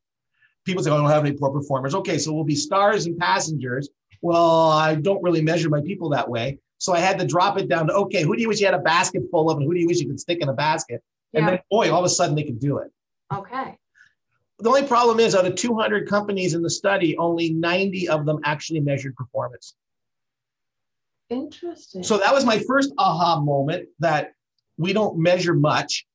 People 0.65 0.83
say, 0.83 0.89
oh, 0.89 0.95
I 0.95 0.97
don't 0.97 1.09
have 1.09 1.25
any 1.25 1.35
poor 1.35 1.51
performers. 1.51 1.93
Okay, 1.95 2.17
so 2.17 2.33
we'll 2.33 2.43
be 2.43 2.55
stars 2.55 3.05
and 3.05 3.17
passengers. 3.17 3.89
Well, 4.21 4.69
I 4.71 4.95
don't 4.95 5.21
really 5.21 5.41
measure 5.41 5.69
my 5.69 5.81
people 5.81 6.09
that 6.09 6.27
way. 6.27 6.59
So 6.77 6.93
I 6.93 6.99
had 6.99 7.19
to 7.19 7.25
drop 7.25 7.57
it 7.57 7.67
down 7.67 7.87
to 7.87 7.93
okay, 7.93 8.23
who 8.23 8.35
do 8.35 8.41
you 8.41 8.47
wish 8.47 8.59
you 8.59 8.65
had 8.65 8.75
a 8.75 8.79
basket 8.79 9.23
full 9.31 9.49
of, 9.49 9.57
and 9.57 9.65
who 9.65 9.73
do 9.73 9.79
you 9.79 9.87
wish 9.87 9.99
you 9.99 10.07
could 10.07 10.19
stick 10.19 10.39
in 10.41 10.49
a 10.49 10.53
basket? 10.53 11.03
And 11.33 11.47
then, 11.47 11.59
boy, 11.69 11.91
all 11.91 11.99
of 11.99 12.05
a 12.05 12.09
sudden 12.09 12.35
they 12.35 12.43
could 12.43 12.59
do 12.59 12.77
it. 12.77 12.91
Okay. 13.33 13.77
The 14.59 14.69
only 14.69 14.83
problem 14.83 15.19
is, 15.19 15.35
out 15.35 15.45
of 15.45 15.55
200 15.55 16.07
companies 16.07 16.53
in 16.53 16.63
the 16.63 16.69
study, 16.69 17.17
only 17.17 17.51
90 17.51 18.09
of 18.09 18.25
them 18.25 18.39
actually 18.43 18.79
measured 18.79 19.15
performance. 19.15 19.75
Interesting. 21.29 22.03
So 22.03 22.17
that 22.17 22.33
was 22.33 22.45
my 22.45 22.57
first 22.59 22.93
aha 22.97 23.39
moment 23.39 23.89
that 23.99 24.31
we 24.77 24.93
don't 24.93 25.17
measure 25.17 25.53
much. 25.53 26.05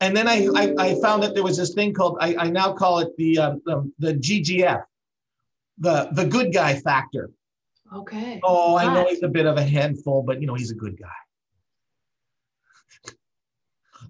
And 0.00 0.16
then 0.16 0.28
I, 0.28 0.48
I, 0.54 0.74
I 0.78 1.00
found 1.00 1.22
that 1.22 1.34
there 1.34 1.42
was 1.42 1.56
this 1.56 1.72
thing 1.72 1.94
called, 1.94 2.18
I, 2.20 2.36
I 2.36 2.50
now 2.50 2.72
call 2.72 2.98
it 2.98 3.16
the, 3.16 3.38
um, 3.38 3.62
the, 3.64 3.90
the 3.98 4.14
GGF, 4.14 4.82
the, 5.78 6.08
the 6.12 6.26
good 6.26 6.52
guy 6.52 6.74
factor. 6.74 7.30
Okay. 7.92 8.40
Oh, 8.42 8.76
I 8.76 8.92
know 8.92 9.06
he's 9.08 9.22
a 9.22 9.28
bit 9.28 9.46
of 9.46 9.56
a 9.56 9.62
handful, 9.62 10.22
but 10.22 10.40
you 10.40 10.46
know, 10.46 10.54
he's 10.54 10.72
a 10.72 10.74
good 10.74 10.98
guy. 10.98 11.06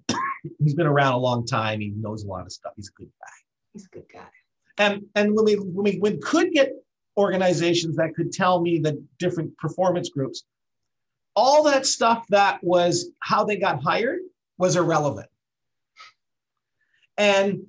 he's 0.59 0.73
been 0.73 0.87
around 0.87 1.13
a 1.13 1.17
long 1.17 1.45
time. 1.45 1.79
He 1.79 1.91
knows 1.95 2.23
a 2.23 2.27
lot 2.27 2.45
of 2.45 2.51
stuff. 2.51 2.73
He's 2.75 2.89
a 2.89 2.93
good 2.99 3.11
guy. 3.21 3.33
He's 3.73 3.85
a 3.85 3.89
good 3.89 4.05
guy. 4.11 4.27
And 4.77 5.05
and 5.15 5.35
when 5.35 5.45
we 5.45 5.53
when 5.55 5.83
we 5.83 5.99
when 5.99 6.19
could 6.21 6.51
get 6.51 6.71
organizations 7.17 7.95
that 7.95 8.13
could 8.15 8.31
tell 8.31 8.59
me 8.59 8.79
the 8.79 9.01
different 9.19 9.57
performance 9.57 10.09
groups, 10.09 10.43
all 11.35 11.63
that 11.63 11.85
stuff 11.85 12.25
that 12.29 12.63
was 12.63 13.09
how 13.19 13.43
they 13.43 13.57
got 13.57 13.83
hired 13.83 14.19
was 14.57 14.75
irrelevant. 14.75 15.27
And 17.17 17.65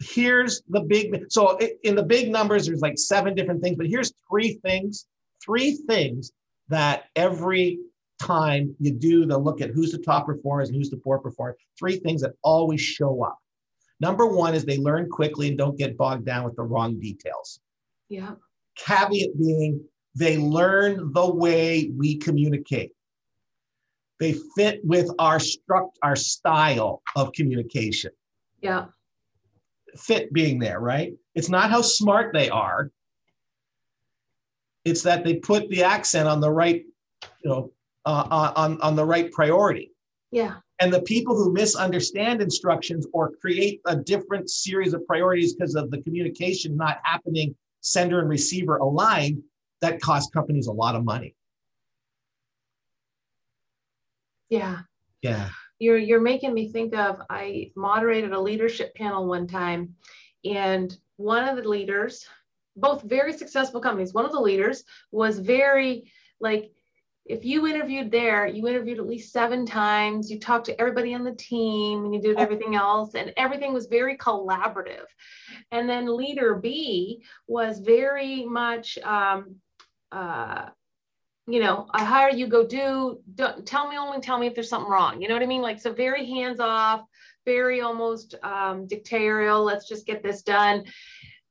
here's 0.00 0.62
the 0.68 0.80
big 0.80 1.26
so 1.28 1.58
in 1.84 1.94
the 1.94 2.02
big 2.02 2.30
numbers, 2.30 2.66
there's 2.66 2.80
like 2.80 2.98
seven 2.98 3.34
different 3.34 3.62
things, 3.62 3.76
but 3.76 3.86
here's 3.86 4.12
three 4.28 4.58
things 4.64 5.06
three 5.44 5.72
things 5.88 6.32
that 6.68 7.04
every 7.16 7.78
time 8.20 8.74
you 8.78 8.92
do 8.92 9.24
the 9.26 9.36
look 9.36 9.60
at 9.60 9.70
who's 9.70 9.92
the 9.92 9.98
top 9.98 10.26
performers 10.26 10.68
and 10.68 10.76
who's 10.76 10.90
the 10.90 10.96
poor 10.98 11.18
performer, 11.18 11.56
three 11.78 11.96
things 11.96 12.20
that 12.20 12.32
always 12.42 12.80
show 12.80 13.24
up. 13.24 13.38
Number 13.98 14.26
one 14.26 14.54
is 14.54 14.64
they 14.64 14.78
learn 14.78 15.08
quickly 15.08 15.48
and 15.48 15.58
don't 15.58 15.76
get 15.76 15.96
bogged 15.96 16.24
down 16.24 16.44
with 16.44 16.56
the 16.56 16.62
wrong 16.62 16.98
details. 16.98 17.60
Yeah. 18.08 18.34
Caveat 18.76 19.38
being 19.38 19.82
they 20.14 20.38
learn 20.38 21.12
the 21.12 21.30
way 21.30 21.90
we 21.96 22.18
communicate. 22.18 22.92
They 24.20 24.34
fit 24.54 24.80
with 24.84 25.10
our 25.18 25.38
struct 25.38 25.92
our 26.02 26.14
style 26.14 27.02
of 27.16 27.32
communication. 27.32 28.12
Yeah. 28.60 28.86
Fit 29.96 30.32
being 30.32 30.58
there, 30.58 30.78
right? 30.78 31.14
It's 31.34 31.48
not 31.48 31.70
how 31.70 31.80
smart 31.80 32.32
they 32.34 32.50
are. 32.50 32.90
It's 34.84 35.02
that 35.02 35.24
they 35.24 35.36
put 35.36 35.68
the 35.70 35.82
accent 35.82 36.28
on 36.28 36.40
the 36.40 36.50
right, 36.50 36.84
you 37.42 37.50
know, 37.50 37.72
uh, 38.04 38.26
uh, 38.30 38.52
on, 38.56 38.80
on 38.82 38.94
the 38.94 39.04
right 39.04 39.32
priority. 39.32 39.92
Yeah. 40.30 40.56
And 40.80 40.92
the 40.92 41.02
people 41.02 41.34
who 41.34 41.52
misunderstand 41.52 42.40
instructions 42.40 43.06
or 43.12 43.32
create 43.40 43.80
a 43.86 43.96
different 43.96 44.50
series 44.50 44.94
of 44.94 45.06
priorities 45.06 45.54
because 45.54 45.74
of 45.74 45.90
the 45.90 46.00
communication 46.02 46.76
not 46.76 46.98
happening, 47.04 47.54
sender 47.80 48.20
and 48.20 48.28
receiver 48.28 48.76
aligned, 48.76 49.42
that 49.80 50.00
costs 50.00 50.30
companies 50.30 50.66
a 50.66 50.72
lot 50.72 50.94
of 50.94 51.04
money. 51.04 51.34
Yeah. 54.50 54.80
Yeah. 55.22 55.48
You're 55.78 55.98
you're 55.98 56.20
making 56.20 56.52
me 56.52 56.70
think 56.70 56.94
of 56.94 57.22
I 57.30 57.72
moderated 57.74 58.32
a 58.32 58.40
leadership 58.40 58.94
panel 58.94 59.26
one 59.26 59.46
time 59.46 59.94
and 60.44 60.94
one 61.16 61.48
of 61.48 61.56
the 61.56 61.68
leaders 61.68 62.26
both 62.76 63.02
very 63.02 63.32
successful 63.32 63.80
companies. 63.80 64.14
One 64.14 64.24
of 64.24 64.32
the 64.32 64.40
leaders 64.40 64.84
was 65.10 65.38
very 65.38 66.10
like, 66.40 66.72
if 67.26 67.44
you 67.44 67.66
interviewed 67.66 68.10
there, 68.10 68.46
you 68.46 68.66
interviewed 68.66 68.98
at 68.98 69.06
least 69.06 69.32
seven 69.32 69.66
times, 69.66 70.30
you 70.30 70.40
talked 70.40 70.66
to 70.66 70.80
everybody 70.80 71.14
on 71.14 71.22
the 71.22 71.34
team 71.34 72.04
and 72.04 72.14
you 72.14 72.20
did 72.20 72.38
everything 72.38 72.74
else, 72.74 73.14
and 73.14 73.32
everything 73.36 73.72
was 73.72 73.86
very 73.86 74.16
collaborative. 74.16 75.04
And 75.70 75.88
then 75.88 76.16
leader 76.16 76.54
B 76.54 77.22
was 77.46 77.78
very 77.78 78.44
much, 78.44 78.98
um, 78.98 79.56
uh, 80.10 80.70
you 81.46 81.60
know, 81.60 81.86
I 81.92 82.04
hire 82.04 82.30
you, 82.30 82.46
go 82.46 82.66
do, 82.66 83.20
don't, 83.34 83.66
tell 83.66 83.88
me 83.88 83.96
only 83.96 84.20
tell 84.20 84.38
me 84.38 84.46
if 84.46 84.54
there's 84.54 84.68
something 84.68 84.90
wrong. 84.90 85.20
You 85.20 85.28
know 85.28 85.34
what 85.34 85.42
I 85.42 85.46
mean? 85.46 85.62
Like, 85.62 85.80
so 85.80 85.92
very 85.92 86.26
hands 86.26 86.60
off, 86.60 87.02
very 87.44 87.80
almost 87.80 88.34
um, 88.42 88.86
dictatorial. 88.86 89.62
Let's 89.64 89.88
just 89.88 90.06
get 90.06 90.22
this 90.22 90.42
done. 90.42 90.84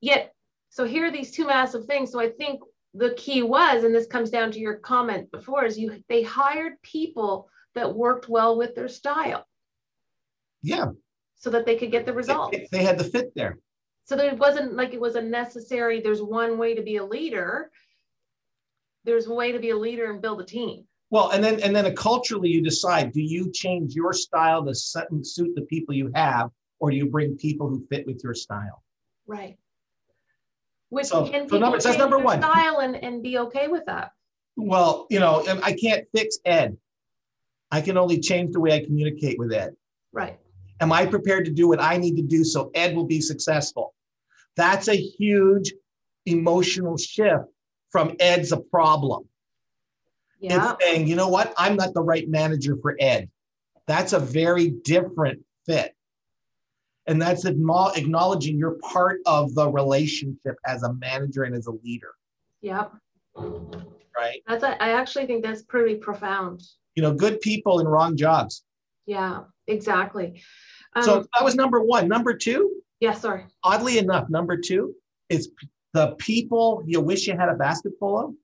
Yet 0.00 0.32
so 0.70 0.84
here 0.84 1.06
are 1.06 1.10
these 1.10 1.32
two 1.32 1.46
massive 1.46 1.84
things. 1.86 2.12
So 2.12 2.20
I 2.20 2.30
think 2.30 2.60
the 2.94 3.14
key 3.14 3.42
was, 3.42 3.84
and 3.84 3.94
this 3.94 4.06
comes 4.06 4.30
down 4.30 4.52
to 4.52 4.60
your 4.60 4.76
comment 4.76 5.30
before, 5.30 5.64
is 5.64 5.78
you 5.78 6.02
they 6.08 6.22
hired 6.22 6.80
people 6.82 7.50
that 7.74 7.94
worked 7.94 8.28
well 8.28 8.56
with 8.56 8.74
their 8.74 8.88
style. 8.88 9.46
Yeah. 10.62 10.86
So 11.36 11.50
that 11.50 11.66
they 11.66 11.76
could 11.76 11.90
get 11.90 12.06
the 12.06 12.12
results. 12.12 12.56
They, 12.56 12.68
they 12.70 12.84
had 12.84 12.98
the 12.98 13.04
fit 13.04 13.32
there. 13.34 13.58
So 14.04 14.16
that 14.16 14.26
it 14.26 14.38
wasn't 14.38 14.74
like 14.74 14.94
it 14.94 15.00
was 15.00 15.16
a 15.16 15.22
necessary, 15.22 16.00
there's 16.00 16.22
one 16.22 16.56
way 16.58 16.74
to 16.74 16.82
be 16.82 16.96
a 16.96 17.04
leader. 17.04 17.70
There's 19.04 19.26
a 19.26 19.34
way 19.34 19.52
to 19.52 19.58
be 19.58 19.70
a 19.70 19.76
leader 19.76 20.10
and 20.10 20.20
build 20.20 20.40
a 20.40 20.44
team. 20.44 20.84
Well, 21.10 21.30
and 21.30 21.42
then 21.42 21.60
and 21.60 21.74
then 21.74 21.94
culturally 21.96 22.50
you 22.50 22.62
decide, 22.62 23.12
do 23.12 23.20
you 23.20 23.50
change 23.52 23.94
your 23.94 24.12
style 24.12 24.64
to 24.66 24.74
suit 24.74 25.54
the 25.56 25.62
people 25.68 25.94
you 25.94 26.10
have, 26.14 26.50
or 26.78 26.90
do 26.90 26.96
you 26.96 27.06
bring 27.06 27.36
people 27.36 27.68
who 27.68 27.84
fit 27.90 28.06
with 28.06 28.22
your 28.22 28.34
style? 28.34 28.84
Right. 29.26 29.56
Which 30.90 31.06
So- 31.06 31.26
can 31.28 31.48
so 31.48 31.58
number- 31.58 31.76
that's 31.78 31.86
change 31.86 31.98
number 31.98 32.16
their 32.16 32.24
one. 32.26 32.40
style 32.40 32.78
and, 32.78 32.96
and 32.96 33.22
be 33.22 33.38
okay 33.38 33.68
with 33.68 33.86
that? 33.86 34.12
Well, 34.56 35.06
you 35.10 35.18
know, 35.20 35.42
I 35.62 35.72
can't 35.72 36.06
fix 36.14 36.38
Ed. 36.44 36.76
I 37.70 37.80
can 37.80 37.96
only 37.96 38.20
change 38.20 38.52
the 38.52 38.60
way 38.60 38.72
I 38.74 38.84
communicate 38.84 39.38
with 39.38 39.52
Ed. 39.52 39.74
Right. 40.12 40.38
Am 40.80 40.92
I 40.92 41.06
prepared 41.06 41.44
to 41.46 41.50
do 41.52 41.68
what 41.68 41.80
I 41.80 41.96
need 41.96 42.16
to 42.16 42.22
do 42.22 42.42
so 42.44 42.70
Ed 42.74 42.94
will 42.96 43.04
be 43.06 43.20
successful? 43.20 43.94
That's 44.56 44.88
a 44.88 44.94
huge 44.96 45.72
emotional 46.26 46.96
shift 46.96 47.44
from 47.90 48.16
Ed's 48.20 48.52
a 48.52 48.58
problem. 48.58 49.24
Yeah. 50.40 50.72
It's 50.72 50.84
saying, 50.84 51.06
you 51.06 51.16
know 51.16 51.28
what? 51.28 51.52
I'm 51.58 51.76
not 51.76 51.92
the 51.92 52.02
right 52.02 52.28
manager 52.28 52.76
for 52.80 52.96
Ed. 52.98 53.28
That's 53.86 54.12
a 54.12 54.18
very 54.18 54.68
different 54.70 55.40
fit. 55.66 55.94
And 57.06 57.20
that's 57.20 57.44
acknowledging 57.44 58.56
you're 58.56 58.78
part 58.82 59.20
of 59.26 59.54
the 59.54 59.68
relationship 59.68 60.56
as 60.64 60.82
a 60.82 60.92
manager 60.94 61.42
and 61.42 61.54
as 61.54 61.66
a 61.66 61.72
leader, 61.82 62.12
Yep. 62.62 62.92
right? 64.16 64.42
That's 64.46 64.62
a, 64.62 64.80
I 64.82 64.90
actually 64.90 65.26
think 65.26 65.42
that's 65.42 65.62
pretty 65.62 65.96
profound. 65.96 66.62
You 66.94 67.02
know, 67.02 67.12
good 67.12 67.40
people 67.40 67.80
in 67.80 67.88
wrong 67.88 68.16
jobs. 68.16 68.64
Yeah, 69.06 69.40
exactly. 69.66 70.42
Um, 70.94 71.02
so 71.02 71.26
that 71.34 71.44
was 71.44 71.54
number 71.56 71.80
one. 71.82 72.06
Number 72.06 72.34
two, 72.34 72.80
yeah, 73.00 73.14
sorry. 73.14 73.46
oddly 73.64 73.98
enough, 73.98 74.28
number 74.28 74.56
two 74.56 74.94
is 75.28 75.50
the 75.92 76.14
people 76.18 76.82
you 76.86 77.00
wish 77.00 77.26
you 77.26 77.36
had 77.36 77.48
a 77.48 77.54
basket 77.54 77.92
full 77.98 78.18
of 78.18 78.34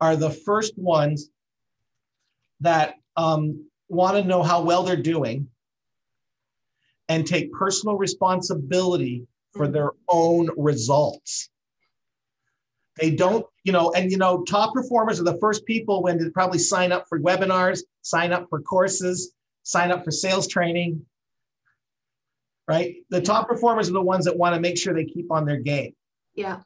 are 0.00 0.16
the 0.16 0.30
first 0.30 0.76
ones 0.78 1.30
that 2.60 2.94
um, 3.16 3.66
want 3.88 4.16
to 4.16 4.24
know 4.24 4.42
how 4.42 4.62
well 4.62 4.82
they're 4.82 4.96
doing 4.96 5.48
and 7.08 7.26
take 7.26 7.52
personal 7.52 7.96
responsibility 7.96 9.26
for 9.52 9.68
their 9.68 9.90
own 10.08 10.50
results. 10.56 11.50
They 13.00 13.10
don't, 13.10 13.44
you 13.64 13.72
know, 13.72 13.92
and 13.92 14.10
you 14.10 14.18
know, 14.18 14.44
top 14.44 14.72
performers 14.72 15.20
are 15.20 15.24
the 15.24 15.38
first 15.38 15.66
people 15.66 16.02
when 16.02 16.18
they 16.18 16.30
probably 16.30 16.58
sign 16.58 16.92
up 16.92 17.06
for 17.08 17.18
webinars, 17.18 17.80
sign 18.02 18.32
up 18.32 18.46
for 18.48 18.60
courses, 18.60 19.32
sign 19.64 19.90
up 19.90 20.04
for 20.04 20.12
sales 20.12 20.46
training, 20.46 21.04
right? 22.68 22.94
The 23.10 23.20
top 23.20 23.48
performers 23.48 23.88
are 23.88 23.94
the 23.94 24.02
ones 24.02 24.24
that 24.26 24.36
want 24.36 24.54
to 24.54 24.60
make 24.60 24.78
sure 24.78 24.94
they 24.94 25.04
keep 25.04 25.30
on 25.32 25.44
their 25.44 25.58
game. 25.58 25.94
Yeah. 26.34 26.60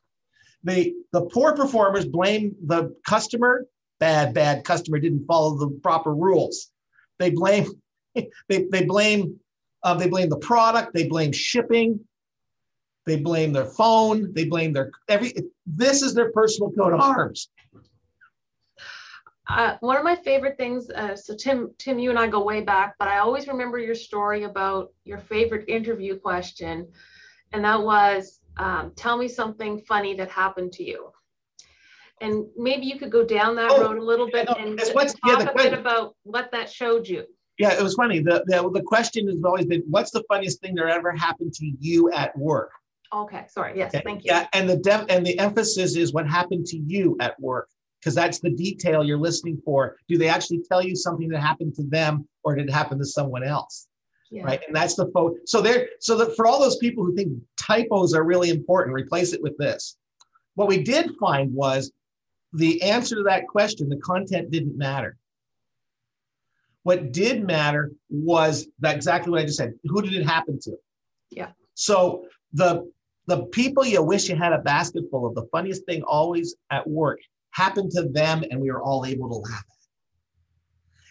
They, 0.65 0.95
the 1.13 1.23
poor 1.23 1.55
performers 1.55 2.07
blame 2.07 2.55
the 2.67 2.95
customer. 3.07 3.67
Bad, 4.01 4.35
bad 4.35 4.65
customer 4.65 4.99
didn't 4.99 5.27
follow 5.27 5.57
the 5.57 5.71
proper 5.83 6.15
rules. 6.15 6.71
They 7.19 7.31
blame, 7.31 7.67
they, 8.15 8.29
they 8.49 8.85
blame, 8.85 9.39
uh, 9.83 9.95
they 9.95 10.09
blame 10.09 10.29
the 10.29 10.39
product. 10.39 10.95
They 10.95 11.09
blame 11.09 11.33
shipping. 11.33 12.01
They 13.07 13.17
blame 13.17 13.53
their 13.53 13.65
phone. 13.65 14.35
They 14.35 14.45
blame 14.45 14.73
their 14.73 14.91
every. 15.09 15.33
This 15.67 16.03
is 16.03 16.15
their 16.15 16.31
personal 16.33 16.71
coat 16.73 16.93
of 16.93 17.01
arms. 17.01 17.49
Uh, 19.49 19.77
one 19.81 19.97
of 19.97 20.05
my 20.05 20.15
favorite 20.15 20.59
things. 20.59 20.91
Uh, 20.91 21.17
so 21.17 21.35
Tim, 21.35 21.71
Tim, 21.79 21.99
you 21.99 22.11
and 22.11 22.19
I 22.19 22.27
go 22.27 22.45
way 22.45 22.61
back, 22.61 22.97
but 22.99 23.09
I 23.09 23.19
always 23.19 23.49
remember 23.49 23.79
your 23.79 23.95
story 23.95 24.45
about 24.45 24.93
your 25.05 25.19
favorite 25.19 25.65
interview 25.69 26.19
question, 26.19 26.87
and 27.53 27.65
that 27.65 27.83
was, 27.83 28.41
um, 28.59 28.93
"Tell 28.97 29.17
me 29.17 29.29
something 29.29 29.81
funny 29.81 30.15
that 30.15 30.31
happened 30.31 30.73
to 30.73 30.85
you." 30.85 31.13
And 32.21 32.47
maybe 32.57 32.87
you 32.87 32.99
could 32.99 33.13
go 33.13 33.25
down 33.25 33.55
that 33.57 33.71
Oh, 33.71 33.81
road 33.81 33.99
a 33.99 34.03
little 34.05 34.29
bit 34.31 34.49
no, 34.49 34.55
and, 34.55 34.79
it's 34.79 34.89
and 34.89 34.95
what's- 34.97 35.15
yeah, 35.25 35.37
talk 35.37 35.55
the 35.55 35.61
a 35.61 35.71
bit 35.71 35.79
about 35.79 36.17
what 36.25 36.51
that 36.53 36.69
showed 36.71 37.07
you. 37.09 37.25
Yeah, 37.59 37.73
it 37.73 37.83
was 37.83 37.95
funny. 37.95 38.21
The, 38.21 38.45
the 38.47 38.71
the 38.73 38.83
question 38.83 39.27
has 39.29 39.43
always 39.45 39.67
been, 39.67 39.83
"What's 39.89 40.11
the 40.13 40.23
funniest 40.29 40.61
thing 40.61 40.75
that 40.77 40.87
ever 40.87 41.13
happened 41.13 41.53
to 41.55 41.73
you 41.81 42.11
at 42.13 42.37
work?" 42.39 42.71
Okay, 43.13 43.47
sorry. 43.49 43.77
Yes, 43.77 43.95
Okay? 43.95 44.03
thank 44.05 44.25
you. 44.25 44.31
Yeah, 44.33 44.47
and 44.53 44.69
the 44.69 44.77
def- 44.77 45.07
and 45.09 45.27
the 45.27 45.39
emphasis 45.39 45.97
is 45.97 46.13
what 46.13 46.29
happened 46.29 46.67
to 46.67 46.77
you 46.77 47.17
at 47.21 47.39
work 47.41 47.69
because 48.01 48.15
that's 48.15 48.39
the 48.39 48.51
detail 48.51 49.03
you're 49.03 49.19
listening 49.19 49.61
for. 49.65 49.97
Do 50.09 50.19
they 50.19 50.29
actually 50.29 50.63
tell 50.69 50.83
you 50.85 50.95
something 50.95 51.29
that 51.31 51.41
happened 51.41 51.75
to 51.77 51.83
them 51.85 52.29
or 52.45 52.55
did 52.55 52.69
it 52.69 52.73
happen 52.73 52.99
to 52.99 53.05
someone 53.05 53.43
else? 53.43 53.88
Yeah. 54.31 54.45
Right, 54.45 54.61
and 54.67 54.77
that's 54.77 54.95
the 54.95 55.11
photo. 55.15 55.37
So 55.47 55.63
there, 55.63 55.89
so 56.01 56.17
that 56.19 56.37
for 56.37 56.47
all 56.47 56.61
those 56.61 56.77
people 56.77 57.03
who 57.05 57.15
think 57.15 57.33
typos 57.57 58.13
are 58.15 58.25
really 58.25 58.51
important, 58.51 58.95
replace 58.95 59.33
it 59.33 59.43
with 59.43 59.57
this. 59.57 59.97
What 60.55 60.69
we 60.69 60.83
did 60.83 61.13
find 61.19 61.55
was 61.55 61.93
the 62.53 62.83
answer 62.83 63.17
to 63.17 63.23
that 63.23 63.47
question. 63.47 63.89
The 63.89 63.97
content 63.99 64.51
didn't 64.51 64.77
matter. 64.77 65.17
What 66.83 67.13
did 67.13 67.45
matter 67.47 67.93
was 68.11 68.67
that 68.81 68.97
exactly 68.97 69.31
what 69.31 69.41
I 69.41 69.45
just 69.45 69.59
said. 69.59 69.75
Who 69.85 70.03
did 70.03 70.15
it 70.15 70.27
happen 70.27 70.59
to? 70.61 70.77
Yeah. 71.31 71.51
So 71.75 72.27
the 72.53 72.91
the 73.29 73.45
people 73.47 73.85
you 73.85 74.03
wish 74.03 74.29
you 74.29 74.37
had 74.37 74.55
a 74.55 74.59
basket 74.59 75.05
full 75.11 75.27
of, 75.27 75.35
the 75.35 75.47
funniest 75.53 75.85
thing 75.85 76.03
always 76.03 76.57
at 76.71 76.89
work 76.89 77.21
happened 77.51 77.91
to 77.93 78.05
them, 78.09 78.43
and 78.51 78.61
we 78.61 78.71
were 78.71 78.83
all 78.83 79.05
able 79.05 79.29
to 79.29 79.37
laugh 79.37 79.65
at. 79.69 79.78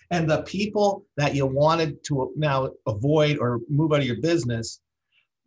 And 0.09 0.29
the 0.29 0.43
people 0.43 1.05
that 1.17 1.35
you 1.35 1.45
wanted 1.45 2.03
to 2.05 2.31
now 2.37 2.69
avoid 2.85 3.37
or 3.39 3.59
move 3.69 3.91
out 3.91 3.99
of 3.99 4.05
your 4.05 4.21
business, 4.21 4.79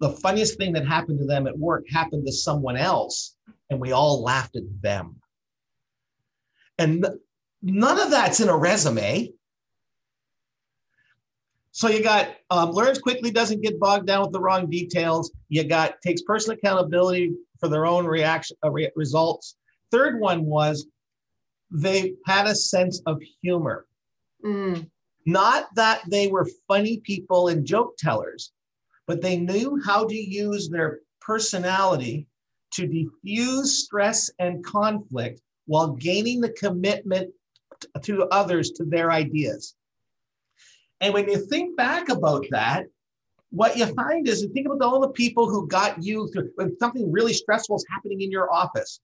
the 0.00 0.10
funniest 0.10 0.58
thing 0.58 0.72
that 0.74 0.86
happened 0.86 1.18
to 1.18 1.26
them 1.26 1.46
at 1.46 1.58
work 1.58 1.84
happened 1.90 2.26
to 2.26 2.32
someone 2.32 2.76
else, 2.76 3.36
and 3.70 3.80
we 3.80 3.92
all 3.92 4.22
laughed 4.22 4.56
at 4.56 4.62
them. 4.82 5.16
And 6.78 7.06
none 7.62 8.00
of 8.00 8.10
that's 8.10 8.40
in 8.40 8.48
a 8.48 8.56
resume. 8.56 9.32
So 11.72 11.88
you 11.88 12.02
got 12.02 12.30
um, 12.50 12.72
learns 12.72 12.98
quickly, 12.98 13.30
doesn't 13.30 13.62
get 13.62 13.78
bogged 13.78 14.06
down 14.06 14.22
with 14.22 14.32
the 14.32 14.40
wrong 14.40 14.68
details. 14.68 15.30
You 15.48 15.64
got 15.64 16.00
takes 16.02 16.22
personal 16.22 16.58
accountability 16.58 17.32
for 17.60 17.68
their 17.68 17.86
own 17.86 18.06
reaction 18.06 18.56
uh, 18.64 18.70
re- 18.70 18.90
results. 18.96 19.56
Third 19.90 20.18
one 20.18 20.44
was 20.44 20.86
they 21.70 22.14
had 22.26 22.46
a 22.46 22.54
sense 22.54 23.00
of 23.06 23.22
humor. 23.42 23.86
Mm, 24.44 24.88
Not 25.26 25.74
that 25.74 26.02
they 26.08 26.28
were 26.28 26.48
funny 26.66 26.98
people 26.98 27.48
and 27.48 27.66
joke 27.66 27.96
tellers, 27.98 28.52
but 29.06 29.20
they 29.20 29.36
knew 29.36 29.80
how 29.84 30.06
to 30.06 30.14
use 30.14 30.68
their 30.68 31.00
personality 31.20 32.26
to 32.72 32.86
diffuse 32.86 33.84
stress 33.84 34.30
and 34.38 34.64
conflict 34.64 35.40
while 35.66 35.92
gaining 35.92 36.40
the 36.40 36.50
commitment 36.50 37.32
to 38.02 38.26
others 38.28 38.70
to 38.72 38.84
their 38.84 39.10
ideas. 39.10 39.74
And 41.00 41.14
when 41.14 41.28
you 41.28 41.38
think 41.46 41.76
back 41.76 42.08
about 42.08 42.44
that, 42.50 42.86
what 43.50 43.76
you 43.76 43.86
find 43.94 44.28
is 44.28 44.42
you 44.42 44.48
think 44.50 44.66
about 44.66 44.82
all 44.82 45.00
the 45.00 45.08
people 45.08 45.48
who 45.48 45.66
got 45.66 46.02
you 46.02 46.28
through 46.28 46.50
when 46.54 46.76
something 46.78 47.10
really 47.10 47.32
stressful 47.32 47.76
is 47.76 47.86
happening 47.90 48.20
in 48.20 48.30
your 48.30 48.52
office. 48.52 49.00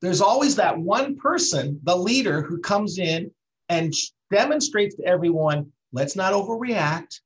There's 0.00 0.20
always 0.20 0.56
that 0.56 0.78
one 0.78 1.16
person, 1.16 1.78
the 1.82 1.96
leader, 1.96 2.42
who 2.42 2.58
comes 2.60 2.98
in 2.98 3.30
and 3.72 3.94
demonstrates 4.30 4.94
to 4.96 5.04
everyone 5.04 5.72
let's 5.92 6.16
not 6.16 6.32
overreact. 6.32 7.20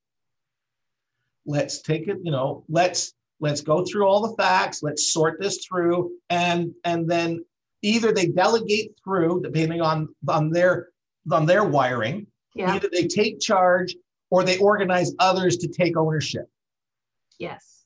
Let's 1.44 1.82
take 1.82 2.08
it 2.08 2.18
you 2.22 2.30
know 2.30 2.64
let's 2.68 3.14
let's 3.40 3.60
go 3.60 3.84
through 3.84 4.06
all 4.06 4.26
the 4.26 4.36
facts. 4.36 4.82
Let's 4.82 5.12
sort 5.12 5.40
this 5.40 5.64
through. 5.66 6.12
And 6.30 6.72
and 6.84 7.08
then 7.10 7.44
either 7.82 8.12
they 8.12 8.26
delegate 8.26 8.92
through 9.02 9.42
depending 9.42 9.80
on 9.80 10.08
on 10.28 10.50
their 10.50 10.88
on 11.30 11.46
their 11.46 11.64
wiring. 11.64 12.26
Yeah. 12.54 12.74
either 12.74 12.88
they 12.90 13.06
take 13.06 13.38
charge 13.38 13.94
or 14.30 14.42
they 14.42 14.56
organize 14.58 15.12
others 15.18 15.58
to 15.58 15.68
take 15.68 15.96
ownership. 15.96 16.48
Yes. 17.38 17.84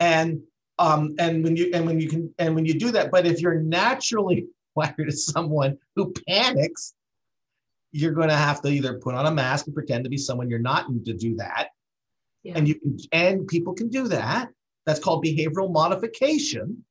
and 0.00 0.42
um 0.78 1.14
and 1.18 1.42
when 1.44 1.56
you 1.56 1.70
and 1.72 1.86
when 1.86 2.00
you 2.00 2.08
can 2.08 2.34
and 2.38 2.54
when 2.54 2.66
you 2.66 2.74
do 2.74 2.90
that 2.90 3.10
but 3.12 3.24
if 3.24 3.40
you're 3.40 3.60
naturally 3.60 4.46
wired 4.74 5.06
as 5.06 5.24
someone 5.24 5.78
who 5.94 6.12
panics 6.26 6.94
you're 7.94 8.12
going 8.12 8.28
to 8.28 8.36
have 8.36 8.60
to 8.60 8.68
either 8.68 8.98
put 8.98 9.14
on 9.14 9.26
a 9.26 9.30
mask 9.30 9.66
and 9.66 9.74
pretend 9.74 10.02
to 10.02 10.10
be 10.10 10.18
someone 10.18 10.50
you're 10.50 10.58
not 10.58 10.88
and 10.88 11.04
to 11.04 11.14
do 11.14 11.36
that. 11.36 11.68
Yeah. 12.42 12.54
and 12.56 12.68
you 12.68 12.74
can 12.74 12.98
and 13.12 13.46
people 13.46 13.72
can 13.72 13.88
do 13.88 14.08
that. 14.08 14.50
That's 14.84 15.00
called 15.00 15.24
behavioral 15.24 15.72
modification. 15.72 16.84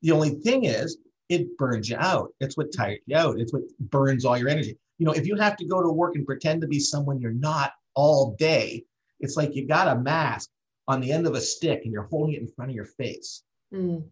The 0.00 0.10
only 0.10 0.30
thing 0.30 0.64
is 0.64 0.98
it 1.28 1.56
burns 1.56 1.88
you 1.88 1.96
out. 1.98 2.30
It's 2.40 2.56
what 2.56 2.72
tires 2.72 2.98
you 3.06 3.16
out. 3.16 3.38
It's 3.38 3.52
what 3.52 3.62
burns 3.78 4.24
all 4.24 4.36
your 4.36 4.48
energy. 4.48 4.76
You 4.98 5.06
know 5.06 5.12
if 5.12 5.26
you 5.26 5.36
have 5.36 5.56
to 5.58 5.66
go 5.66 5.82
to 5.82 5.88
work 5.92 6.16
and 6.16 6.26
pretend 6.26 6.62
to 6.62 6.66
be 6.66 6.80
someone 6.80 7.20
you're 7.20 7.32
not 7.32 7.72
all 7.94 8.34
day 8.38 8.84
it's 9.20 9.36
like 9.36 9.54
you 9.54 9.66
got 9.66 9.88
a 9.88 10.00
mask 10.00 10.50
on 10.88 11.00
the 11.00 11.12
end 11.12 11.26
of 11.26 11.34
a 11.34 11.40
stick 11.40 11.82
and 11.84 11.92
you're 11.92 12.08
holding 12.10 12.34
it 12.34 12.40
in 12.40 12.48
front 12.48 12.70
of 12.70 12.74
your 12.74 12.84
face. 12.84 13.44
Mm, 13.72 14.02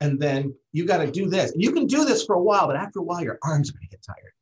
and 0.00 0.20
then 0.20 0.54
you 0.72 0.84
got 0.84 0.98
to 0.98 1.10
do 1.10 1.30
this. 1.30 1.52
And 1.52 1.62
you 1.62 1.72
can 1.72 1.86
do 1.86 2.04
this 2.04 2.24
for 2.24 2.34
a 2.34 2.42
while 2.42 2.66
but 2.66 2.76
after 2.76 2.98
a 2.98 3.02
while 3.02 3.22
your 3.22 3.38
arms 3.42 3.70
are 3.70 3.72
going 3.72 3.88
to 3.88 3.88
get 3.88 4.02
tired. 4.02 4.32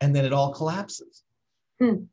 And 0.00 0.14
then 0.14 0.24
it 0.24 0.32
all 0.32 0.52
collapses. 0.52 1.24
Hmm. 1.78 2.04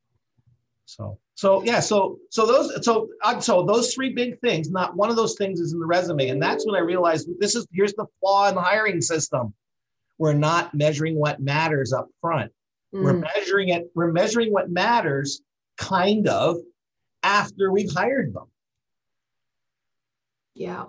so 0.86 1.18
so 1.34 1.64
yeah 1.64 1.80
so 1.80 2.20
so 2.30 2.46
those 2.46 2.86
so 2.86 3.10
uh, 3.24 3.40
so 3.40 3.64
those 3.64 3.96
three 3.96 4.14
big 4.14 4.40
things 4.42 4.70
not 4.70 4.96
one 4.96 5.10
of 5.10 5.16
those 5.16 5.34
things 5.36 5.60
is 5.60 5.74
in 5.74 5.80
the 5.80 5.86
resume. 5.88 6.30
And 6.30 6.42
that's 6.42 6.66
when 6.68 6.76
i 6.76 6.80
realized 6.80 7.28
this 7.40 7.56
is 7.56 7.68
here's 7.74 7.94
the 7.94 8.06
flaw 8.20 8.48
in 8.50 8.56
the 8.56 8.62
hiring 8.62 9.02
system. 9.02 9.54
We're 10.18 10.34
not 10.34 10.74
measuring 10.74 11.16
what 11.16 11.42
matters 11.42 11.92
up 11.94 12.08
front. 12.22 12.52
We're 12.92 13.14
mm, 13.14 13.28
measuring 13.36 13.70
it 13.70 13.90
we're 13.96 14.12
measuring 14.12 14.54
what 14.54 14.70
matters 14.70 15.42
kind 15.78 16.28
of 16.28 16.58
after 17.24 17.72
we've 17.72 17.92
hired 17.92 18.34
them. 18.34 18.46
Yeah. 20.54 20.86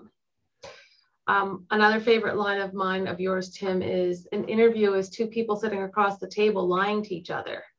Um, 1.28 1.66
another 1.70 1.98
favorite 1.98 2.36
line 2.36 2.60
of 2.60 2.72
mine 2.72 3.08
of 3.08 3.18
yours, 3.18 3.50
Tim, 3.50 3.82
is 3.82 4.28
an 4.32 4.44
interview 4.44 4.94
is 4.94 5.08
two 5.08 5.26
people 5.26 5.56
sitting 5.56 5.82
across 5.82 6.18
the 6.18 6.28
table 6.28 6.68
lying 6.68 7.02
to 7.04 7.14
each 7.14 7.30
other. 7.30 7.64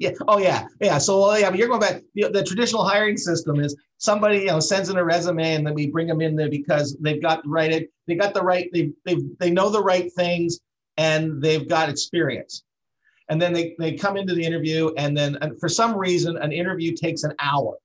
Yeah. 0.00 0.10
Oh, 0.26 0.38
yeah. 0.38 0.66
Yeah. 0.80 0.98
So, 0.98 1.20
well, 1.20 1.38
yeah, 1.38 1.50
but 1.50 1.56
you're 1.56 1.68
going 1.68 1.80
back. 1.80 2.02
The, 2.16 2.30
the, 2.30 2.42
traditional 2.42 2.82
hiring 2.82 3.16
system 3.16 3.60
is 3.60 3.76
somebody, 3.98 4.38
you 4.38 4.46
know, 4.46 4.58
sends 4.58 4.88
in 4.88 4.96
a 4.96 5.04
resume 5.04 5.54
and 5.54 5.64
then 5.64 5.72
we 5.72 5.86
bring 5.86 6.08
them 6.08 6.20
in 6.20 6.34
there 6.34 6.50
because 6.50 6.96
they've 7.00 7.22
got 7.22 7.44
the 7.44 7.48
right, 7.48 7.88
they 8.08 8.14
got 8.16 8.34
the 8.34 8.42
right, 8.42 8.68
they, 8.72 8.90
they, 9.04 9.18
they 9.38 9.50
know 9.50 9.70
the 9.70 9.80
right 9.80 10.12
things 10.14 10.58
and 10.96 11.40
they've 11.40 11.68
got 11.68 11.88
experience. 11.88 12.64
And 13.28 13.40
then 13.40 13.52
they, 13.52 13.76
they 13.78 13.92
come 13.92 14.16
into 14.16 14.34
the 14.34 14.42
interview 14.42 14.92
and 14.96 15.16
then 15.16 15.38
and 15.42 15.60
for 15.60 15.68
some 15.68 15.96
reason, 15.96 16.36
an 16.38 16.50
interview 16.50 16.96
takes 16.96 17.22
an 17.22 17.34
hour. 17.40 17.78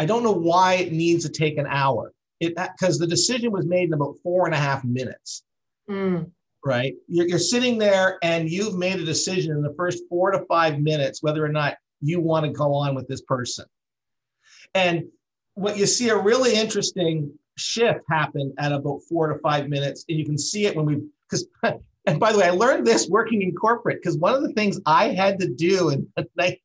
I 0.00 0.04
don't 0.04 0.24
know 0.24 0.32
why 0.32 0.74
it 0.74 0.92
needs 0.92 1.24
to 1.26 1.30
take 1.30 1.58
an 1.58 1.66
hour. 1.68 2.12
It 2.40 2.54
because 2.56 2.98
the 2.98 3.06
decision 3.06 3.50
was 3.50 3.66
made 3.66 3.88
in 3.88 3.94
about 3.94 4.16
four 4.22 4.46
and 4.46 4.54
a 4.54 4.58
half 4.58 4.84
minutes. 4.84 5.42
Mm 5.90 6.30
right? 6.64 6.94
You're, 7.06 7.26
you're 7.26 7.38
sitting 7.38 7.78
there 7.78 8.18
and 8.22 8.48
you've 8.50 8.76
made 8.76 9.00
a 9.00 9.04
decision 9.04 9.52
in 9.52 9.62
the 9.62 9.74
first 9.74 10.02
four 10.08 10.30
to 10.30 10.44
five 10.46 10.80
minutes 10.80 11.22
whether 11.22 11.44
or 11.44 11.48
not 11.48 11.76
you 12.00 12.20
want 12.20 12.44
to 12.44 12.52
go 12.52 12.74
on 12.74 12.94
with 12.94 13.08
this 13.08 13.22
person. 13.22 13.64
And 14.74 15.04
what 15.54 15.76
you 15.76 15.86
see 15.86 16.08
a 16.10 16.16
really 16.16 16.54
interesting 16.54 17.32
shift 17.56 18.00
happen 18.08 18.54
at 18.58 18.72
about 18.72 19.00
four 19.08 19.32
to 19.32 19.38
five 19.40 19.68
minutes, 19.68 20.04
and 20.08 20.18
you 20.18 20.24
can 20.24 20.38
see 20.38 20.66
it 20.66 20.76
when 20.76 20.86
we 20.86 21.02
because 21.28 21.46
and 22.06 22.20
by 22.20 22.32
the 22.32 22.38
way, 22.38 22.46
I 22.46 22.50
learned 22.50 22.86
this 22.86 23.08
working 23.08 23.42
in 23.42 23.54
corporate 23.54 24.00
because 24.00 24.16
one 24.16 24.34
of 24.34 24.42
the 24.42 24.52
things 24.52 24.80
I 24.86 25.08
had 25.08 25.38
to 25.40 25.48
do 25.48 25.90
in 25.90 26.06
the, 26.16 26.56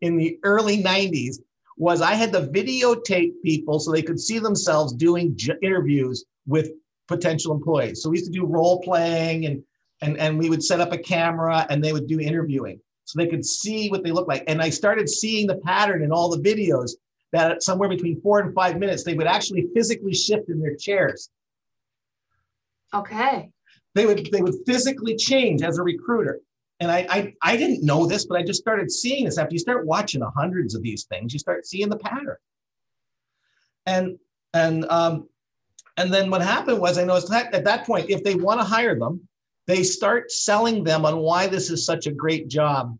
in 0.00 0.16
the 0.16 0.38
early 0.44 0.82
90s 0.82 1.38
was 1.80 2.02
I 2.02 2.12
had 2.12 2.30
to 2.34 2.42
videotape 2.42 3.32
people 3.42 3.80
so 3.80 3.90
they 3.90 4.02
could 4.02 4.20
see 4.20 4.38
themselves 4.38 4.92
doing 4.92 5.34
j- 5.34 5.54
interviews 5.62 6.26
with 6.46 6.72
potential 7.08 7.54
employees. 7.54 8.02
So 8.02 8.10
we 8.10 8.18
used 8.18 8.30
to 8.30 8.38
do 8.38 8.44
role 8.44 8.82
playing 8.82 9.46
and 9.46 9.64
and 10.02 10.18
and 10.18 10.38
we 10.38 10.50
would 10.50 10.62
set 10.62 10.80
up 10.82 10.92
a 10.92 10.98
camera 10.98 11.66
and 11.70 11.82
they 11.82 11.94
would 11.94 12.06
do 12.06 12.20
interviewing 12.20 12.78
so 13.06 13.18
they 13.18 13.26
could 13.26 13.46
see 13.46 13.88
what 13.88 14.04
they 14.04 14.12
look 14.12 14.28
like. 14.28 14.44
And 14.46 14.60
I 14.60 14.68
started 14.68 15.08
seeing 15.08 15.46
the 15.46 15.56
pattern 15.56 16.02
in 16.02 16.12
all 16.12 16.28
the 16.28 16.42
videos 16.42 16.90
that 17.32 17.62
somewhere 17.62 17.88
between 17.88 18.20
four 18.20 18.40
and 18.40 18.54
five 18.54 18.78
minutes 18.78 19.02
they 19.02 19.14
would 19.14 19.26
actually 19.26 19.66
physically 19.74 20.12
shift 20.12 20.50
in 20.50 20.60
their 20.60 20.76
chairs. 20.76 21.30
Okay. 22.92 23.50
They 23.94 24.04
would 24.04 24.28
they 24.30 24.42
would 24.42 24.56
physically 24.66 25.16
change 25.16 25.62
as 25.62 25.78
a 25.78 25.82
recruiter. 25.82 26.40
And 26.80 26.90
I, 26.90 27.06
I 27.10 27.34
I 27.42 27.56
didn't 27.56 27.84
know 27.84 28.06
this, 28.06 28.24
but 28.24 28.38
I 28.38 28.42
just 28.42 28.60
started 28.60 28.90
seeing 28.90 29.26
this 29.26 29.38
after 29.38 29.54
you 29.54 29.58
start 29.58 29.86
watching 29.86 30.22
hundreds 30.34 30.74
of 30.74 30.82
these 30.82 31.04
things, 31.04 31.32
you 31.32 31.38
start 31.38 31.66
seeing 31.66 31.90
the 31.90 31.98
pattern. 31.98 32.36
And 33.86 34.18
and 34.54 34.86
um, 34.90 35.28
and 35.96 36.12
then 36.12 36.30
what 36.30 36.40
happened 36.40 36.80
was 36.80 36.96
I 36.96 37.04
noticed 37.04 37.30
that 37.30 37.54
at 37.54 37.64
that 37.64 37.86
point, 37.86 38.08
if 38.08 38.24
they 38.24 38.34
want 38.34 38.60
to 38.60 38.64
hire 38.64 38.98
them, 38.98 39.28
they 39.66 39.82
start 39.82 40.32
selling 40.32 40.82
them 40.82 41.04
on 41.04 41.18
why 41.18 41.46
this 41.46 41.70
is 41.70 41.84
such 41.84 42.06
a 42.06 42.12
great 42.12 42.48
job 42.48 42.98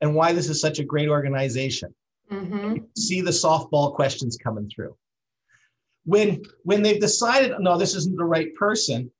and 0.00 0.14
why 0.14 0.32
this 0.32 0.48
is 0.48 0.60
such 0.60 0.78
a 0.78 0.84
great 0.84 1.08
organization. 1.08 1.94
Mm-hmm. 2.30 2.84
See 2.96 3.20
the 3.20 3.30
softball 3.30 3.94
questions 3.94 4.36
coming 4.36 4.70
through. 4.74 4.96
When 6.04 6.42
when 6.62 6.82
they've 6.82 7.00
decided, 7.00 7.52
no, 7.58 7.76
this 7.76 7.96
isn't 7.96 8.16
the 8.16 8.24
right 8.24 8.54
person, 8.54 9.10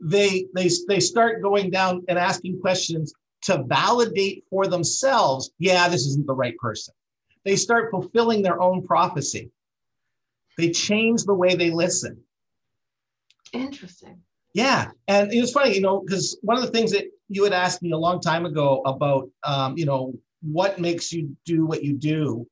they 0.00 0.46
they 0.54 0.70
they 0.88 1.00
start 1.00 1.42
going 1.42 1.70
down 1.70 2.04
and 2.08 2.18
asking 2.18 2.60
questions 2.60 3.12
to 3.42 3.64
validate 3.64 4.44
for 4.50 4.66
themselves, 4.66 5.50
yeah, 5.58 5.88
this 5.88 6.06
isn't 6.06 6.26
the 6.26 6.34
right 6.34 6.56
person. 6.58 6.94
They 7.44 7.56
start 7.56 7.90
fulfilling 7.90 8.42
their 8.42 8.60
own 8.60 8.86
prophecy. 8.86 9.50
They 10.56 10.70
change 10.70 11.24
the 11.24 11.34
way 11.34 11.54
they 11.54 11.70
listen. 11.70 12.18
Interesting. 13.52 14.20
Yeah, 14.54 14.90
and 15.08 15.32
it 15.32 15.40
was 15.40 15.52
funny, 15.52 15.74
you 15.74 15.80
know, 15.80 16.00
because 16.00 16.38
one 16.42 16.56
of 16.56 16.62
the 16.62 16.70
things 16.70 16.92
that 16.92 17.06
you 17.28 17.42
had 17.44 17.52
asked 17.52 17.82
me 17.82 17.92
a 17.92 17.96
long 17.96 18.20
time 18.20 18.44
ago 18.44 18.82
about, 18.84 19.30
um, 19.44 19.76
you 19.78 19.86
know, 19.86 20.12
what 20.42 20.78
makes 20.78 21.12
you 21.12 21.34
do 21.46 21.64
what 21.64 21.82
you 21.82 21.94
do, 21.94 22.46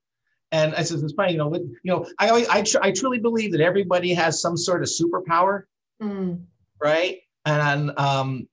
and 0.53 0.74
I 0.74 0.83
said 0.83 0.98
it's 1.00 1.12
funny, 1.12 1.33
you 1.33 1.38
know, 1.38 1.48
with, 1.48 1.62
you 1.62 1.92
know, 1.92 2.07
I 2.18 2.31
always, 2.31 2.48
I, 2.48 2.62
tr- 2.62 2.83
I 2.83 2.90
truly 2.90 3.18
believe 3.18 3.53
that 3.53 3.61
everybody 3.61 4.12
has 4.14 4.40
some 4.40 4.57
sort 4.57 4.83
of 4.83 4.88
superpower, 4.88 5.64
mm. 6.03 6.42
right? 6.81 7.18
And 7.44 7.92
um, 7.98 8.48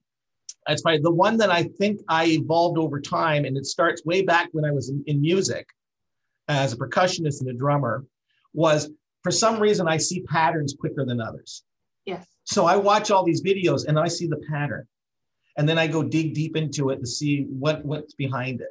it's 0.68 0.82
funny. 0.82 0.98
The 0.98 1.10
one 1.10 1.36
that 1.38 1.50
I 1.50 1.64
think 1.64 2.00
I 2.08 2.26
evolved 2.26 2.78
over 2.78 3.00
time, 3.00 3.44
and 3.44 3.56
it 3.56 3.66
starts 3.66 4.04
way 4.04 4.22
back 4.22 4.48
when 4.52 4.64
I 4.64 4.70
was 4.70 4.90
in, 4.90 5.02
in 5.06 5.20
music 5.20 5.66
as 6.48 6.72
a 6.72 6.76
percussionist 6.76 7.40
and 7.40 7.50
a 7.50 7.54
drummer, 7.54 8.04
was 8.52 8.90
for 9.22 9.30
some 9.30 9.60
reason 9.60 9.88
I 9.88 9.96
see 9.96 10.22
patterns 10.22 10.74
quicker 10.78 11.04
than 11.04 11.20
others. 11.20 11.64
Yes. 12.04 12.26
So 12.44 12.66
I 12.66 12.76
watch 12.76 13.10
all 13.10 13.24
these 13.24 13.42
videos 13.42 13.86
and 13.86 13.98
I 13.98 14.08
see 14.08 14.26
the 14.26 14.40
pattern. 14.50 14.86
And 15.56 15.68
then 15.68 15.78
I 15.78 15.86
go 15.86 16.02
dig 16.02 16.34
deep 16.34 16.56
into 16.56 16.90
it 16.90 17.00
to 17.00 17.06
see 17.06 17.42
what, 17.48 17.84
what's 17.84 18.14
behind 18.14 18.60
it. 18.60 18.68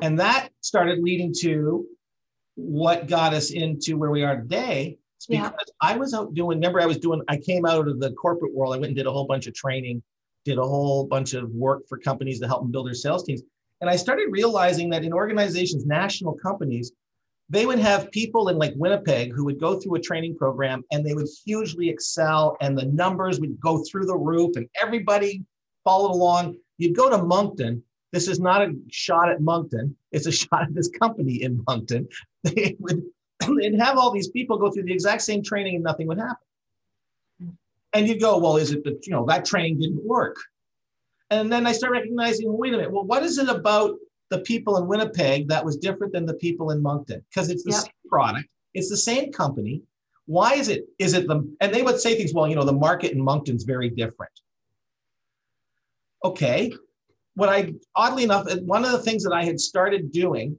And 0.00 0.18
that 0.20 0.50
started 0.60 1.00
leading 1.00 1.34
to 1.40 1.86
what 2.54 3.08
got 3.08 3.34
us 3.34 3.50
into 3.50 3.96
where 3.96 4.10
we 4.10 4.22
are 4.22 4.36
today. 4.36 4.98
It's 5.16 5.26
because 5.26 5.50
yeah. 5.50 5.72
I 5.82 5.96
was 5.96 6.14
out 6.14 6.32
doing, 6.34 6.58
remember, 6.58 6.80
I 6.80 6.86
was 6.86 6.98
doing, 6.98 7.20
I 7.28 7.36
came 7.36 7.66
out 7.66 7.88
of 7.88 8.00
the 8.00 8.12
corporate 8.12 8.54
world. 8.54 8.74
I 8.74 8.78
went 8.78 8.90
and 8.90 8.96
did 8.96 9.06
a 9.06 9.12
whole 9.12 9.26
bunch 9.26 9.46
of 9.46 9.54
training, 9.54 10.02
did 10.44 10.58
a 10.58 10.62
whole 10.62 11.06
bunch 11.06 11.34
of 11.34 11.50
work 11.50 11.86
for 11.88 11.98
companies 11.98 12.40
to 12.40 12.46
help 12.46 12.62
them 12.62 12.70
build 12.70 12.86
their 12.86 12.94
sales 12.94 13.24
teams. 13.24 13.42
And 13.80 13.88
I 13.88 13.96
started 13.96 14.28
realizing 14.30 14.90
that 14.90 15.04
in 15.04 15.12
organizations, 15.12 15.86
national 15.86 16.34
companies, 16.34 16.92
they 17.48 17.66
would 17.66 17.78
have 17.78 18.10
people 18.12 18.48
in 18.48 18.58
like 18.58 18.72
Winnipeg 18.76 19.32
who 19.34 19.44
would 19.44 19.58
go 19.58 19.80
through 19.80 19.96
a 19.96 20.00
training 20.00 20.36
program 20.36 20.84
and 20.92 21.04
they 21.04 21.14
would 21.14 21.26
hugely 21.44 21.88
excel 21.88 22.56
and 22.60 22.78
the 22.78 22.86
numbers 22.86 23.40
would 23.40 23.58
go 23.60 23.82
through 23.84 24.06
the 24.06 24.16
roof 24.16 24.56
and 24.56 24.68
everybody 24.80 25.42
followed 25.84 26.12
along. 26.12 26.56
You'd 26.78 26.96
go 26.96 27.10
to 27.10 27.22
Moncton. 27.22 27.82
This 28.12 28.28
is 28.28 28.38
not 28.38 28.62
a 28.62 28.74
shot 28.90 29.30
at 29.30 29.40
Moncton. 29.40 29.96
It's 30.12 30.26
a 30.26 30.32
shot 30.42 30.62
at 30.62 30.74
this 30.74 30.88
company 30.88 31.42
in 31.42 31.62
Moncton. 31.66 32.06
They 32.44 32.76
would 32.78 33.02
they'd 33.58 33.80
have 33.80 33.98
all 33.98 34.12
these 34.12 34.28
people 34.28 34.58
go 34.58 34.70
through 34.70 34.84
the 34.84 34.92
exact 34.92 35.22
same 35.22 35.42
training 35.42 35.74
and 35.74 35.84
nothing 35.84 36.06
would 36.06 36.18
happen. 36.18 36.36
And 37.92 38.06
you'd 38.06 38.20
go, 38.20 38.38
well, 38.38 38.56
is 38.56 38.70
it 38.70 38.84
that, 38.84 39.06
you 39.06 39.12
know, 39.12 39.24
that 39.26 39.44
training 39.44 39.80
didn't 39.80 40.04
work? 40.04 40.36
And 41.30 41.52
then 41.52 41.66
I 41.66 41.72
start 41.72 41.92
recognizing, 41.92 42.56
wait 42.56 42.74
a 42.74 42.76
minute, 42.76 42.92
well, 42.92 43.04
what 43.04 43.22
is 43.22 43.38
it 43.38 43.48
about 43.48 43.96
the 44.30 44.40
people 44.40 44.76
in 44.78 44.86
Winnipeg 44.86 45.48
that 45.48 45.64
was 45.64 45.76
different 45.76 46.12
than 46.12 46.24
the 46.24 46.34
people 46.34 46.70
in 46.70 46.80
Moncton 46.80 47.24
because 47.28 47.50
it's 47.50 47.64
the 47.64 47.72
yep. 47.72 47.80
same 47.80 47.92
product, 48.08 48.48
it's 48.74 48.88
the 48.88 48.96
same 48.96 49.32
company. 49.32 49.82
Why 50.26 50.54
is 50.54 50.68
it? 50.68 50.84
Is 50.98 51.14
it 51.14 51.26
the 51.26 51.48
and 51.60 51.74
they 51.74 51.82
would 51.82 52.00
say 52.00 52.14
things, 52.14 52.32
well, 52.32 52.46
you 52.46 52.54
know, 52.54 52.64
the 52.64 52.72
market 52.72 53.12
in 53.12 53.20
Moncton's 53.20 53.64
very 53.64 53.90
different. 53.90 54.32
Okay. 56.24 56.72
What 57.34 57.48
I 57.48 57.74
oddly 57.96 58.22
enough, 58.22 58.46
one 58.60 58.84
of 58.84 58.92
the 58.92 59.00
things 59.00 59.24
that 59.24 59.32
I 59.32 59.44
had 59.44 59.58
started 59.58 60.12
doing, 60.12 60.56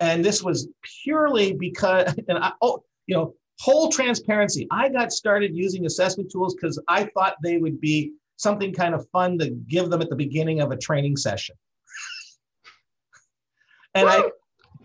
and 0.00 0.24
this 0.24 0.42
was 0.42 0.68
purely 1.04 1.52
because, 1.52 2.12
and 2.28 2.38
I, 2.38 2.52
oh, 2.60 2.82
you 3.06 3.14
know, 3.14 3.34
whole 3.60 3.90
transparency. 3.90 4.66
I 4.70 4.88
got 4.88 5.12
started 5.12 5.54
using 5.54 5.86
assessment 5.86 6.30
tools 6.30 6.54
because 6.54 6.80
I 6.88 7.04
thought 7.14 7.36
they 7.42 7.58
would 7.58 7.80
be 7.80 8.12
something 8.36 8.72
kind 8.72 8.94
of 8.94 9.08
fun 9.10 9.38
to 9.38 9.50
give 9.68 9.90
them 9.90 10.02
at 10.02 10.10
the 10.10 10.16
beginning 10.16 10.60
of 10.60 10.72
a 10.72 10.76
training 10.76 11.16
session 11.16 11.54
and 13.94 14.08
I, 14.08 14.22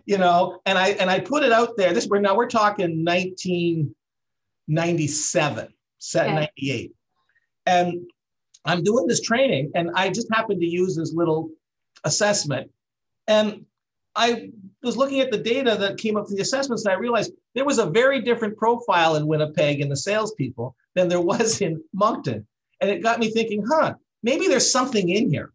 you 0.05 0.17
know, 0.17 0.60
and 0.65 0.77
I 0.77 0.89
and 0.89 1.10
I 1.10 1.19
put 1.19 1.43
it 1.43 1.51
out 1.51 1.75
there. 1.77 1.93
This 1.93 2.08
we're 2.08 2.19
now 2.19 2.36
we're 2.36 2.47
talking 2.47 3.03
1997, 3.03 5.73
set 5.97 6.25
okay. 6.25 6.36
98, 6.36 6.91
and 7.65 8.08
I'm 8.65 8.84
doing 8.84 9.08
this 9.08 9.21
training, 9.21 9.71
and 9.75 9.89
I 9.95 10.10
just 10.10 10.27
happened 10.32 10.60
to 10.62 10.67
use 10.67 10.95
this 10.95 11.13
little 11.13 11.49
assessment, 12.03 12.71
and 13.27 13.65
I 14.15 14.52
was 14.88 14.98
looking 14.98 15.19
at 15.19 15.32
the 15.32 15.38
data 15.38 15.75
that 15.75 15.98
came 15.98 16.15
up 16.15 16.27
from 16.27 16.36
the 16.36 16.42
assessments, 16.42 16.86
and 16.86 16.94
I 16.94 16.98
realized 16.98 17.34
there 17.54 17.65
was 17.65 17.80
a 17.80 17.90
very 17.90 18.21
different 18.21 18.58
profile 18.58 19.15
in 19.15 19.27
Winnipeg 19.27 19.82
in 19.82 19.90
the 19.90 19.98
salespeople 19.98 20.75
than 20.96 21.08
there 21.08 21.21
was 21.21 21.62
in 21.62 21.84
Moncton, 21.94 22.48
and 22.82 22.90
it 22.90 23.04
got 23.04 23.19
me 23.19 23.30
thinking, 23.30 23.63
huh, 23.67 23.96
maybe 24.23 24.48
there's 24.48 24.71
something 24.71 25.10
in 25.10 25.30
here. 25.30 25.52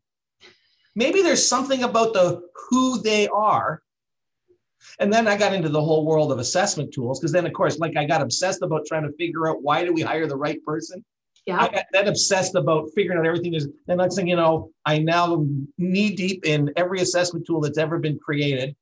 Maybe 0.96 1.22
there's 1.22 1.46
something 1.46 1.82
about 1.82 2.12
the 2.12 2.42
who 2.68 3.02
they 3.02 3.28
are. 3.28 3.82
And 5.00 5.12
then 5.12 5.26
i 5.26 5.36
got 5.36 5.54
into 5.54 5.70
the 5.70 5.80
whole 5.80 6.04
world 6.04 6.30
of 6.30 6.38
assessment 6.38 6.92
tools 6.92 7.18
because 7.18 7.32
then 7.32 7.46
of 7.46 7.52
course 7.54 7.78
like 7.78 7.96
i 7.96 8.04
got 8.04 8.20
obsessed 8.20 8.60
about 8.62 8.84
trying 8.86 9.04
to 9.04 9.12
figure 9.16 9.48
out 9.48 9.62
why 9.62 9.82
do 9.82 9.92
we 9.94 10.02
hire 10.02 10.26
the 10.26 10.36
right 10.36 10.62
person? 10.62 11.02
Yeah. 11.46 11.58
I 11.60 11.68
got 11.68 11.86
then 11.92 12.08
obsessed 12.08 12.54
about 12.54 12.90
figuring 12.94 13.18
out 13.18 13.26
everything 13.26 13.54
is 13.54 13.68
and 13.88 13.98
next 13.98 14.16
thing 14.16 14.28
you 14.28 14.36
know 14.36 14.70
i 14.84 14.98
now 14.98 15.46
knee 15.78 16.14
deep 16.14 16.44
in 16.44 16.70
every 16.76 17.00
assessment 17.00 17.46
tool 17.46 17.62
that's 17.62 17.78
ever 17.78 17.98
been 17.98 18.18
created 18.18 18.76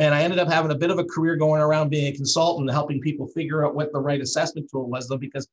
and 0.00 0.12
i 0.14 0.22
ended 0.22 0.40
up 0.40 0.48
having 0.48 0.72
a 0.72 0.74
bit 0.74 0.90
of 0.90 0.98
a 0.98 1.04
career 1.04 1.36
going 1.36 1.62
around 1.62 1.90
being 1.90 2.12
a 2.12 2.16
consultant 2.16 2.70
helping 2.70 3.00
people 3.00 3.26
figure 3.28 3.64
out 3.64 3.74
what 3.74 3.92
the 3.92 4.00
right 4.00 4.20
assessment 4.20 4.68
tool 4.70 4.88
was 4.88 5.06
though 5.06 5.16
because 5.16 5.46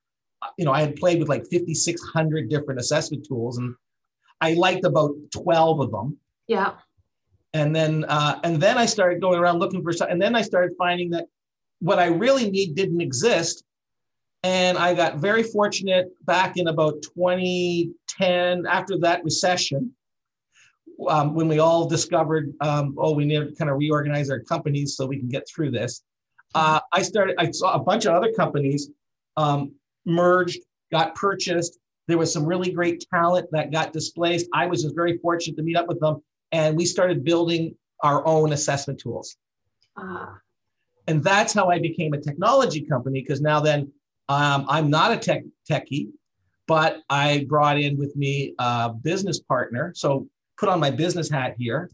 you 0.58 0.66
know 0.66 0.72
i 0.72 0.82
had 0.82 0.96
played 0.96 1.20
with 1.20 1.30
like 1.30 1.46
5600 1.52 2.50
different 2.50 2.80
assessment 2.80 3.24
tools 3.26 3.60
and 3.60 3.76
I 4.42 4.54
liked 4.54 4.86
about 4.86 5.16
12 5.32 5.80
of 5.80 5.92
them. 5.92 6.18
Yeah. 6.48 6.74
And 7.54 7.76
then 7.76 8.06
uh, 8.08 8.40
and 8.44 8.62
then 8.62 8.78
I 8.78 8.86
started 8.86 9.22
going 9.22 9.40
around 9.40 9.60
looking 9.60 9.82
for 9.82 9.92
stuff. 9.92 10.10
And 10.12 10.22
then 10.22 10.36
I 10.36 10.42
started 10.42 10.76
finding 10.78 11.10
that 11.12 11.28
what 11.80 12.00
I 12.00 12.08
really 12.08 12.50
need 12.50 12.76
didn't 12.76 13.02
exist. 13.02 13.64
And 14.44 14.78
I 14.78 14.94
got 14.94 15.18
very 15.18 15.44
fortunate 15.44 16.10
back 16.26 16.58
in 16.58 16.68
about 16.68 17.02
2010, 17.02 18.66
after 18.68 18.98
that 19.00 19.24
recession, 19.24 19.94
um, 21.08 21.34
when 21.34 21.48
we 21.48 21.60
all 21.60 21.88
discovered, 21.88 22.54
um, 22.62 22.96
oh, 22.98 23.14
we 23.14 23.26
need 23.26 23.40
to 23.40 23.56
kind 23.56 23.70
of 23.70 23.78
reorganize 23.78 24.30
our 24.30 24.40
companies 24.40 24.96
so 24.96 25.06
we 25.06 25.20
can 25.20 25.30
get 25.30 25.48
through 25.48 25.72
this. 25.72 26.04
Uh, 26.56 26.80
I 26.94 27.02
started, 27.02 27.36
I 27.38 27.52
saw 27.52 27.76
a 27.76 27.80
bunch 27.80 28.06
of 28.06 28.16
other 28.16 28.32
companies 28.34 28.90
um, 29.36 29.74
merged, 30.06 30.60
got 30.92 31.14
purchased. 31.16 31.78
There 32.08 32.18
was 32.18 32.32
some 32.32 32.46
really 32.46 32.72
great 32.72 33.06
talent 33.14 33.50
that 33.52 33.72
got 33.72 33.94
displaced. 33.94 34.48
I 34.54 34.66
was 34.66 34.84
just 34.84 34.96
very 34.96 35.18
fortunate 35.18 35.58
to 35.58 35.64
meet 35.64 35.76
up 35.76 35.88
with 35.88 36.00
them, 36.00 36.24
and 36.52 36.76
we 36.76 36.86
started 36.86 37.24
building 37.24 37.76
our 38.02 38.26
own 38.26 38.54
assessment 38.54 39.00
tools. 39.00 39.36
Ah, 39.98 40.40
And 41.08 41.24
that's 41.24 41.54
how 41.54 41.70
I 41.70 41.80
became 41.80 42.14
a 42.14 42.22
technology 42.22 42.82
company 42.82 43.22
because 43.22 43.42
now 43.42 43.60
then 43.60 43.92
um, 44.30 44.66
I'm 44.70 44.90
not 44.90 45.12
a 45.12 45.18
tech 45.18 45.44
techie, 45.70 46.10
but 46.68 47.00
I 47.10 47.46
brought 47.48 47.80
in 47.80 47.98
with 47.98 48.16
me 48.16 48.54
a 48.60 48.90
business 48.90 49.40
partner. 49.40 49.94
So 49.96 50.28
put 50.58 50.70
on 50.70 50.80
my 50.80 50.92
business 50.92 51.30
hat 51.30 51.56
here. 51.58 51.90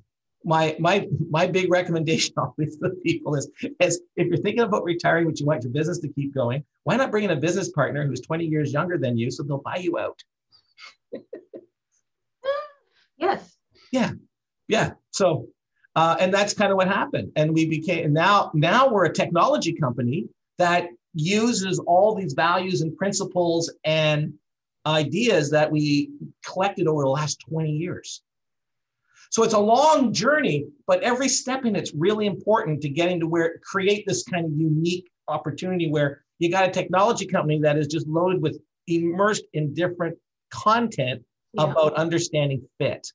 My 0.46 0.76
my 0.80 1.08
my 1.30 1.48
big 1.48 1.72
recommendation 1.72 2.34
always 2.38 2.78
to 2.78 2.90
people 3.04 3.36
is, 3.36 3.50
is 3.80 4.02
if 4.16 4.28
you're 4.28 4.38
thinking 4.38 4.62
about 4.62 4.84
retiring, 4.84 5.26
but 5.26 5.40
you 5.40 5.46
want 5.46 5.64
your 5.64 5.72
business 5.72 6.00
to 6.00 6.10
keep 6.10 6.34
going, 6.34 6.64
why 6.84 6.98
not 6.98 7.12
bring 7.12 7.24
in 7.24 7.32
a 7.32 7.36
business 7.36 7.70
partner 7.70 8.06
who's 8.06 8.22
20 8.22 8.46
years 8.46 8.74
younger 8.74 8.98
than 8.98 9.18
you, 9.18 9.32
so 9.32 9.44
they'll 9.44 9.60
buy 9.60 9.78
you 9.78 9.98
out. 9.98 10.20
yes. 13.18 13.56
Yeah. 13.92 14.12
Yeah. 14.68 14.92
So, 15.12 15.48
uh, 15.96 16.18
and 16.20 16.34
that's 16.34 16.54
kind 16.54 16.72
of 16.72 16.78
what 16.78 16.88
happened. 16.88 17.32
And 17.36 17.54
we 17.54 17.70
became 17.70 18.06
and 18.06 18.14
now 18.14 18.52
now 18.54 18.90
we're 18.90 19.06
a 19.06 19.14
technology 19.14 19.74
company 19.74 20.28
that 20.58 20.88
uses 21.14 21.80
all 21.80 22.16
these 22.16 22.34
values 22.34 22.82
and 22.82 22.98
principles 22.98 23.72
and 23.86 24.34
ideas 24.86 25.52
that 25.52 25.72
we 25.72 26.10
collected 26.46 26.88
over 26.88 27.04
the 27.04 27.10
last 27.10 27.44
20 27.48 27.72
years. 27.72 28.23
So 29.34 29.42
it's 29.42 29.56
a 29.56 29.60
long 29.60 30.14
journey, 30.14 30.68
but 30.86 31.02
every 31.02 31.28
step 31.28 31.66
in 31.66 31.76
it's 31.76 31.92
really 31.96 32.28
important 32.28 32.82
to 32.84 32.90
getting 32.90 33.20
to 33.20 33.26
where 33.26 33.58
create 33.64 34.06
this 34.06 34.22
kind 34.22 34.46
of 34.46 34.52
unique 34.52 35.10
opportunity 35.28 35.90
where 35.90 36.24
you 36.38 36.52
got 36.52 36.70
a 36.70 36.72
technology 36.72 37.26
company 37.26 37.60
that 37.62 37.76
is 37.76 37.88
just 37.88 38.08
loaded 38.08 38.44
with 38.44 38.62
immersed 38.86 39.46
in 39.54 39.74
different 39.74 40.16
content 40.52 41.24
Yeah. 41.54 41.64
about 41.64 41.96
understanding 41.96 42.62
fit. 42.78 43.08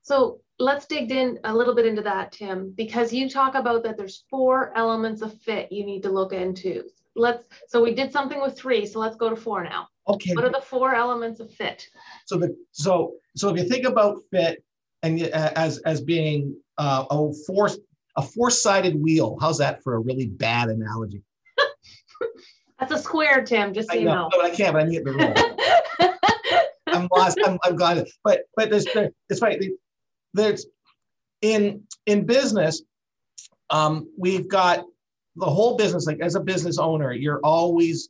So 0.00 0.40
let's 0.58 0.86
dig 0.86 1.10
in 1.10 1.40
a 1.44 1.54
little 1.54 1.74
bit 1.74 1.84
into 1.84 2.02
that, 2.02 2.32
Tim, 2.32 2.72
because 2.74 3.12
you 3.12 3.28
talk 3.28 3.54
about 3.54 3.82
that 3.82 3.98
there's 3.98 4.24
four 4.30 4.72
elements 4.74 5.20
of 5.20 5.38
fit 5.42 5.70
you 5.70 5.84
need 5.84 6.04
to 6.04 6.10
look 6.10 6.32
into. 6.32 6.84
Let's 7.14 7.46
so 7.68 7.82
we 7.82 7.92
did 7.94 8.12
something 8.12 8.40
with 8.40 8.56
three, 8.56 8.86
so 8.86 8.98
let's 9.00 9.16
go 9.16 9.28
to 9.28 9.36
four 9.36 9.62
now. 9.62 9.88
Okay. 10.08 10.34
What 10.34 10.44
are 10.44 10.52
the 10.52 10.62
four 10.62 10.94
elements 10.94 11.38
of 11.40 11.52
fit? 11.52 11.86
So 12.24 12.38
the 12.38 12.56
so 12.70 13.16
so 13.36 13.50
if 13.50 13.58
you 13.58 13.68
think 13.68 13.84
about 13.84 14.22
fit 14.30 14.62
and 15.06 15.22
uh, 15.22 15.52
as 15.54 15.78
as 15.78 16.00
being 16.00 16.56
uh, 16.78 17.04
a 17.10 17.32
four 17.46 17.70
a 18.16 18.22
four 18.22 18.50
sided 18.50 19.00
wheel, 19.00 19.38
how's 19.40 19.58
that 19.58 19.82
for 19.82 19.94
a 19.94 20.00
really 20.00 20.26
bad 20.26 20.68
analogy? 20.68 21.22
That's 22.78 22.92
a 22.92 22.98
square, 22.98 23.42
Tim, 23.42 23.72
just 23.72 23.90
so 23.90 23.96
you 23.96 24.04
know, 24.04 24.14
know. 24.14 24.28
but 24.30 24.44
I 24.44 24.50
can't. 24.50 24.72
But 24.72 24.86
I 24.86 24.90
get 24.90 25.04
the 25.04 25.12
rule. 25.12 26.10
I'm 26.88 27.08
lost. 27.14 27.38
I'm, 27.44 27.58
I'm 27.64 27.76
gone. 27.76 28.04
But 28.24 28.42
but 28.56 28.70
there's 28.70 28.86
there, 28.92 29.10
it's 29.30 29.40
right. 29.40 29.62
There's 30.34 30.66
in 31.42 31.82
in 32.06 32.26
business, 32.26 32.82
um, 33.70 34.08
we've 34.18 34.48
got 34.48 34.84
the 35.36 35.46
whole 35.46 35.76
business. 35.76 36.06
Like 36.06 36.20
as 36.20 36.34
a 36.34 36.40
business 36.40 36.78
owner, 36.78 37.12
you're 37.12 37.40
always 37.44 38.08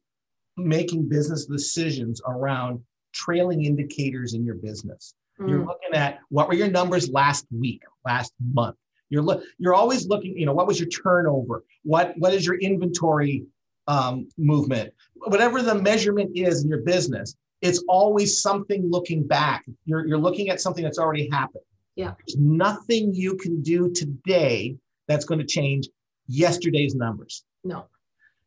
making 0.57 1.09
business 1.09 1.45
decisions 1.45 2.23
around 2.27 2.81
trailing 3.13 3.65
indicators 3.65 4.35
in 4.35 4.45
your 4.45 4.55
business. 4.55 5.15
You're 5.39 5.61
Mm, 5.61 5.67
looking 5.67 5.95
at 5.95 6.21
what 6.31 6.49
were 6.49 6.55
your 6.55 6.71
numbers 6.71 7.11
last 7.11 7.47
week, 7.51 7.83
last 8.07 8.33
month. 8.53 8.77
You're 9.11 9.23
look. 9.23 9.43
You're 9.59 9.75
always 9.75 10.07
looking. 10.07 10.37
You 10.37 10.47
know, 10.47 10.55
what 10.55 10.67
was 10.67 10.81
your 10.81 10.89
turnover? 10.89 11.63
What 11.85 12.15
what 12.19 12.33
is 12.33 12.47
your 12.47 12.57
inventory 12.59 13.45
um, 13.87 14.29
movement? 14.39 14.93
Whatever 15.15 15.63
the 15.63 15.75
measurement 15.75 16.31
is 16.35 16.65
in 16.65 16.69
your 16.71 16.83
business, 16.83 17.37
it's 17.63 17.83
always 17.89 18.41
something 18.41 18.89
looking 18.91 19.27
back. 19.27 19.65
You're 19.85 20.07
you're 20.07 20.19
looking 20.19 20.49
at 20.49 20.61
something 20.61 20.83
that's 20.83 20.99
already 20.99 21.29
happened. 21.31 21.65
Yeah. 21.97 22.15
There's 22.27 22.39
nothing 22.39 23.15
you 23.15 23.37
can 23.37 23.63
do 23.63 23.91
today 23.93 24.77
that's 25.09 25.25
going 25.25 25.39
to 25.39 25.47
change 25.47 25.89
yesterday's 26.27 26.95
numbers. 26.95 27.45
no. 27.63 27.87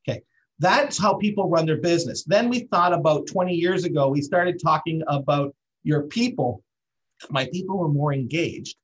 Okay. 0.08 0.22
That's 0.60 0.98
how 1.00 1.14
people 1.16 1.50
run 1.50 1.66
their 1.66 1.78
business. 1.78 2.24
Then 2.26 2.50
we 2.50 2.62
thought 2.72 2.94
about 2.94 3.28
20 3.28 3.54
years 3.54 3.86
ago, 3.86 4.10
we 4.10 4.22
started 4.22 4.60
talking 4.62 5.02
about 5.08 5.56
your 5.84 6.04
people. 6.04 6.64
My 7.30 7.48
people 7.52 7.78
were 7.78 7.90
more 7.90 8.14
engaged, 8.14 8.78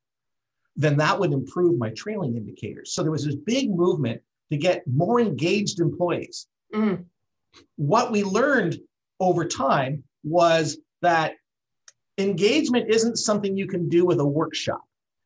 then 0.76 0.98
that 0.98 1.20
would 1.20 1.32
improve 1.32 1.78
my 1.78 1.90
trailing 1.92 2.36
indicators. 2.36 2.94
So 2.94 3.02
there 3.02 3.12
was 3.12 3.26
this 3.26 3.36
big 3.36 3.70
movement 3.70 4.22
to 4.52 4.58
get 4.58 4.84
more 4.88 5.20
engaged 5.20 5.80
employees. 5.80 6.48
Mm, 6.74 7.06
What 7.78 8.12
we 8.12 8.24
learned 8.24 8.78
over 9.20 9.46
time 9.46 10.04
was 10.24 10.78
that 11.02 11.34
engagement 12.18 12.90
isn't 12.90 13.18
something 13.18 13.56
you 13.56 13.68
can 13.68 13.88
do 13.90 14.06
with 14.06 14.20
a 14.20 14.26
workshop. 14.26 14.84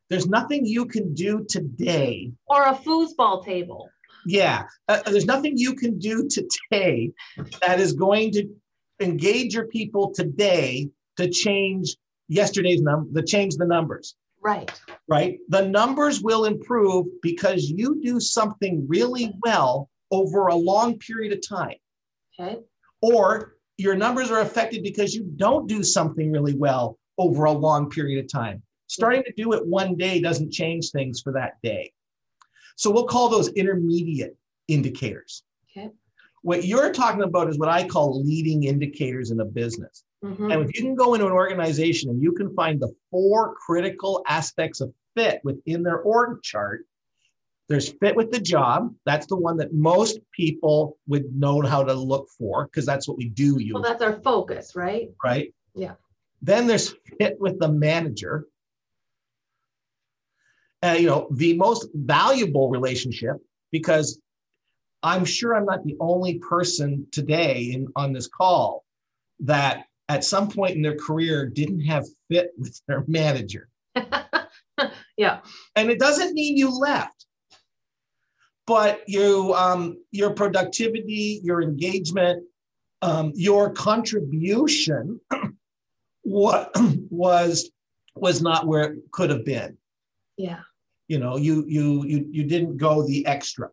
There's 0.08 0.26
nothing 0.26 0.66
you 0.66 0.86
can 0.86 1.14
do 1.14 1.44
today 1.48 2.32
Or 2.46 2.64
a 2.64 2.74
foosball 2.74 3.44
table. 3.44 3.88
Yeah, 4.26 4.64
uh, 4.88 5.00
there's 5.06 5.24
nothing 5.24 5.56
you 5.56 5.74
can 5.74 5.98
do 5.98 6.28
today 6.28 7.12
that 7.62 7.80
is 7.80 7.92
going 7.94 8.32
to 8.32 8.48
engage 9.00 9.54
your 9.54 9.66
people 9.66 10.12
today 10.12 10.90
to 11.16 11.28
change 11.30 11.96
yesterday's 12.30 12.80
number, 12.80 13.08
the 13.12 13.22
change 13.22 13.56
the 13.56 13.66
numbers, 13.66 14.14
Right. 14.40 14.70
right? 15.08 15.38
The 15.48 15.68
numbers 15.68 16.22
will 16.22 16.44
improve 16.46 17.06
because 17.22 17.68
you 17.68 18.00
do 18.02 18.20
something 18.20 18.86
really 18.88 19.32
well 19.42 19.90
over 20.10 20.46
a 20.46 20.54
long 20.54 20.98
period 20.98 21.32
of 21.32 21.46
time, 21.46 21.76
Okay. 22.38 22.60
or 23.02 23.56
your 23.76 23.96
numbers 23.96 24.30
are 24.30 24.40
affected 24.40 24.82
because 24.82 25.14
you 25.14 25.24
don't 25.36 25.66
do 25.66 25.82
something 25.82 26.30
really 26.30 26.54
well 26.54 26.98
over 27.18 27.44
a 27.44 27.52
long 27.52 27.90
period 27.90 28.24
of 28.24 28.30
time. 28.30 28.62
Starting 28.86 29.22
to 29.24 29.32
do 29.36 29.52
it 29.52 29.66
one 29.66 29.96
day 29.96 30.20
doesn't 30.20 30.52
change 30.52 30.90
things 30.90 31.20
for 31.20 31.32
that 31.32 31.54
day. 31.62 31.92
So 32.76 32.90
we'll 32.90 33.06
call 33.06 33.28
those 33.28 33.48
intermediate 33.48 34.36
indicators. 34.68 35.42
What 36.42 36.64
you're 36.64 36.92
talking 36.92 37.22
about 37.22 37.48
is 37.50 37.58
what 37.58 37.68
I 37.68 37.86
call 37.86 38.22
leading 38.24 38.64
indicators 38.64 39.30
in 39.30 39.40
a 39.40 39.44
business. 39.44 40.04
Mhm. 40.24 40.52
And 40.52 40.62
if 40.62 40.74
you 40.74 40.82
can 40.82 40.94
go 40.94 41.14
into 41.14 41.26
an 41.26 41.32
organization 41.32 42.10
and 42.10 42.22
you 42.22 42.32
can 42.32 42.54
find 42.54 42.80
the 42.80 42.94
four 43.10 43.54
critical 43.54 44.22
aspects 44.26 44.80
of 44.80 44.92
fit 45.14 45.40
within 45.44 45.82
their 45.82 45.98
org 45.98 46.42
chart, 46.42 46.86
there's 47.68 47.92
fit 48.00 48.16
with 48.16 48.30
the 48.32 48.40
job. 48.40 48.94
That's 49.06 49.26
the 49.26 49.36
one 49.36 49.56
that 49.58 49.72
most 49.72 50.18
people 50.32 50.98
would 51.06 51.34
know 51.34 51.60
how 51.62 51.84
to 51.84 51.94
look 51.94 52.28
for 52.30 52.64
because 52.64 52.84
that's 52.84 53.06
what 53.06 53.16
we 53.16 53.28
do 53.28 53.60
You 53.60 53.74
Well, 53.74 53.82
that's 53.82 54.02
our 54.02 54.20
focus, 54.20 54.74
right? 54.74 55.10
right? 55.22 55.54
Yeah. 55.74 55.94
Then 56.42 56.66
there's 56.66 56.94
fit 57.18 57.38
with 57.40 57.60
the 57.60 57.68
manager. 57.68 58.46
Uh, 60.82 60.96
you 60.98 61.06
know, 61.06 61.28
the 61.30 61.54
most 61.54 61.88
valuable 61.94 62.70
relationship 62.70 63.36
because 63.70 64.20
I'm 65.02 65.24
sure 65.24 65.54
I'm 65.54 65.64
not 65.64 65.84
the 65.84 65.96
only 66.00 66.38
person 66.38 67.06
today 67.12 67.72
in, 67.72 67.88
on 67.96 68.12
this 68.12 68.28
call 68.28 68.84
that 69.40 69.84
at 70.08 70.24
some 70.24 70.48
point 70.48 70.76
in 70.76 70.82
their 70.82 70.96
career 70.96 71.46
didn't 71.46 71.80
have 71.80 72.04
fit 72.30 72.50
with 72.58 72.80
their 72.88 73.04
manager. 73.06 73.68
Yeah. 75.20 75.40
And 75.76 75.90
it 75.90 75.98
doesn't 75.98 76.32
mean 76.32 76.56
you 76.56 76.70
left, 76.70 77.26
but 78.66 79.06
you, 79.06 79.52
um, 79.52 79.98
your 80.12 80.30
productivity, 80.30 81.42
your 81.44 81.60
engagement, 81.60 82.42
um, 83.02 83.32
your 83.34 83.70
contribution 83.70 85.20
what 86.22 86.74
was 87.10 87.70
was 88.14 88.40
not 88.40 88.66
where 88.66 88.92
it 88.92 89.12
could 89.12 89.28
have 89.28 89.44
been. 89.44 89.76
Yeah. 90.38 90.60
You 91.08 91.18
know, 91.18 91.36
you 91.36 91.66
you 91.68 92.04
you 92.04 92.26
you 92.30 92.44
didn't 92.44 92.78
go 92.78 93.06
the 93.06 93.26
extra. 93.26 93.68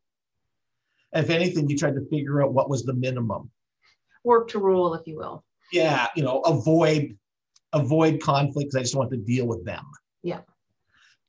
If 1.18 1.30
anything, 1.30 1.70
you 1.70 1.78
tried 1.78 1.96
to 1.96 2.06
figure 2.10 2.44
out 2.44 2.54
what 2.54 2.70
was 2.70 2.84
the 2.84 2.94
minimum. 2.94 3.50
Work 4.24 4.50
to 4.50 4.60
rule, 4.60 4.94
if 4.94 5.08
you 5.08 5.18
will. 5.18 5.44
Yeah, 5.72 6.08
you 6.16 6.24
know, 6.24 6.42
avoid 6.42 7.18
avoid 7.74 8.22
conflicts. 8.22 8.76
I 8.76 8.82
just 8.82 8.96
want 8.96 9.12
to 9.12 9.18
deal 9.18 9.46
with 9.46 9.66
them. 9.66 9.84
Yeah. 10.24 10.42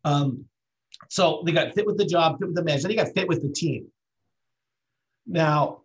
Um, 0.05 0.45
so 1.09 1.43
they 1.45 1.53
got 1.53 1.74
fit 1.74 1.86
with 1.86 1.99
the 1.99 2.05
job, 2.05 2.39
fit 2.39 2.49
with 2.49 2.57
the 2.57 2.62
manager. 2.62 2.82
Then 2.82 2.93
you 2.93 2.97
got 3.05 3.14
fit 3.14 3.28
with 3.28 3.43
the 3.43 3.49
team. 3.49 3.89
Now, 5.26 5.82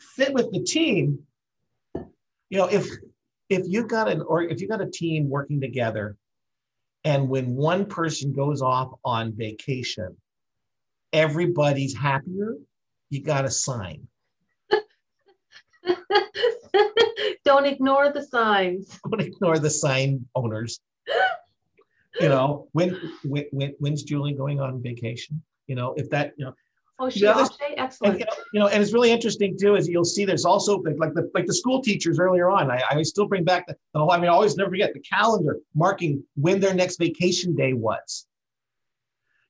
fit 0.00 0.32
with 0.32 0.50
the 0.52 0.62
team. 0.62 1.20
You 1.94 2.58
know, 2.58 2.66
if 2.66 2.88
if 3.48 3.62
you've 3.66 3.88
got 3.88 4.08
an 4.08 4.22
or 4.22 4.42
if 4.42 4.60
you've 4.60 4.70
got 4.70 4.80
a 4.80 4.90
team 4.90 5.28
working 5.28 5.60
together, 5.60 6.16
and 7.04 7.28
when 7.28 7.54
one 7.54 7.86
person 7.86 8.32
goes 8.32 8.62
off 8.62 8.92
on 9.04 9.32
vacation, 9.32 10.16
everybody's 11.12 11.94
happier. 11.94 12.56
You 13.10 13.22
got 13.22 13.44
a 13.44 13.50
sign. 13.50 14.08
Don't 17.44 17.66
ignore 17.66 18.12
the 18.12 18.22
signs. 18.22 18.98
Don't 19.10 19.20
ignore 19.20 19.58
the 19.58 19.70
sign 19.70 20.26
owners. 20.34 20.80
you 22.20 22.28
know, 22.28 22.68
when, 22.72 22.98
when, 23.24 23.44
when 23.52 23.74
when's 23.78 24.02
Julie 24.02 24.32
going 24.34 24.60
on 24.60 24.82
vacation? 24.82 25.42
You 25.66 25.76
know, 25.76 25.94
if 25.96 26.10
that, 26.10 26.32
you 26.36 26.44
know, 26.46 26.54
Oh, 26.98 27.10
she 27.10 27.20
The 27.20 27.26
other- 27.34 27.42
off 27.42 27.58
day? 27.58 27.74
and, 27.76 27.80
Excellent. 27.80 28.18
you 28.18 28.24
know, 28.24 28.32
you 28.54 28.60
know, 28.60 28.68
and 28.68 28.82
it's 28.82 28.94
really 28.94 29.10
interesting 29.10 29.54
too, 29.60 29.74
is 29.76 29.86
you'll 29.86 30.02
see 30.06 30.24
there's 30.24 30.46
also 30.46 30.78
like, 30.78 30.96
like 30.98 31.12
the 31.12 31.30
like 31.34 31.44
the 31.44 31.52
school 31.52 31.82
teachers 31.82 32.18
earlier 32.18 32.48
on. 32.48 32.70
I, 32.70 32.82
I 32.90 33.02
still 33.02 33.26
bring 33.26 33.44
back 33.44 33.66
the, 33.66 33.76
the 33.92 33.98
whole- 34.00 34.10
I 34.12 34.16
mean, 34.16 34.30
I 34.30 34.32
always 34.32 34.56
never 34.56 34.70
forget 34.70 34.94
the 34.94 35.00
calendar 35.00 35.58
marking 35.74 36.24
when 36.36 36.58
their 36.58 36.72
next 36.72 36.96
vacation 36.96 37.54
day 37.54 37.74
was. 37.74 38.26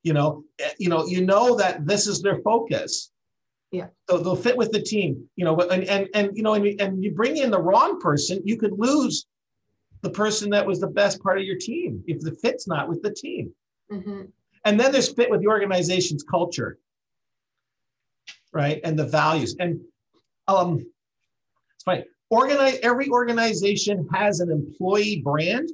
You 0.02 0.12
know, 0.14 0.42
eh, 0.58 0.70
you 0.78 0.88
know, 0.88 1.06
you 1.06 1.24
know 1.24 1.54
that 1.56 1.86
this 1.86 2.08
is 2.08 2.20
their 2.20 2.38
focus. 2.40 3.12
Yeah. 3.76 3.88
So 4.08 4.16
they'll 4.16 4.34
fit 4.36 4.56
with 4.56 4.72
the 4.72 4.80
team, 4.80 5.28
you 5.36 5.44
know, 5.44 5.54
and 5.60 5.84
and 5.84 6.08
and 6.14 6.34
you 6.34 6.42
know, 6.42 6.54
and, 6.54 6.80
and 6.80 7.04
you 7.04 7.12
bring 7.12 7.36
in 7.36 7.50
the 7.50 7.60
wrong 7.60 8.00
person, 8.00 8.40
you 8.42 8.56
could 8.56 8.72
lose 8.72 9.26
the 10.00 10.08
person 10.08 10.48
that 10.50 10.66
was 10.66 10.80
the 10.80 10.86
best 10.86 11.22
part 11.22 11.36
of 11.36 11.44
your 11.44 11.58
team 11.58 12.02
if 12.06 12.20
the 12.20 12.32
fit's 12.32 12.66
not 12.66 12.88
with 12.88 13.02
the 13.02 13.12
team. 13.12 13.52
Mhm. 13.92 14.32
And 14.64 14.80
then 14.80 14.92
there's 14.92 15.12
fit 15.12 15.30
with 15.30 15.42
the 15.42 15.48
organization's 15.48 16.22
culture, 16.22 16.78
right? 18.54 18.80
And 18.82 18.98
the 18.98 19.04
values. 19.04 19.54
And 19.58 19.80
um, 20.48 20.78
it's 21.74 21.84
funny. 21.84 22.04
Organize 22.30 22.78
every 22.82 23.10
organization 23.10 24.08
has 24.14 24.40
an 24.40 24.50
employee 24.50 25.20
brand. 25.22 25.68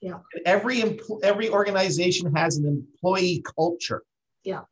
Yeah. 0.00 0.20
Every 0.46 0.82
empl- 0.82 1.22
every 1.24 1.48
organization 1.50 2.32
has 2.36 2.58
an 2.58 2.66
employee 2.66 3.42
culture. 3.56 4.04
Yeah. 4.44 4.62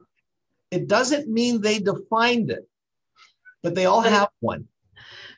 It 0.72 0.88
doesn't 0.88 1.28
mean 1.28 1.60
they 1.60 1.78
defined 1.78 2.50
it, 2.50 2.66
but 3.62 3.74
they 3.74 3.84
all 3.84 4.00
have 4.00 4.30
one. 4.40 4.66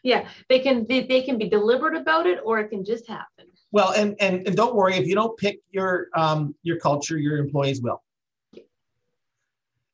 Yeah, 0.05 0.28
they 0.49 0.61
can 0.61 0.87
they, 0.89 1.07
they 1.07 1.22
can 1.22 1.39
be 1.39 1.49
deliberate 1.49 1.97
about 1.97 2.26
it 2.26 2.39
or 2.45 2.61
it 2.61 2.68
can 2.68 2.85
just 2.85 3.09
happen. 3.09 3.47
Well, 3.72 3.93
and 3.97 4.14
and 4.20 4.47
and 4.47 4.57
don't 4.57 4.76
worry 4.76 4.95
if 4.95 5.07
you 5.09 5.16
don't 5.16 5.37
pick 5.37 5.59
your 5.72 6.07
um 6.14 6.55
your 6.62 6.78
culture, 6.78 7.18
your 7.18 7.39
employees 7.39 7.82
will. 7.82 8.01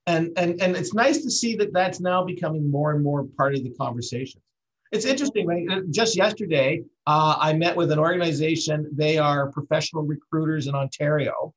And 0.07 0.33
and 0.37 0.61
and 0.61 0.77
it's 0.77 0.93
nice 0.93 1.23
to 1.23 1.31
see 1.31 1.57
that 1.57 1.73
that's 1.73 2.01
now 2.01 2.23
becoming 2.25 2.71
more 2.71 2.93
and 2.93 3.03
more 3.03 3.25
part 3.39 3.55
of 3.55 3.63
the 3.63 3.71
conversation. 3.71 4.41
It's 4.93 5.07
interesting, 5.07 5.47
right? 5.47 5.67
Uh, 5.71 5.81
Just 5.91 6.17
yesterday, 6.17 6.83
uh, 7.07 7.37
I 7.39 7.53
met 7.53 7.77
with 7.77 7.93
an 7.93 7.99
organization. 7.99 8.91
They 8.93 9.19
are 9.19 9.51
professional 9.53 10.03
recruiters 10.03 10.67
in 10.67 10.75
Ontario, 10.75 11.55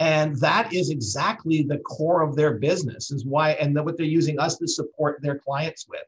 and 0.00 0.34
that 0.36 0.72
is 0.72 0.88
exactly 0.88 1.62
the 1.62 1.78
core 1.78 2.22
of 2.22 2.34
their 2.34 2.54
business. 2.54 3.10
Is 3.10 3.24
why 3.24 3.52
and 3.52 3.74
what 3.84 3.96
they're 3.96 4.06
using 4.06 4.40
us 4.40 4.56
to 4.58 4.66
support 4.66 5.20
their 5.22 5.38
clients 5.38 5.86
with 5.88 6.02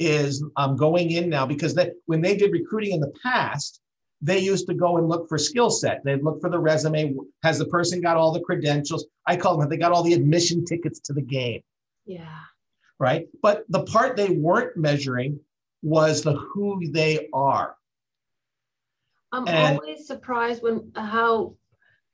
is 0.00 0.44
um, 0.56 0.76
going 0.76 1.12
in 1.12 1.28
now 1.28 1.46
because 1.46 1.74
they, 1.74 1.92
when 2.06 2.20
they 2.20 2.36
did 2.36 2.52
recruiting 2.52 2.92
in 2.92 3.00
the 3.00 3.12
past, 3.22 3.80
they 4.20 4.38
used 4.38 4.66
to 4.66 4.74
go 4.74 4.96
and 4.98 5.08
look 5.08 5.28
for 5.28 5.38
skill 5.38 5.70
set. 5.70 6.02
They'd 6.04 6.22
look 6.22 6.40
for 6.40 6.50
the 6.50 6.58
resume. 6.58 7.14
Has 7.44 7.58
the 7.58 7.66
person 7.66 8.00
got 8.00 8.16
all 8.16 8.32
the 8.32 8.40
credentials? 8.40 9.06
I 9.26 9.36
call 9.36 9.56
them, 9.56 9.68
they 9.68 9.76
got 9.76 9.92
all 9.92 10.02
the 10.02 10.14
admission 10.14 10.64
tickets 10.64 10.98
to 11.00 11.12
the 11.12 11.22
game? 11.22 11.62
Yeah. 12.04 12.40
Right. 12.98 13.28
But 13.42 13.64
the 13.68 13.84
part 13.84 14.16
they 14.16 14.30
weren't 14.30 14.76
measuring 14.76 15.38
was 15.82 16.22
the 16.22 16.34
who 16.34 16.80
they 16.90 17.28
are. 17.32 17.76
I'm 19.30 19.46
And- 19.46 19.78
always 19.78 20.06
surprised 20.06 20.62
when 20.62 20.90
how 20.96 21.54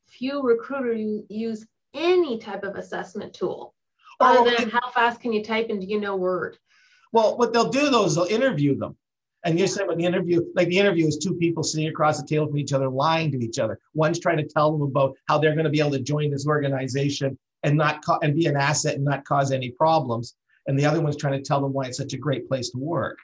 few 0.08 0.42
recruiters 0.42 1.22
use 1.28 1.66
any 1.94 2.38
type 2.38 2.64
of 2.64 2.76
assessment 2.76 3.34
tool. 3.34 3.74
Oh, 4.20 4.40
Other 4.40 4.50
than 4.50 4.68
okay. 4.68 4.70
how 4.70 4.90
fast 4.90 5.20
can 5.20 5.32
you 5.32 5.42
type 5.42 5.68
and 5.70 5.80
do 5.80 5.86
you 5.86 6.00
know 6.00 6.16
Word? 6.16 6.58
Well, 7.12 7.36
what 7.36 7.52
they'll 7.52 7.70
do 7.70 7.90
though 7.90 8.04
is 8.04 8.14
they'll 8.14 8.24
interview 8.24 8.76
them. 8.76 8.96
And 9.44 9.60
you 9.60 9.66
said 9.66 9.86
when 9.86 9.98
the 9.98 10.04
interview, 10.04 10.42
like 10.54 10.68
the 10.68 10.78
interview 10.78 11.06
is 11.06 11.18
two 11.18 11.34
people 11.34 11.62
sitting 11.62 11.88
across 11.88 12.18
the 12.20 12.26
table 12.26 12.46
from 12.46 12.58
each 12.58 12.72
other, 12.72 12.88
lying 12.88 13.30
to 13.32 13.44
each 13.44 13.58
other. 13.58 13.78
One's 13.92 14.18
trying 14.18 14.38
to 14.38 14.46
tell 14.46 14.72
them 14.72 14.82
about 14.82 15.14
how 15.28 15.38
they're 15.38 15.52
going 15.52 15.64
to 15.64 15.70
be 15.70 15.80
able 15.80 15.90
to 15.90 16.00
join 16.00 16.30
this 16.30 16.46
organization 16.46 17.38
and 17.62 17.76
not 17.76 18.04
co- 18.04 18.18
and 18.22 18.34
be 18.34 18.46
an 18.46 18.56
asset 18.56 18.94
and 18.94 19.04
not 19.04 19.24
cause 19.24 19.52
any 19.52 19.70
problems. 19.70 20.34
And 20.66 20.78
the 20.78 20.86
other 20.86 21.02
one's 21.02 21.16
trying 21.16 21.34
to 21.34 21.42
tell 21.42 21.60
them 21.60 21.74
why 21.74 21.86
it's 21.86 21.98
such 21.98 22.14
a 22.14 22.18
great 22.18 22.48
place 22.48 22.70
to 22.70 22.78
work. 22.78 23.18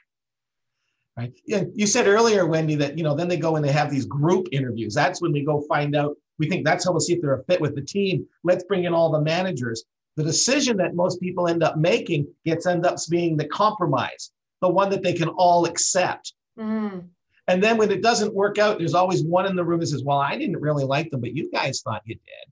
Right. 1.17 1.33
Yeah. 1.45 1.63
You 1.73 1.87
said 1.87 2.07
earlier, 2.07 2.45
Wendy, 2.45 2.75
that 2.75 2.97
you 2.97 3.03
know, 3.03 3.15
then 3.15 3.27
they 3.27 3.37
go 3.37 3.55
and 3.55 3.65
they 3.65 3.71
have 3.71 3.89
these 3.89 4.05
group 4.05 4.47
interviews. 4.51 4.93
That's 4.93 5.21
when 5.21 5.31
we 5.31 5.43
go 5.43 5.61
find 5.61 5.95
out. 5.95 6.15
We 6.39 6.49
think 6.49 6.65
that's 6.65 6.85
how 6.85 6.91
we'll 6.91 6.99
see 6.99 7.13
if 7.13 7.21
they're 7.21 7.39
a 7.39 7.43
fit 7.43 7.61
with 7.61 7.75
the 7.75 7.81
team. 7.81 8.25
Let's 8.43 8.63
bring 8.63 8.85
in 8.85 8.93
all 8.93 9.11
the 9.11 9.21
managers. 9.21 9.83
The 10.17 10.23
decision 10.23 10.77
that 10.77 10.95
most 10.95 11.19
people 11.19 11.47
end 11.47 11.63
up 11.63 11.77
making 11.77 12.27
gets 12.45 12.65
end 12.65 12.85
up 12.85 12.97
being 13.09 13.37
the 13.37 13.47
compromise, 13.47 14.31
the 14.59 14.69
one 14.69 14.89
that 14.89 15.03
they 15.03 15.13
can 15.13 15.29
all 15.29 15.65
accept. 15.65 16.33
Mm. 16.59 17.07
And 17.47 17.63
then 17.63 17.77
when 17.77 17.91
it 17.91 18.01
doesn't 18.01 18.33
work 18.33 18.57
out, 18.57 18.77
there's 18.77 18.93
always 18.93 19.23
one 19.23 19.45
in 19.45 19.55
the 19.55 19.63
room 19.63 19.79
that 19.79 19.87
says, 19.87 20.03
Well, 20.03 20.19
I 20.19 20.37
didn't 20.37 20.59
really 20.59 20.83
like 20.83 21.09
them, 21.11 21.21
but 21.21 21.35
you 21.35 21.49
guys 21.51 21.81
thought 21.81 22.01
you 22.05 22.15
did. 22.15 22.51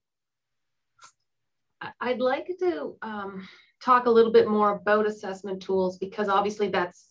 I'd 2.01 2.19
like 2.19 2.51
to 2.59 2.95
um, 3.01 3.47
talk 3.82 4.05
a 4.05 4.09
little 4.09 4.32
bit 4.32 4.49
more 4.49 4.75
about 4.75 5.07
assessment 5.07 5.61
tools 5.61 5.97
because 5.97 6.27
obviously 6.27 6.67
that's 6.67 7.09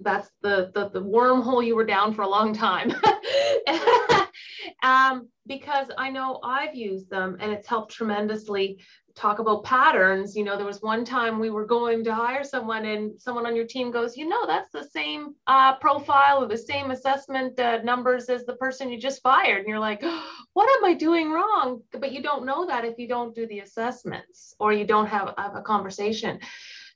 that's 0.00 0.30
the 0.42 0.70
the, 0.74 0.88
the 0.90 1.02
wormhole 1.02 1.64
you 1.64 1.76
were 1.76 1.84
down 1.84 2.14
for 2.14 2.22
a 2.22 2.28
long 2.28 2.54
time. 2.54 2.92
um, 4.82 5.28
because 5.46 5.88
I 5.98 6.10
know 6.10 6.40
I've 6.44 6.74
used 6.74 7.10
them 7.10 7.36
and 7.40 7.52
it's 7.52 7.66
helped 7.66 7.92
tremendously. 7.92 8.80
Talk 9.16 9.40
about 9.40 9.64
patterns. 9.64 10.36
You 10.36 10.44
know, 10.44 10.56
there 10.56 10.64
was 10.64 10.80
one 10.82 11.04
time 11.04 11.40
we 11.40 11.50
were 11.50 11.66
going 11.66 12.04
to 12.04 12.14
hire 12.14 12.44
someone, 12.44 12.84
and 12.84 13.20
someone 13.20 13.44
on 13.44 13.56
your 13.56 13.66
team 13.66 13.90
goes, 13.90 14.16
"You 14.16 14.28
know, 14.28 14.46
that's 14.46 14.70
the 14.70 14.84
same 14.84 15.34
uh, 15.48 15.74
profile 15.76 16.42
or 16.44 16.46
the 16.46 16.56
same 16.56 16.92
assessment 16.92 17.58
uh, 17.58 17.82
numbers 17.82 18.28
as 18.28 18.44
the 18.44 18.54
person 18.54 18.88
you 18.88 18.98
just 19.00 19.20
fired." 19.20 19.58
And 19.58 19.68
you're 19.68 19.80
like, 19.80 20.02
what 20.52 20.70
am 20.78 20.84
I 20.84 20.94
doing 20.94 21.32
wrong? 21.32 21.82
But 21.92 22.12
you 22.12 22.22
don't 22.22 22.46
know 22.46 22.66
that 22.66 22.84
if 22.84 22.98
you 22.98 23.08
don't 23.08 23.34
do 23.34 23.46
the 23.48 23.60
assessments 23.60 24.54
or 24.60 24.72
you 24.72 24.86
don't 24.86 25.06
have, 25.06 25.34
have 25.36 25.56
a 25.56 25.62
conversation. 25.62 26.38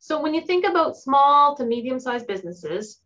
So 0.04 0.20
when 0.20 0.34
you 0.34 0.42
think 0.42 0.66
about 0.66 0.98
small 0.98 1.56
to 1.56 1.64
medium 1.64 1.98
sized 1.98 2.26
businesses, 2.26 3.00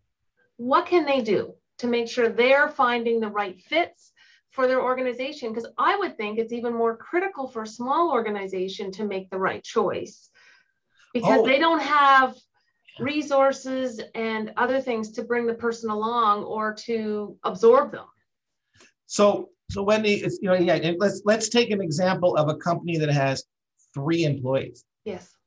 what 0.56 0.86
can 0.86 1.04
they 1.04 1.20
do 1.20 1.54
to 1.78 1.86
make 1.86 2.08
sure 2.08 2.28
they're 2.28 2.68
finding 2.68 3.20
the 3.20 3.28
right 3.28 3.56
fits 3.60 4.10
for 4.50 4.66
their 4.66 4.82
organization? 4.82 5.52
Because 5.52 5.70
I 5.78 5.96
would 5.96 6.16
think 6.16 6.40
it's 6.40 6.52
even 6.52 6.74
more 6.74 6.96
critical 6.96 7.46
for 7.46 7.62
a 7.62 7.68
small 7.68 8.10
organization 8.10 8.90
to 8.90 9.04
make 9.04 9.30
the 9.30 9.38
right 9.38 9.62
choice 9.62 10.30
because 11.14 11.38
Oh. 11.38 11.46
they 11.46 11.60
don't 11.60 11.78
have 11.78 12.34
resources 12.98 14.00
and 14.16 14.52
other 14.56 14.80
things 14.80 15.12
to 15.12 15.22
bring 15.22 15.46
the 15.46 15.54
person 15.54 15.90
along 15.90 16.42
or 16.42 16.74
to 16.88 17.38
absorb 17.44 17.92
them. 17.92 18.06
So, 19.06 19.50
so 19.70 19.84
Wendy, 19.84 20.14
it's 20.14 20.40
you 20.42 20.48
know, 20.48 20.54
yeah, 20.54 20.94
let's 20.98 21.22
let's 21.24 21.48
take 21.48 21.70
an 21.70 21.80
example 21.80 22.34
of 22.34 22.48
a 22.48 22.56
company 22.56 22.98
that 22.98 23.10
has 23.10 23.44
three 23.94 24.24
employees. 24.24 24.84
Yes. 25.04 25.37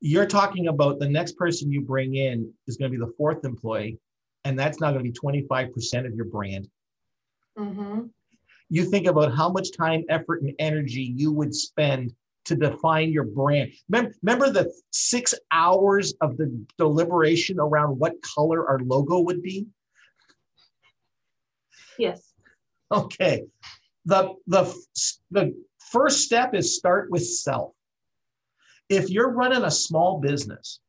You're 0.00 0.26
talking 0.26 0.68
about 0.68 0.98
the 0.98 1.08
next 1.08 1.36
person 1.36 1.72
you 1.72 1.80
bring 1.80 2.16
in 2.16 2.52
is 2.66 2.76
going 2.76 2.90
to 2.92 2.98
be 2.98 3.04
the 3.04 3.12
fourth 3.16 3.44
employee, 3.44 3.98
and 4.44 4.58
that's 4.58 4.80
now 4.80 4.92
going 4.92 5.04
to 5.04 5.10
be 5.10 5.18
25% 5.18 6.06
of 6.06 6.14
your 6.14 6.26
brand. 6.26 6.68
hmm 7.56 8.06
you 8.68 8.84
think 8.84 9.06
about 9.06 9.34
how 9.34 9.48
much 9.48 9.72
time, 9.72 10.04
effort, 10.08 10.42
and 10.42 10.52
energy 10.58 11.14
you 11.16 11.32
would 11.32 11.54
spend 11.54 12.12
to 12.44 12.54
define 12.54 13.10
your 13.10 13.24
brand. 13.24 13.72
Remember, 13.88 14.14
remember 14.22 14.50
the 14.50 14.72
six 14.90 15.34
hours 15.52 16.14
of 16.20 16.36
the 16.36 16.64
deliberation 16.78 17.58
around 17.58 17.98
what 17.98 18.20
color 18.22 18.68
our 18.68 18.78
logo 18.80 19.20
would 19.20 19.42
be? 19.42 19.66
Yes. 21.98 22.32
Okay. 22.92 23.44
The, 24.04 24.34
the, 24.46 24.72
the 25.30 25.54
first 25.90 26.20
step 26.20 26.54
is 26.54 26.76
start 26.76 27.10
with 27.10 27.26
self. 27.26 27.72
If 28.88 29.10
you're 29.10 29.30
running 29.30 29.64
a 29.64 29.70
small 29.70 30.20
business, 30.20 30.80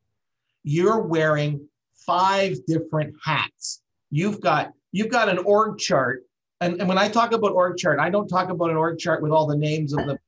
you're 0.62 1.00
wearing 1.00 1.68
five 2.06 2.58
different 2.66 3.14
hats. 3.24 3.82
You've 4.10 4.40
got 4.40 4.72
you've 4.92 5.10
got 5.10 5.28
an 5.28 5.38
org 5.38 5.78
chart. 5.78 6.24
And, 6.60 6.80
and 6.80 6.88
when 6.88 6.98
I 6.98 7.08
talk 7.08 7.32
about 7.32 7.52
org 7.52 7.76
chart, 7.76 8.00
I 8.00 8.10
don't 8.10 8.26
talk 8.26 8.48
about 8.50 8.70
an 8.70 8.76
org 8.76 8.98
chart 8.98 9.22
with 9.22 9.30
all 9.30 9.46
the 9.46 9.56
names 9.56 9.92
of 9.92 10.06
the 10.06 10.18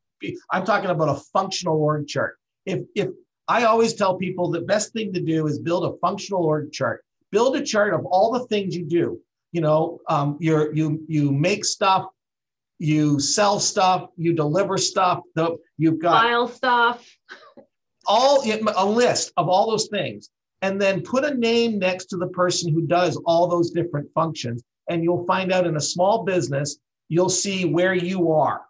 I'm 0.50 0.64
talking 0.64 0.90
about 0.90 1.08
a 1.08 1.20
functional 1.32 1.76
org 1.76 2.06
chart. 2.06 2.36
If 2.66 2.80
if 2.94 3.08
I 3.48 3.64
always 3.64 3.94
tell 3.94 4.16
people 4.16 4.50
the 4.50 4.60
best 4.60 4.92
thing 4.92 5.12
to 5.12 5.20
do 5.20 5.46
is 5.46 5.58
build 5.58 5.84
a 5.84 5.98
functional 5.98 6.44
org 6.44 6.72
chart. 6.72 7.04
Build 7.32 7.56
a 7.56 7.62
chart 7.62 7.94
of 7.94 8.04
all 8.06 8.32
the 8.32 8.46
things 8.46 8.76
you 8.76 8.84
do. 8.84 9.20
You 9.52 9.60
know, 9.60 10.00
um, 10.08 10.36
you're 10.40 10.72
you 10.74 11.04
you 11.08 11.32
make 11.32 11.64
stuff, 11.64 12.06
you 12.78 13.18
sell 13.18 13.58
stuff, 13.58 14.08
you 14.16 14.32
deliver 14.34 14.78
stuff. 14.78 15.20
The, 15.34 15.56
you've 15.76 15.98
got 15.98 16.22
File 16.22 16.48
stuff. 16.48 17.16
All 18.06 18.42
a 18.44 18.86
list 18.86 19.32
of 19.36 19.48
all 19.48 19.70
those 19.70 19.88
things 19.88 20.30
and 20.62 20.80
then 20.80 21.02
put 21.02 21.24
a 21.24 21.34
name 21.34 21.78
next 21.78 22.06
to 22.06 22.16
the 22.16 22.28
person 22.28 22.72
who 22.72 22.82
does 22.82 23.16
all 23.26 23.46
those 23.46 23.70
different 23.70 24.08
functions 24.14 24.62
and 24.88 25.02
you'll 25.04 25.26
find 25.26 25.52
out 25.52 25.66
in 25.66 25.76
a 25.76 25.80
small 25.80 26.24
business 26.24 26.78
you'll 27.08 27.28
see 27.28 27.64
where 27.64 27.94
you 27.94 28.30
are 28.30 28.62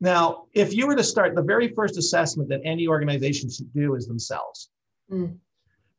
now 0.00 0.44
if 0.52 0.74
you 0.74 0.86
were 0.86 0.96
to 0.96 1.04
start 1.04 1.34
the 1.34 1.42
very 1.42 1.72
first 1.74 1.96
assessment 1.96 2.48
that 2.48 2.60
any 2.64 2.86
organization 2.88 3.50
should 3.50 3.72
do 3.72 3.94
is 3.94 4.06
themselves 4.06 4.70
Mm. 5.10 5.38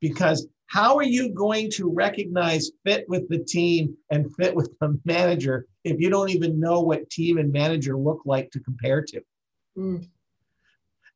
because 0.02 0.48
how 0.66 0.98
are 0.98 1.04
you 1.04 1.30
going 1.30 1.72
to 1.72 1.90
recognize 1.90 2.72
fit 2.84 3.08
with 3.08 3.30
the 3.30 3.40
team 3.40 3.96
and 4.12 4.36
fit 4.36 4.54
with 4.54 4.70
the 4.82 5.00
manager 5.06 5.66
if 5.86 5.98
you 6.00 6.10
don't 6.10 6.30
even 6.30 6.60
know 6.60 6.82
what 6.82 7.10
team 7.10 7.38
and 7.38 7.52
manager 7.54 7.98
look 7.98 8.22
like 8.26 8.52
to 8.52 8.60
compare 8.60 9.02
to? 9.02 9.22
Mm. 9.78 10.10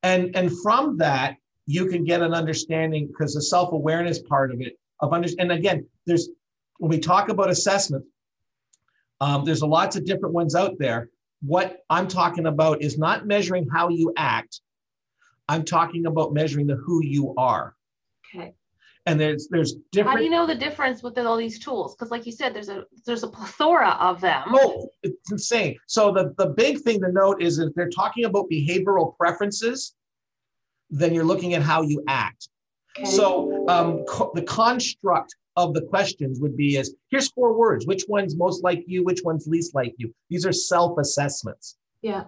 And, 0.04 0.36
and 0.36 0.52
from 0.62 0.98
that, 0.98 1.38
you 1.66 1.88
can 1.88 2.04
get 2.04 2.22
an 2.22 2.34
understanding 2.34 3.08
because 3.08 3.34
the 3.34 3.42
self-awareness 3.42 4.20
part 4.24 4.52
of 4.52 4.62
it 4.62 4.78
of 5.00 5.14
under, 5.14 5.30
and 5.40 5.52
again, 5.52 5.88
there's 6.06 6.30
when 6.78 6.90
we 6.90 7.00
talk 7.00 7.30
about 7.30 7.50
assessment, 7.50 8.04
um, 9.20 9.46
there's 9.46 9.62
a 9.62 9.68
lots 9.68 9.96
of 9.96 10.06
different 10.06 10.34
ones 10.34 10.56
out 10.56 10.78
there. 10.80 11.10
What 11.44 11.80
I'm 11.90 12.08
talking 12.08 12.48
about 12.48 12.82
is 12.82 12.98
not 12.98 13.28
measuring 13.28 13.68
how 13.68 13.90
you 13.90 14.14
act. 14.18 14.62
I'm 15.48 15.64
talking 15.64 16.08
about 16.08 16.34
measuring 16.34 16.66
the 16.68 16.76
who 16.76 17.04
you 17.04 17.36
are. 17.38 17.76
Okay 18.36 18.54
and 19.06 19.20
there's 19.20 19.48
there's 19.50 19.76
different. 19.92 20.12
How 20.12 20.18
do 20.18 20.24
you 20.24 20.30
know 20.30 20.46
the 20.46 20.56
difference 20.56 21.02
within 21.02 21.26
all 21.26 21.38
these 21.38 21.60
tools? 21.60 21.96
Because 21.96 22.12
like 22.12 22.26
you 22.26 22.32
said, 22.32 22.54
there's 22.54 22.70
a 22.70 22.86
there's 23.06 23.24
a 23.24 23.28
plethora 23.28 23.98
of 24.00 24.22
them. 24.22 24.44
Oh, 24.50 24.90
it's 25.04 25.32
insane. 25.32 25.78
So 25.88 26.12
the 26.12 26.34
the 26.38 26.48
big 26.48 26.80
thing 26.82 27.02
to 27.02 27.12
note 27.12 27.42
is 27.42 27.60
if 27.60 27.74
they're 27.74 27.90
talking 27.90 28.26
about 28.26 28.50
behavioral 28.52 29.18
preferences, 29.18 29.96
then 30.90 31.14
you're 31.14 31.26
looking 31.26 31.54
at 31.54 31.62
how 31.62 31.82
you 31.82 32.04
act. 32.08 32.50
Okay. 32.98 33.10
So 33.10 33.68
um, 33.70 34.04
co- 34.08 34.32
the 34.36 34.44
construct 34.44 35.36
of 35.56 35.74
the 35.74 35.82
questions 35.82 36.40
would 36.40 36.56
be 36.56 36.78
is 36.78 36.96
here's 37.10 37.30
four 37.32 37.58
words. 37.58 37.88
Which 37.88 38.04
one's 38.08 38.36
most 38.36 38.64
like 38.64 38.84
you? 38.86 39.04
Which 39.04 39.22
one's 39.24 39.48
least 39.48 39.74
like 39.74 39.94
you? 39.98 40.14
These 40.30 40.46
are 40.46 40.54
self 40.54 40.98
assessments. 41.00 41.78
Yeah. 42.02 42.26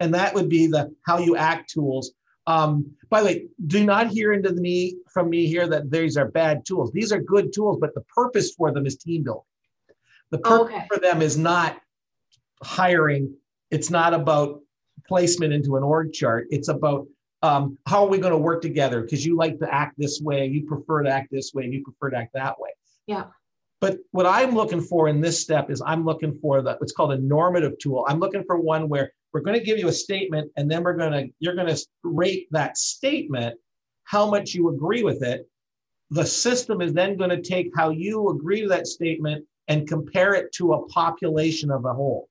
And 0.00 0.14
that 0.14 0.34
would 0.34 0.48
be 0.48 0.66
the 0.66 0.94
how 1.06 1.18
you 1.18 1.36
act 1.36 1.70
tools 1.70 2.12
um, 2.46 2.94
by 3.08 3.20
the 3.20 3.26
way, 3.26 3.46
do 3.66 3.84
not 3.84 4.08
hear 4.08 4.32
into 4.32 4.50
the 4.52 4.60
me 4.60 4.96
from 5.12 5.30
me 5.30 5.46
here 5.46 5.66
that 5.68 5.90
these 5.90 6.16
are 6.16 6.28
bad 6.28 6.64
tools. 6.64 6.92
These 6.92 7.12
are 7.12 7.20
good 7.20 7.52
tools, 7.52 7.78
but 7.80 7.94
the 7.94 8.02
purpose 8.02 8.54
for 8.54 8.72
them 8.72 8.86
is 8.86 8.96
team 8.96 9.24
building. 9.24 9.42
The 10.30 10.38
purpose 10.38 10.74
okay. 10.74 10.86
for 10.92 10.98
them 10.98 11.22
is 11.22 11.36
not 11.36 11.78
hiring. 12.62 13.34
It's 13.70 13.90
not 13.90 14.14
about 14.14 14.60
placement 15.08 15.52
into 15.52 15.76
an 15.76 15.82
org 15.82 16.12
chart. 16.12 16.46
It's 16.50 16.68
about 16.68 17.06
um, 17.42 17.78
how 17.86 18.04
are 18.04 18.08
we 18.08 18.18
going 18.18 18.32
to 18.32 18.38
work 18.38 18.62
together? 18.62 19.02
Because 19.02 19.24
you 19.24 19.36
like 19.36 19.58
to 19.58 19.72
act 19.72 19.94
this 19.98 20.20
way, 20.20 20.46
you 20.46 20.66
prefer 20.66 21.02
to 21.02 21.10
act 21.10 21.28
this 21.30 21.52
way, 21.54 21.64
and 21.64 21.72
you 21.72 21.82
prefer 21.82 22.10
to 22.10 22.16
act 22.16 22.32
that 22.34 22.58
way. 22.58 22.70
Yeah. 23.06 23.24
But 23.80 23.98
what 24.10 24.26
I'm 24.26 24.54
looking 24.54 24.80
for 24.80 25.08
in 25.08 25.20
this 25.20 25.40
step 25.40 25.70
is 25.70 25.82
I'm 25.84 26.04
looking 26.04 26.38
for 26.40 26.62
the 26.62 26.74
what's 26.78 26.92
called 26.92 27.12
a 27.12 27.18
normative 27.18 27.78
tool. 27.78 28.06
I'm 28.08 28.18
looking 28.18 28.42
for 28.44 28.58
one 28.58 28.88
where 28.88 29.12
we're 29.36 29.42
going 29.42 29.58
to 29.58 29.64
give 29.64 29.78
you 29.78 29.88
a 29.88 29.92
statement 29.92 30.50
and 30.56 30.70
then 30.70 30.82
we're 30.82 30.96
going 30.96 31.12
to 31.12 31.28
you're 31.40 31.54
going 31.54 31.66
to 31.66 31.86
rate 32.02 32.48
that 32.52 32.78
statement 32.78 33.54
how 34.04 34.30
much 34.30 34.54
you 34.54 34.70
agree 34.70 35.02
with 35.02 35.22
it. 35.22 35.46
The 36.08 36.24
system 36.24 36.80
is 36.80 36.94
then 36.94 37.18
going 37.18 37.28
to 37.28 37.42
take 37.42 37.70
how 37.76 37.90
you 37.90 38.30
agree 38.30 38.62
to 38.62 38.68
that 38.68 38.86
statement 38.86 39.44
and 39.68 39.86
compare 39.86 40.32
it 40.32 40.52
to 40.52 40.72
a 40.72 40.86
population 40.86 41.70
of 41.70 41.84
a 41.84 41.92
whole. 41.92 42.30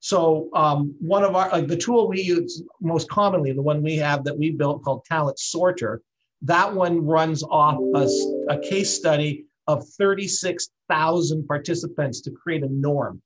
So 0.00 0.50
um, 0.52 0.94
one 1.00 1.24
of 1.24 1.34
our 1.36 1.48
like 1.48 1.68
the 1.68 1.76
tool 1.78 2.06
we 2.06 2.20
use 2.20 2.62
most 2.82 3.08
commonly 3.08 3.52
the 3.52 3.62
one 3.62 3.82
we 3.82 3.96
have 3.96 4.24
that 4.24 4.36
we 4.36 4.50
built 4.50 4.82
called 4.82 5.06
talent 5.06 5.38
sorter 5.38 6.02
that 6.42 6.74
one 6.74 7.02
runs 7.06 7.42
off 7.44 7.78
a, 7.94 8.52
a 8.52 8.58
case 8.58 8.90
study 8.92 9.46
of 9.68 9.88
36,000 9.96 11.46
participants 11.46 12.20
to 12.20 12.30
create 12.30 12.62
a 12.62 12.68
norm. 12.68 13.22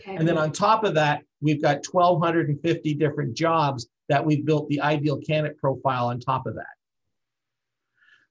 Okay. 0.00 0.16
And 0.16 0.26
then 0.26 0.38
on 0.38 0.50
top 0.50 0.84
of 0.84 0.94
that, 0.94 1.24
we've 1.40 1.62
got 1.62 1.84
1,250 1.90 2.94
different 2.94 3.34
jobs 3.34 3.88
that 4.08 4.24
we've 4.24 4.44
built 4.44 4.68
the 4.68 4.80
ideal 4.80 5.18
candidate 5.18 5.58
profile 5.58 6.08
on 6.08 6.20
top 6.20 6.46
of 6.46 6.54
that. 6.54 6.66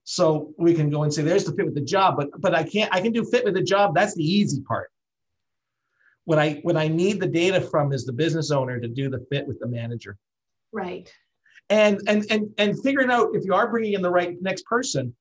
So 0.03 0.53
we 0.57 0.73
can 0.73 0.89
go 0.89 1.03
and 1.03 1.13
say, 1.13 1.21
there's 1.21 1.45
the 1.45 1.53
fit 1.53 1.65
with 1.65 1.75
the 1.75 1.81
job, 1.81 2.15
but 2.17 2.29
but 2.39 2.55
I 2.55 2.63
can't, 2.63 2.93
I 2.93 2.99
can 2.99 3.11
do 3.11 3.23
fit 3.23 3.45
with 3.45 3.53
the 3.53 3.61
job. 3.61 3.93
That's 3.93 4.15
the 4.15 4.23
easy 4.23 4.61
part. 4.61 4.89
What 6.25 6.39
I 6.39 6.59
what 6.63 6.77
I 6.77 6.87
need 6.87 7.19
the 7.19 7.27
data 7.27 7.61
from 7.61 7.93
is 7.93 8.05
the 8.05 8.13
business 8.13 8.51
owner 8.51 8.79
to 8.79 8.87
do 8.87 9.09
the 9.09 9.25
fit 9.31 9.47
with 9.47 9.59
the 9.59 9.67
manager. 9.67 10.17
Right. 10.71 11.11
And 11.69 12.01
and 12.07 12.25
and 12.31 12.49
and 12.57 12.81
figuring 12.81 13.11
out 13.11 13.29
if 13.33 13.45
you 13.45 13.53
are 13.53 13.69
bringing 13.69 13.93
in 13.93 14.01
the 14.01 14.09
right 14.09 14.35
next 14.41 14.65
person. 14.65 15.15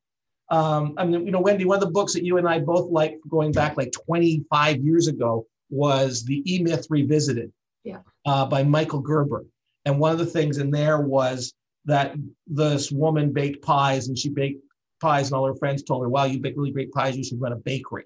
Um, 0.50 0.94
I 0.96 1.04
mean, 1.04 1.26
you 1.26 1.32
know, 1.32 1.40
Wendy, 1.40 1.66
one 1.66 1.76
of 1.76 1.84
the 1.84 1.90
books 1.90 2.14
that 2.14 2.24
you 2.24 2.38
and 2.38 2.48
I 2.48 2.58
both 2.58 2.90
like 2.90 3.18
going 3.28 3.52
back 3.52 3.76
like 3.76 3.92
25 3.92 4.78
years 4.78 5.06
ago 5.06 5.46
was 5.68 6.24
the 6.24 6.42
E 6.50 6.62
Myth 6.62 6.86
Revisited 6.88 7.52
yeah. 7.88 8.00
uh, 8.26 8.46
by 8.46 8.62
Michael 8.62 9.00
Gerber. 9.00 9.44
And 9.84 9.98
one 9.98 10.12
of 10.12 10.18
the 10.18 10.26
things 10.26 10.58
in 10.58 10.70
there 10.70 11.00
was 11.00 11.54
that 11.86 12.14
this 12.46 12.92
woman 12.92 13.32
baked 13.32 13.64
pies 13.64 14.08
and 14.08 14.18
she 14.18 14.28
baked 14.28 14.62
pies, 15.00 15.28
and 15.28 15.36
all 15.36 15.46
her 15.46 15.54
friends 15.54 15.82
told 15.82 16.02
her, 16.02 16.08
Wow, 16.08 16.24
you 16.24 16.38
bake 16.38 16.54
really 16.56 16.72
great 16.72 16.92
pies. 16.92 17.16
You 17.16 17.24
should 17.24 17.40
run 17.40 17.52
a 17.52 17.56
bakery. 17.56 18.04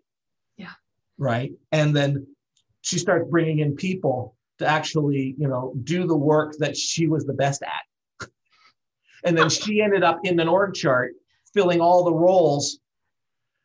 Yeah. 0.56 0.72
Right. 1.18 1.52
And 1.72 1.94
then 1.94 2.26
she 2.82 2.98
starts 2.98 3.28
bringing 3.28 3.60
in 3.60 3.74
people 3.74 4.36
to 4.58 4.66
actually, 4.66 5.34
you 5.38 5.48
know, 5.48 5.74
do 5.82 6.06
the 6.06 6.16
work 6.16 6.54
that 6.58 6.76
she 6.76 7.06
was 7.06 7.24
the 7.24 7.32
best 7.32 7.62
at. 7.62 8.28
and 9.24 9.36
then 9.36 9.48
she 9.48 9.80
ended 9.80 10.04
up 10.04 10.20
in 10.24 10.38
an 10.38 10.48
org 10.48 10.74
chart 10.74 11.14
filling 11.52 11.80
all 11.80 12.04
the 12.04 12.14
roles 12.14 12.78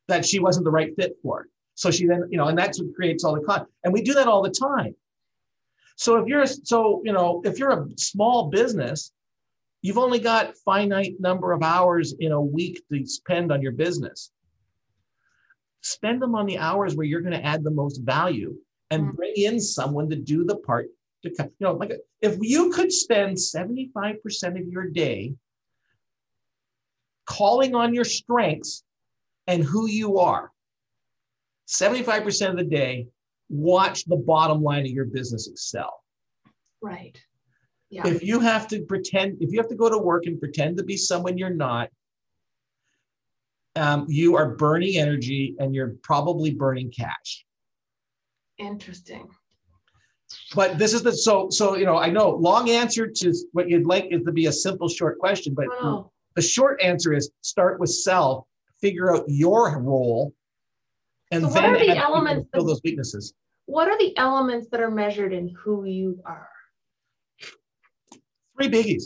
that 0.08 0.26
she 0.26 0.40
wasn't 0.40 0.64
the 0.64 0.72
right 0.72 0.96
fit 0.96 1.18
for. 1.22 1.48
So 1.76 1.92
she 1.92 2.08
then, 2.08 2.24
you 2.32 2.38
know, 2.38 2.48
and 2.48 2.58
that's 2.58 2.82
what 2.82 2.96
creates 2.96 3.24
all 3.24 3.36
the 3.36 3.42
content. 3.42 3.70
And 3.84 3.94
we 3.94 4.02
do 4.02 4.14
that 4.16 4.28
all 4.28 4.42
the 4.42 4.50
time. 4.50 4.96
So 5.98 6.18
if 6.18 6.28
you're 6.28 6.46
so, 6.46 7.02
you 7.04 7.12
know, 7.12 7.42
if 7.44 7.58
you're 7.58 7.72
a 7.72 7.88
small 7.98 8.50
business, 8.50 9.12
you've 9.82 9.98
only 9.98 10.20
got 10.20 10.56
finite 10.64 11.16
number 11.20 11.52
of 11.52 11.64
hours 11.64 12.14
in 12.20 12.32
a 12.32 12.42
week 12.42 12.82
to 12.92 13.06
spend 13.06 13.52
on 13.52 13.64
your 13.64 13.72
business. 13.72 14.32
Spend 15.82 16.22
them 16.22 16.36
on 16.36 16.46
the 16.46 16.60
hours 16.60 16.96
where 16.96 17.06
you're 17.06 17.22
going 17.22 17.34
to 17.40 17.44
add 17.44 17.64
the 17.64 17.72
most 17.72 18.02
value 18.04 18.56
and 18.92 19.04
mm-hmm. 19.04 19.16
bring 19.16 19.34
in 19.36 19.60
someone 19.60 20.08
to 20.12 20.16
do 20.16 20.46
the 20.46 20.58
part 20.58 20.88
to 21.24 21.30
you 21.30 21.52
know, 21.60 21.74
like 21.74 21.92
if 22.22 22.38
you 22.42 22.70
could 22.70 22.92
spend 22.92 23.36
75% 23.36 24.62
of 24.62 24.68
your 24.68 24.88
day 24.88 25.34
calling 27.26 27.74
on 27.74 27.96
your 27.96 28.06
strengths 28.06 28.84
and 29.48 29.64
who 29.64 29.88
you 29.88 30.20
are 30.20 30.52
75% 31.68 32.52
of 32.52 32.58
the 32.58 32.64
day, 32.64 33.08
watch 33.50 34.06
the 34.06 34.18
bottom 34.18 34.62
line 34.62 34.86
of 34.86 34.92
your 34.92 35.06
business 35.06 35.48
excel. 35.48 36.04
Right. 36.82 37.20
Yeah. 37.90 38.08
If 38.08 38.24
you 38.24 38.40
have 38.40 38.68
to 38.70 38.82
pretend, 38.82 39.38
if 39.42 39.52
you 39.52 39.60
have 39.60 39.70
to 39.70 39.76
go 39.76 39.90
to 39.90 39.98
work 39.98 40.26
and 40.26 40.40
pretend 40.40 40.78
to 40.78 40.84
be 40.84 40.98
someone 40.98 41.38
you're 41.38 41.50
not, 41.50 41.90
um, 43.76 44.06
you 44.10 44.36
are 44.36 44.56
burning 44.56 44.98
energy 44.98 45.56
and 45.60 45.74
you're 45.74 45.96
probably 46.02 46.52
burning 46.52 46.92
cash. 46.92 47.46
Interesting. 48.58 49.30
But 50.56 50.78
this 50.78 50.94
is 50.94 51.04
the 51.04 51.14
so 51.14 51.50
so 51.50 51.78
you 51.78 51.86
know 51.86 51.98
I 51.98 52.10
know 52.10 52.32
long 52.32 52.70
answer 52.70 53.08
to 53.08 53.34
what 53.54 53.70
you'd 53.70 53.86
like 53.86 54.08
is 54.12 54.24
to 54.26 54.32
be 54.32 54.48
a 54.48 54.52
simple 54.52 54.90
short 54.90 55.20
question, 55.20 55.54
but 55.54 55.68
wow. 55.82 56.12
the 56.36 56.42
short 56.42 56.82
answer 56.82 57.14
is 57.14 57.32
start 57.42 57.80
with 57.80 57.92
self, 57.92 58.46
figure 58.82 59.16
out 59.16 59.24
your 59.28 59.80
role, 59.80 60.34
and 61.32 61.44
so 61.44 61.50
what 61.50 61.66
are 61.66 61.80
the 61.80 61.98
elements 61.98 62.50
fill 62.54 62.66
those 62.66 62.82
weaknesses. 62.84 63.34
what 63.66 63.88
are 63.88 63.98
the 63.98 64.16
elements 64.18 64.68
that 64.72 64.80
are 64.80 64.92
measured 64.92 65.34
in 65.34 65.50
who 65.50 65.86
you 65.86 66.22
are? 66.26 66.50
Three 68.56 68.70
biggies. 68.70 69.04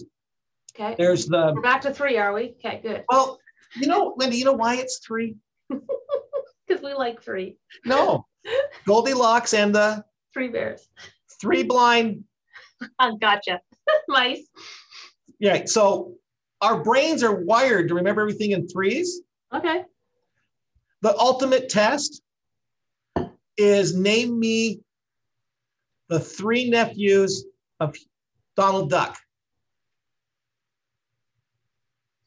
Okay. 0.74 0.95
There's 0.97 1.26
the 1.26 1.53
we're 1.55 1.61
back 1.61 1.82
to 1.82 1.93
three 1.93 2.17
are 2.17 2.34
we? 2.34 2.55
Okay 2.63 2.80
good. 2.82 3.03
Well 3.09 3.39
you 3.76 3.88
know 3.88 4.13
linda 4.17 4.36
you 4.36 4.45
know 4.45 4.53
why 4.53 4.76
it's 4.76 4.99
three? 4.99 5.36
Because 6.67 6.86
we 6.86 6.93
like 6.93 7.22
three. 7.22 7.57
No. 7.84 8.26
Goldilocks 8.88 9.53
and 9.53 9.76
the 9.76 10.05
three 10.34 10.47
bears. 10.47 10.88
three 11.41 11.63
blind 11.63 12.24
oh, 12.99 13.17
gotcha. 13.17 13.59
Mice. 14.07 14.47
Yeah 15.39 15.63
so 15.65 16.13
our 16.61 16.82
brains 16.82 17.24
are 17.24 17.43
wired 17.43 17.89
to 17.89 17.95
remember 17.95 18.22
everything 18.22 18.51
in 18.51 18.69
threes. 18.69 19.22
Okay 19.53 19.84
the 21.01 21.17
ultimate 21.17 21.69
test 21.69 22.21
is 23.57 23.95
name 23.95 24.39
me 24.39 24.81
the 26.09 26.19
three 26.19 26.69
nephews 26.69 27.45
of 27.79 27.95
Donald 28.55 28.89
Duck. 28.89 29.17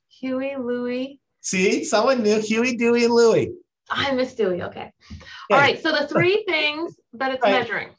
Huey, 0.09 0.57
Louie. 0.57 1.21
See, 1.41 1.85
someone 1.85 2.23
knew 2.23 2.41
Huey, 2.41 2.77
Dewey, 2.77 3.05
and 3.05 3.13
Louie. 3.13 3.53
I 3.91 4.13
miss 4.13 4.35
Dewey. 4.35 4.63
Okay. 4.63 4.81
okay. 4.81 4.91
All 5.51 5.59
right. 5.59 5.81
So 5.81 5.93
the 5.93 6.09
three 6.09 6.43
things 6.49 6.97
that 7.13 7.33
it's 7.33 7.43
right. 7.43 7.61
measuring. 7.61 7.91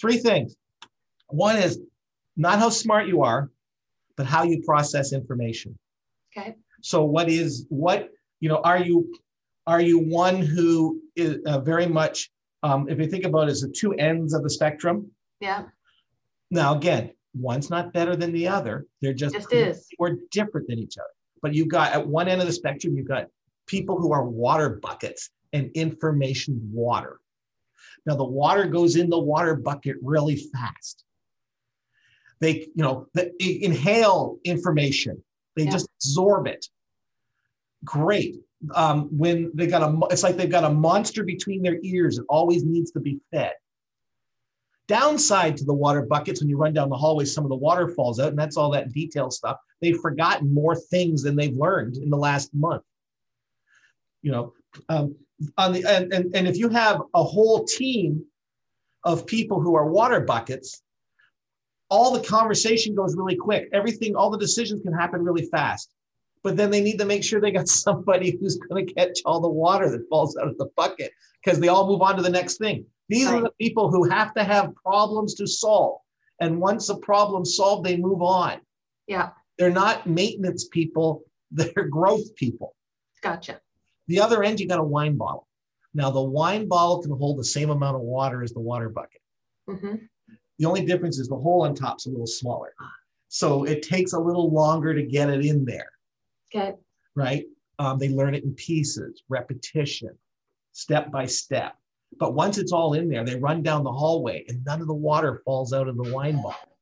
Three 0.00 0.16
things. 0.18 0.56
One 1.28 1.56
is 1.56 1.78
not 2.36 2.58
how 2.58 2.70
smart 2.70 3.06
you 3.06 3.22
are, 3.22 3.50
but 4.16 4.24
how 4.24 4.44
you 4.44 4.62
process 4.62 5.12
information. 5.12 5.78
Okay. 6.36 6.56
So 6.80 7.04
what 7.04 7.28
is 7.28 7.66
what 7.68 8.08
you 8.40 8.48
know? 8.48 8.62
Are 8.64 8.78
you 8.78 9.12
are 9.68 9.82
you 9.82 9.98
one 9.98 10.40
who 10.40 11.02
is 11.14 11.36
uh, 11.44 11.60
very 11.60 11.86
much, 11.86 12.30
um, 12.62 12.88
if 12.88 12.98
you 12.98 13.06
think 13.06 13.24
about 13.24 13.48
it 13.48 13.50
as 13.50 13.60
the 13.60 13.68
two 13.68 13.92
ends 13.92 14.32
of 14.32 14.42
the 14.42 14.48
spectrum? 14.48 15.10
Yeah. 15.40 15.64
Now, 16.50 16.74
again, 16.74 17.12
one's 17.34 17.68
not 17.68 17.92
better 17.92 18.16
than 18.16 18.32
the 18.32 18.48
other. 18.48 18.86
They're 19.02 19.12
just, 19.12 19.34
just 19.34 19.52
is. 19.52 19.86
or 19.98 20.16
different 20.30 20.68
than 20.68 20.78
each 20.78 20.96
other. 20.96 21.10
But 21.42 21.52
you've 21.52 21.68
got 21.68 21.92
at 21.92 22.08
one 22.08 22.28
end 22.28 22.40
of 22.40 22.46
the 22.46 22.52
spectrum, 22.52 22.96
you've 22.96 23.06
got 23.06 23.26
people 23.66 24.00
who 24.00 24.10
are 24.10 24.24
water 24.24 24.80
buckets 24.82 25.28
and 25.52 25.70
information 25.74 26.70
water. 26.72 27.20
Now 28.06 28.16
the 28.16 28.24
water 28.24 28.64
goes 28.64 28.96
in 28.96 29.10
the 29.10 29.18
water 29.18 29.54
bucket 29.54 29.96
really 30.02 30.36
fast. 30.36 31.04
They, 32.40 32.52
you 32.74 32.82
know, 32.82 33.06
they 33.12 33.32
inhale 33.38 34.38
information. 34.44 35.22
They 35.56 35.64
yeah. 35.64 35.72
just 35.72 35.88
absorb 35.98 36.46
it. 36.46 36.66
Great. 37.84 38.36
Um, 38.74 39.08
when 39.16 39.50
they 39.54 39.68
got 39.68 39.82
a, 39.82 39.98
it's 40.10 40.22
like 40.22 40.36
they've 40.36 40.50
got 40.50 40.64
a 40.64 40.70
monster 40.70 41.22
between 41.22 41.62
their 41.62 41.78
ears. 41.82 42.18
It 42.18 42.24
always 42.28 42.64
needs 42.64 42.90
to 42.92 43.00
be 43.00 43.20
fed. 43.32 43.52
Downside 44.88 45.56
to 45.58 45.64
the 45.64 45.74
water 45.74 46.02
buckets, 46.02 46.40
when 46.40 46.48
you 46.48 46.56
run 46.56 46.72
down 46.72 46.88
the 46.88 46.96
hallway, 46.96 47.24
some 47.24 47.44
of 47.44 47.50
the 47.50 47.56
water 47.56 47.88
falls 47.88 48.18
out, 48.18 48.30
and 48.30 48.38
that's 48.38 48.56
all 48.56 48.70
that 48.70 48.92
detail 48.92 49.30
stuff. 49.30 49.58
They've 49.80 49.98
forgotten 49.98 50.52
more 50.52 50.74
things 50.74 51.22
than 51.22 51.36
they've 51.36 51.56
learned 51.56 51.98
in 51.98 52.10
the 52.10 52.16
last 52.16 52.52
month. 52.54 52.82
You 54.22 54.32
know, 54.32 54.52
um, 54.88 55.14
on 55.56 55.72
the 55.72 55.84
and, 55.84 56.12
and, 56.12 56.34
and 56.34 56.48
if 56.48 56.56
you 56.56 56.68
have 56.70 57.02
a 57.14 57.22
whole 57.22 57.64
team 57.64 58.24
of 59.04 59.26
people 59.26 59.60
who 59.60 59.76
are 59.76 59.86
water 59.86 60.20
buckets, 60.20 60.82
all 61.90 62.12
the 62.12 62.26
conversation 62.26 62.94
goes 62.94 63.16
really 63.16 63.36
quick. 63.36 63.68
Everything, 63.72 64.16
all 64.16 64.30
the 64.30 64.38
decisions 64.38 64.82
can 64.82 64.92
happen 64.92 65.22
really 65.22 65.46
fast. 65.46 65.90
But 66.42 66.56
then 66.56 66.70
they 66.70 66.80
need 66.80 66.98
to 66.98 67.04
make 67.04 67.24
sure 67.24 67.40
they 67.40 67.50
got 67.50 67.68
somebody 67.86 68.36
who's 68.40 68.56
going 68.56 68.86
to 68.86 68.94
catch 68.94 69.18
all 69.24 69.40
the 69.40 69.48
water 69.48 69.90
that 69.90 70.08
falls 70.08 70.36
out 70.36 70.48
of 70.48 70.58
the 70.58 70.70
bucket 70.76 71.12
because 71.42 71.60
they 71.60 71.68
all 71.68 71.86
move 71.86 72.02
on 72.02 72.16
to 72.16 72.22
the 72.22 72.30
next 72.30 72.58
thing. 72.58 72.84
These 73.08 73.26
right. 73.26 73.36
are 73.36 73.42
the 73.42 73.52
people 73.60 73.90
who 73.90 74.08
have 74.08 74.34
to 74.34 74.44
have 74.44 74.74
problems 74.76 75.34
to 75.34 75.46
solve. 75.46 76.00
And 76.40 76.60
once 76.60 76.88
a 76.88 76.96
problem's 76.96 77.56
solved, 77.56 77.86
they 77.86 77.96
move 77.96 78.22
on. 78.22 78.60
Yeah. 79.06 79.30
They're 79.58 79.70
not 79.70 80.06
maintenance 80.06 80.68
people, 80.68 81.24
they're 81.50 81.88
growth 81.88 82.34
people. 82.36 82.74
Gotcha. 83.22 83.60
The 84.06 84.20
other 84.20 84.42
end, 84.42 84.60
you 84.60 84.68
got 84.68 84.78
a 84.78 84.84
wine 84.84 85.16
bottle. 85.16 85.48
Now, 85.94 86.10
the 86.10 86.22
wine 86.22 86.68
bottle 86.68 87.02
can 87.02 87.10
hold 87.10 87.38
the 87.38 87.44
same 87.44 87.70
amount 87.70 87.96
of 87.96 88.02
water 88.02 88.42
as 88.42 88.52
the 88.52 88.60
water 88.60 88.88
bucket. 88.88 89.20
Mm-hmm. 89.68 89.96
The 90.58 90.64
only 90.66 90.84
difference 90.84 91.18
is 91.18 91.28
the 91.28 91.36
hole 91.36 91.62
on 91.62 91.74
top's 91.74 92.06
a 92.06 92.10
little 92.10 92.26
smaller. 92.26 92.72
So 93.28 93.64
it 93.64 93.82
takes 93.82 94.12
a 94.12 94.18
little 94.18 94.50
longer 94.52 94.94
to 94.94 95.02
get 95.02 95.30
it 95.30 95.44
in 95.44 95.64
there. 95.64 95.90
Okay. 96.54 96.74
Right? 97.14 97.46
Um, 97.78 97.98
they 97.98 98.08
learn 98.08 98.34
it 98.34 98.44
in 98.44 98.54
pieces, 98.54 99.22
repetition, 99.28 100.10
step 100.72 101.10
by 101.10 101.26
step. 101.26 101.76
But 102.18 102.34
once 102.34 102.58
it's 102.58 102.72
all 102.72 102.94
in 102.94 103.08
there, 103.08 103.24
they 103.24 103.36
run 103.36 103.62
down 103.62 103.84
the 103.84 103.92
hallway 103.92 104.44
and 104.48 104.64
none 104.64 104.80
of 104.80 104.86
the 104.86 104.94
water 104.94 105.42
falls 105.44 105.72
out 105.72 105.88
of 105.88 105.96
the 105.96 106.12
wine 106.12 106.40
bottle. 106.42 106.76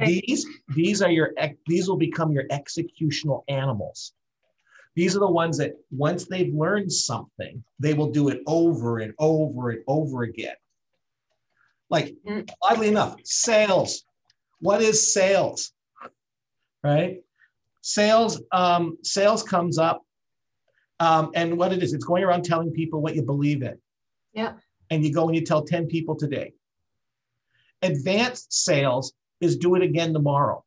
Okay. 0.00 0.22
These, 0.26 0.46
these 0.74 1.02
are 1.02 1.10
your 1.10 1.32
these 1.66 1.88
will 1.88 1.98
become 1.98 2.32
your 2.32 2.44
executional 2.48 3.42
animals. 3.48 4.14
These 4.94 5.16
are 5.16 5.20
the 5.20 5.30
ones 5.30 5.58
that 5.58 5.74
once 5.90 6.26
they've 6.26 6.52
learned 6.54 6.92
something, 6.92 7.62
they 7.78 7.94
will 7.94 8.10
do 8.10 8.28
it 8.28 8.40
over 8.46 8.98
and 8.98 9.14
over 9.18 9.70
and 9.70 9.82
over 9.86 10.22
again. 10.22 10.54
Like, 11.90 12.14
mm. 12.26 12.48
oddly 12.62 12.88
enough, 12.88 13.16
sales. 13.24 14.04
What 14.60 14.80
is 14.82 15.12
sales? 15.12 15.72
Right? 16.82 17.22
Sales, 17.82 18.40
um, 18.52 18.96
sales 19.02 19.42
comes 19.42 19.76
up, 19.76 20.02
um, 21.00 21.30
and 21.34 21.58
what 21.58 21.72
it 21.72 21.82
is, 21.82 21.92
it's 21.92 22.04
going 22.04 22.24
around 22.24 22.44
telling 22.44 22.70
people 22.70 23.02
what 23.02 23.14
you 23.14 23.22
believe 23.22 23.62
in. 23.62 23.76
Yeah. 24.32 24.54
And 24.90 25.04
you 25.04 25.12
go 25.12 25.26
and 25.26 25.36
you 25.36 25.44
tell 25.44 25.64
10 25.64 25.86
people 25.86 26.16
today. 26.16 26.52
Advanced 27.82 28.52
sales 28.52 29.12
is 29.40 29.56
do 29.56 29.74
it 29.74 29.82
again 29.82 30.12
tomorrow 30.12 30.64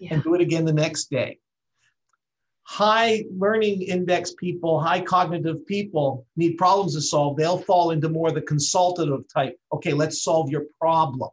yeah. 0.00 0.14
and 0.14 0.22
do 0.24 0.34
it 0.34 0.40
again 0.40 0.64
the 0.64 0.72
next 0.72 1.10
day. 1.10 1.38
High 2.62 3.24
learning 3.36 3.82
index 3.82 4.32
people, 4.32 4.80
high 4.80 5.00
cognitive 5.00 5.66
people 5.66 6.26
need 6.36 6.56
problems 6.56 6.94
to 6.94 7.02
solve. 7.02 7.36
They'll 7.36 7.58
fall 7.58 7.90
into 7.90 8.08
more 8.08 8.30
the 8.30 8.40
consultative 8.40 9.24
type. 9.32 9.58
Okay, 9.72 9.92
let's 9.92 10.22
solve 10.22 10.50
your 10.50 10.64
problem. 10.80 11.30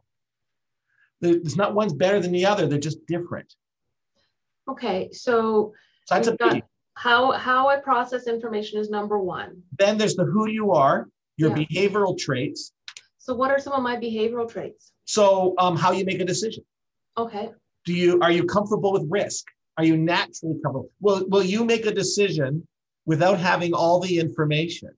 There's 1.20 1.56
not 1.56 1.74
one's 1.74 1.92
better 1.92 2.20
than 2.20 2.32
the 2.32 2.46
other, 2.46 2.66
they're 2.66 2.78
just 2.78 3.04
different. 3.06 3.52
Okay, 4.68 5.08
so, 5.12 5.72
so 6.06 6.14
that's 6.14 6.28
a 6.28 6.36
got 6.36 6.62
how 6.94 7.30
how 7.32 7.68
I 7.68 7.76
process 7.76 8.26
information 8.26 8.80
is 8.80 8.90
number 8.90 9.18
one. 9.18 9.62
Then 9.78 9.98
there's 9.98 10.16
the 10.16 10.24
who 10.24 10.48
you 10.48 10.72
are, 10.72 11.08
your 11.36 11.56
yeah. 11.56 11.64
behavioral 11.64 12.18
traits. 12.18 12.72
So 13.18 13.34
what 13.34 13.50
are 13.50 13.60
some 13.60 13.72
of 13.72 13.82
my 13.82 13.96
behavioral 13.96 14.50
traits? 14.50 14.92
So 15.04 15.54
um, 15.58 15.76
how 15.76 15.92
you 15.92 16.04
make 16.04 16.20
a 16.20 16.24
decision. 16.24 16.64
Okay. 17.16 17.50
Do 17.84 17.92
you 17.92 18.20
are 18.20 18.32
you 18.32 18.44
comfortable 18.44 18.92
with 18.92 19.06
risk? 19.08 19.44
Are 19.76 19.84
you 19.84 19.96
naturally 19.96 20.56
comfortable? 20.62 20.90
Will 21.00 21.24
will 21.28 21.44
you 21.44 21.64
make 21.64 21.86
a 21.86 21.94
decision 21.94 22.66
without 23.06 23.38
having 23.38 23.74
all 23.74 24.00
the 24.00 24.18
information? 24.18 24.90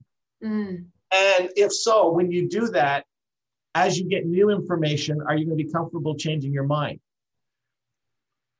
Mm. 0.43 0.85
And 1.13 1.49
if 1.55 1.71
so, 1.71 2.11
when 2.11 2.31
you 2.31 2.49
do 2.49 2.67
that, 2.69 3.05
as 3.75 3.97
you 3.97 4.09
get 4.09 4.25
new 4.25 4.49
information, 4.49 5.21
are 5.21 5.35
you 5.35 5.45
going 5.45 5.57
to 5.57 5.63
be 5.63 5.71
comfortable 5.71 6.15
changing 6.15 6.53
your 6.53 6.65
mind? 6.65 6.99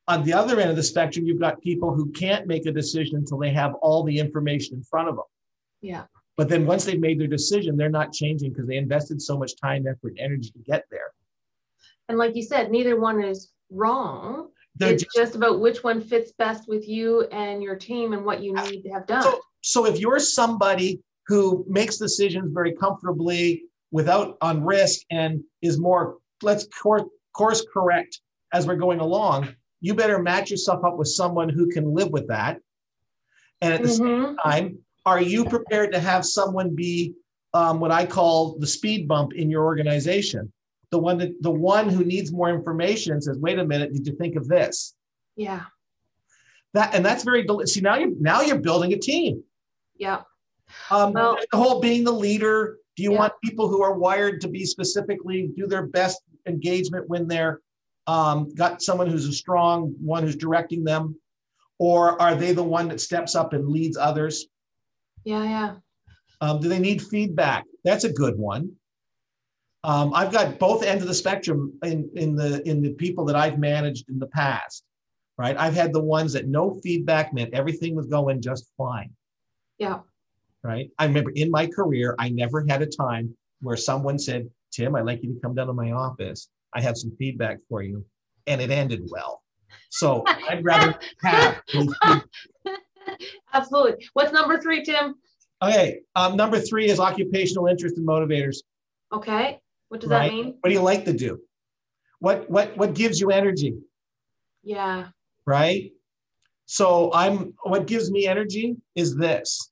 On 0.08 0.24
the 0.24 0.34
other 0.34 0.60
end 0.60 0.70
of 0.70 0.76
the 0.76 0.84
spectrum, 0.84 1.26
you've 1.26 1.40
got 1.40 1.62
people 1.62 1.94
who 1.94 2.12
can't 2.12 2.48
make 2.48 2.66
a 2.66 2.72
decision 2.72 3.18
until 3.18 3.38
they 3.38 3.52
have 3.52 3.74
all 3.76 4.04
the 4.04 4.18
information 4.18 4.76
in 4.76 4.84
front 4.84 5.10
of 5.10 5.16
them. 5.16 5.26
Yeah. 5.82 6.04
But 6.38 6.50
then 6.50 6.66
once 6.66 6.86
they've 6.86 7.00
made 7.00 7.20
their 7.20 7.28
decision, 7.28 7.78
they're 7.78 7.90
not 7.90 8.14
changing 8.14 8.52
because 8.52 8.68
they 8.68 8.78
invested 8.78 9.22
so 9.22 9.38
much 9.38 9.56
time, 9.58 9.86
effort, 9.88 10.14
and 10.18 10.20
energy 10.20 10.50
to 10.52 10.60
get 10.60 10.86
there. 10.90 11.12
And 12.10 12.18
like 12.18 12.36
you 12.36 12.44
said, 12.44 12.72
neither 12.72 13.00
one 13.00 13.22
is 13.24 13.52
wrong. 13.70 14.50
They're 14.76 14.94
it's 14.94 15.04
just, 15.04 15.16
just, 15.16 15.36
about 15.36 15.60
which 15.60 15.84
one 15.84 16.02
fits 16.02 16.32
best 16.38 16.68
with 16.68 16.88
you 16.88 17.24
and 17.32 17.62
your 17.62 17.76
team 17.76 18.14
and 18.14 18.26
what 18.26 18.42
you 18.42 18.54
need 18.54 18.84
to 18.84 18.90
have 18.90 19.06
done. 19.06 19.24
So, 19.24 19.40
so 19.62 19.86
if 19.86 20.00
you're 20.00 20.20
somebody 20.20 21.02
who 21.28 21.66
makes 21.68 21.98
decisions 21.98 22.52
very 22.54 22.74
comfortably 22.74 23.64
without 23.92 24.38
on 24.42 24.64
risk 24.64 25.02
and 25.10 25.44
is 25.62 25.80
more 25.80 26.18
let's 26.42 26.66
course, 26.68 27.04
course 27.34 27.66
correct 27.74 28.20
as 28.54 28.66
we're 28.66 28.76
going 28.76 29.00
along, 29.00 29.50
you 29.80 29.94
better 29.94 30.20
match 30.20 30.50
yourself 30.50 30.84
up 30.84 30.98
with 30.98 31.08
someone 31.08 31.50
who 31.50 31.70
can 31.70 31.94
live 31.94 32.10
with 32.10 32.28
that. 32.28 32.60
And 33.62 33.74
at 33.74 33.82
the 33.82 33.90
mm-hmm. 33.90 34.26
same 34.26 34.38
time, 34.38 34.78
are 35.06 35.22
you 35.22 35.46
prepared 35.46 35.94
to 35.94 36.00
have 36.00 36.26
someone 36.26 36.76
be 36.76 37.14
um, 37.54 37.80
what 37.80 37.92
I 37.92 38.06
call 38.06 38.58
the 38.58 38.68
speed 38.68 39.08
bump 39.08 39.34
in 39.34 39.50
your 39.50 39.64
organization? 39.64 40.52
the 40.92 41.00
one 41.00 41.18
that 41.18 41.42
the 41.42 41.52
one 41.52 41.90
who 41.90 42.04
needs 42.04 42.32
more 42.32 42.50
information 42.50 43.22
says, 43.22 43.38
wait 43.40 43.58
a 43.58 43.66
minute, 43.66 43.94
did 43.94 44.06
you 44.06 44.16
think 44.16 44.36
of 44.36 44.48
this? 44.48 44.94
Yeah. 45.36 45.64
That 46.74 46.94
and 46.94 47.04
that's 47.04 47.24
very 47.24 47.46
see 47.66 47.82
now 47.82 47.96
you're 47.96 48.12
now 48.20 48.42
you're 48.42 48.60
building 48.60 48.94
a 48.94 48.98
team. 48.98 49.44
Yeah. 49.98 50.22
Um, 50.90 51.14
well, 51.14 51.38
the 51.52 51.58
whole 51.58 51.80
being 51.80 52.04
the 52.04 52.12
leader. 52.12 52.78
Do 53.02 53.06
you 53.06 53.14
yeah. 53.14 53.18
want 53.18 53.34
people 53.44 53.68
who 53.68 53.82
are 53.82 53.98
wired 53.98 54.42
to 54.42 54.48
be 54.48 54.64
specifically 54.64 55.50
do 55.58 55.66
their 55.66 55.88
best 55.88 56.22
engagement 56.46 57.10
when 57.10 57.28
they're 57.28 57.60
um, 58.06 58.54
got 58.54 58.84
someone 58.84 59.08
who's 59.08 59.28
a 59.28 59.34
strong 59.34 59.96
one 60.00 60.22
who's 60.22 60.36
directing 60.36 60.84
them, 60.84 61.20
or 61.80 62.22
are 62.22 62.36
they 62.36 62.54
the 62.54 62.62
one 62.62 62.90
that 62.90 63.02
steps 63.02 63.34
up 63.34 63.54
and 63.54 63.68
leads 63.68 63.98
others? 63.98 64.46
Yeah, 65.24 65.44
yeah. 65.44 65.76
Um, 66.42 66.60
do 66.60 66.70
they 66.70 66.78
need 66.78 67.02
feedback? 67.02 67.66
That's 67.84 68.04
a 68.04 68.14
good 68.14 68.38
one. 68.38 68.72
Um, 69.84 70.14
I've 70.14 70.32
got 70.32 70.60
both 70.60 70.84
ends 70.84 71.02
of 71.02 71.08
the 71.08 71.16
spectrum 71.16 71.74
in, 71.84 72.08
in 72.14 72.36
the 72.36 72.62
in 72.70 72.84
the 72.84 72.94
people 72.94 73.26
that 73.26 73.36
I've 73.36 73.58
managed 73.58 74.10
in 74.10 74.20
the 74.20 74.28
past, 74.28 74.84
right? 75.40 75.58
I've 75.58 75.74
had 75.74 75.92
the 75.92 76.04
ones 76.04 76.34
that 76.34 76.48
no 76.48 76.80
feedback 76.84 77.34
meant 77.34 77.56
everything 77.56 77.96
was 77.96 78.06
going 78.06 78.44
just 78.44 78.72
fine. 78.78 79.10
Yeah. 79.80 80.02
Right. 80.64 80.92
I 81.00 81.06
remember 81.06 81.32
in 81.32 81.50
my 81.50 81.66
career, 81.66 82.16
I 82.20 82.30
never 82.30 82.64
had 82.68 82.82
a 82.82 82.86
time 82.86 83.36
where 83.62 83.78
someone 83.78 84.20
said, 84.20 84.50
Tim, 84.72 84.96
I'd 84.96 85.06
like 85.06 85.24
you 85.24 85.34
to 85.34 85.40
come 85.42 85.56
down 85.56 85.68
to 85.68 85.74
my 85.74 85.92
office. 85.92 86.50
I 86.74 86.82
have 86.82 86.98
some 86.98 87.16
feedback 87.18 87.58
for 87.68 87.82
you. 87.82 88.06
And 88.48 88.62
it 88.62 88.70
ended 88.70 89.02
well. 89.10 89.42
So 89.90 90.24
I'd 90.28 90.64
rather 90.64 90.98
have. 91.24 91.62
Absolutely. 93.54 94.08
What's 94.14 94.32
number 94.32 94.60
three, 94.60 94.84
Tim? 94.84 95.16
Okay. 95.62 96.00
Um, 96.16 96.36
number 96.36 96.60
three 96.60 96.90
is 96.90 97.00
occupational 97.00 97.68
interest 97.68 97.98
and 97.98 98.08
motivators. 98.08 98.58
Okay. 99.12 99.60
What 99.90 100.02
does 100.02 100.10
right? 100.10 100.30
that 100.30 100.34
mean? 100.34 100.56
What 100.62 100.70
do 100.70 100.74
you 100.74 100.82
like 100.82 101.06
to 101.06 101.14
do? 101.14 101.40
What 102.20 102.50
what 102.50 102.78
what 102.78 102.94
gives 102.94 103.20
you 103.20 103.32
energy? 103.32 103.76
Yeah. 104.64 105.08
Right? 105.46 105.92
So 106.66 107.12
I'm 107.14 107.54
what 107.64 107.88
gives 107.88 108.12
me 108.12 108.28
energy 108.28 108.78
is 108.96 109.16
this. 109.16 109.71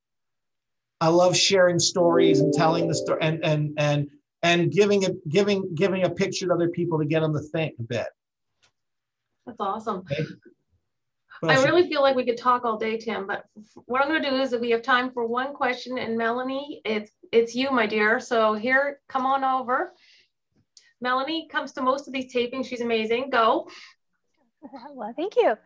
I 1.01 1.07
love 1.07 1.35
sharing 1.35 1.79
stories 1.79 2.39
and 2.41 2.53
telling 2.53 2.87
the 2.87 2.95
story 2.95 3.19
and 3.21 3.43
and 3.43 3.73
and 3.77 4.07
and 4.43 4.71
giving 4.71 5.03
it 5.03 5.29
giving 5.29 5.73
giving 5.75 6.03
a 6.03 6.09
picture 6.09 6.47
to 6.47 6.53
other 6.53 6.69
people 6.69 6.99
to 6.99 7.05
get 7.05 7.21
them 7.21 7.33
to 7.33 7.39
think 7.39 7.75
a 7.79 7.83
bit. 7.83 8.07
That's 9.45 9.59
awesome. 9.59 10.03
Okay. 10.11 10.23
I 11.43 11.63
really 11.63 11.87
feel 11.87 12.01
like 12.01 12.17
we 12.17 12.25
could 12.25 12.37
talk 12.37 12.65
all 12.65 12.77
day, 12.77 12.97
Tim, 12.97 13.25
but 13.25 13.45
what 13.85 14.01
I'm 14.01 14.09
going 14.09 14.21
to 14.21 14.29
do 14.29 14.35
is 14.35 14.51
that 14.51 14.59
we 14.59 14.71
have 14.71 14.81
time 14.81 15.09
for 15.11 15.25
one 15.25 15.53
question. 15.53 15.97
And 15.97 16.17
Melanie, 16.17 16.81
it's 16.83 17.11
it's 17.31 17.55
you, 17.55 17.71
my 17.71 17.85
dear. 17.85 18.19
So 18.19 18.55
here, 18.55 18.99
come 19.07 19.25
on 19.25 19.43
over. 19.43 19.93
Melanie 21.01 21.47
comes 21.49 21.71
to 21.73 21.81
most 21.81 22.07
of 22.07 22.13
these 22.13 22.33
tapings. 22.33 22.67
She's 22.67 22.81
amazing. 22.81 23.29
Go. 23.29 23.69
Well, 24.91 25.13
thank 25.15 25.37
you. 25.37 25.57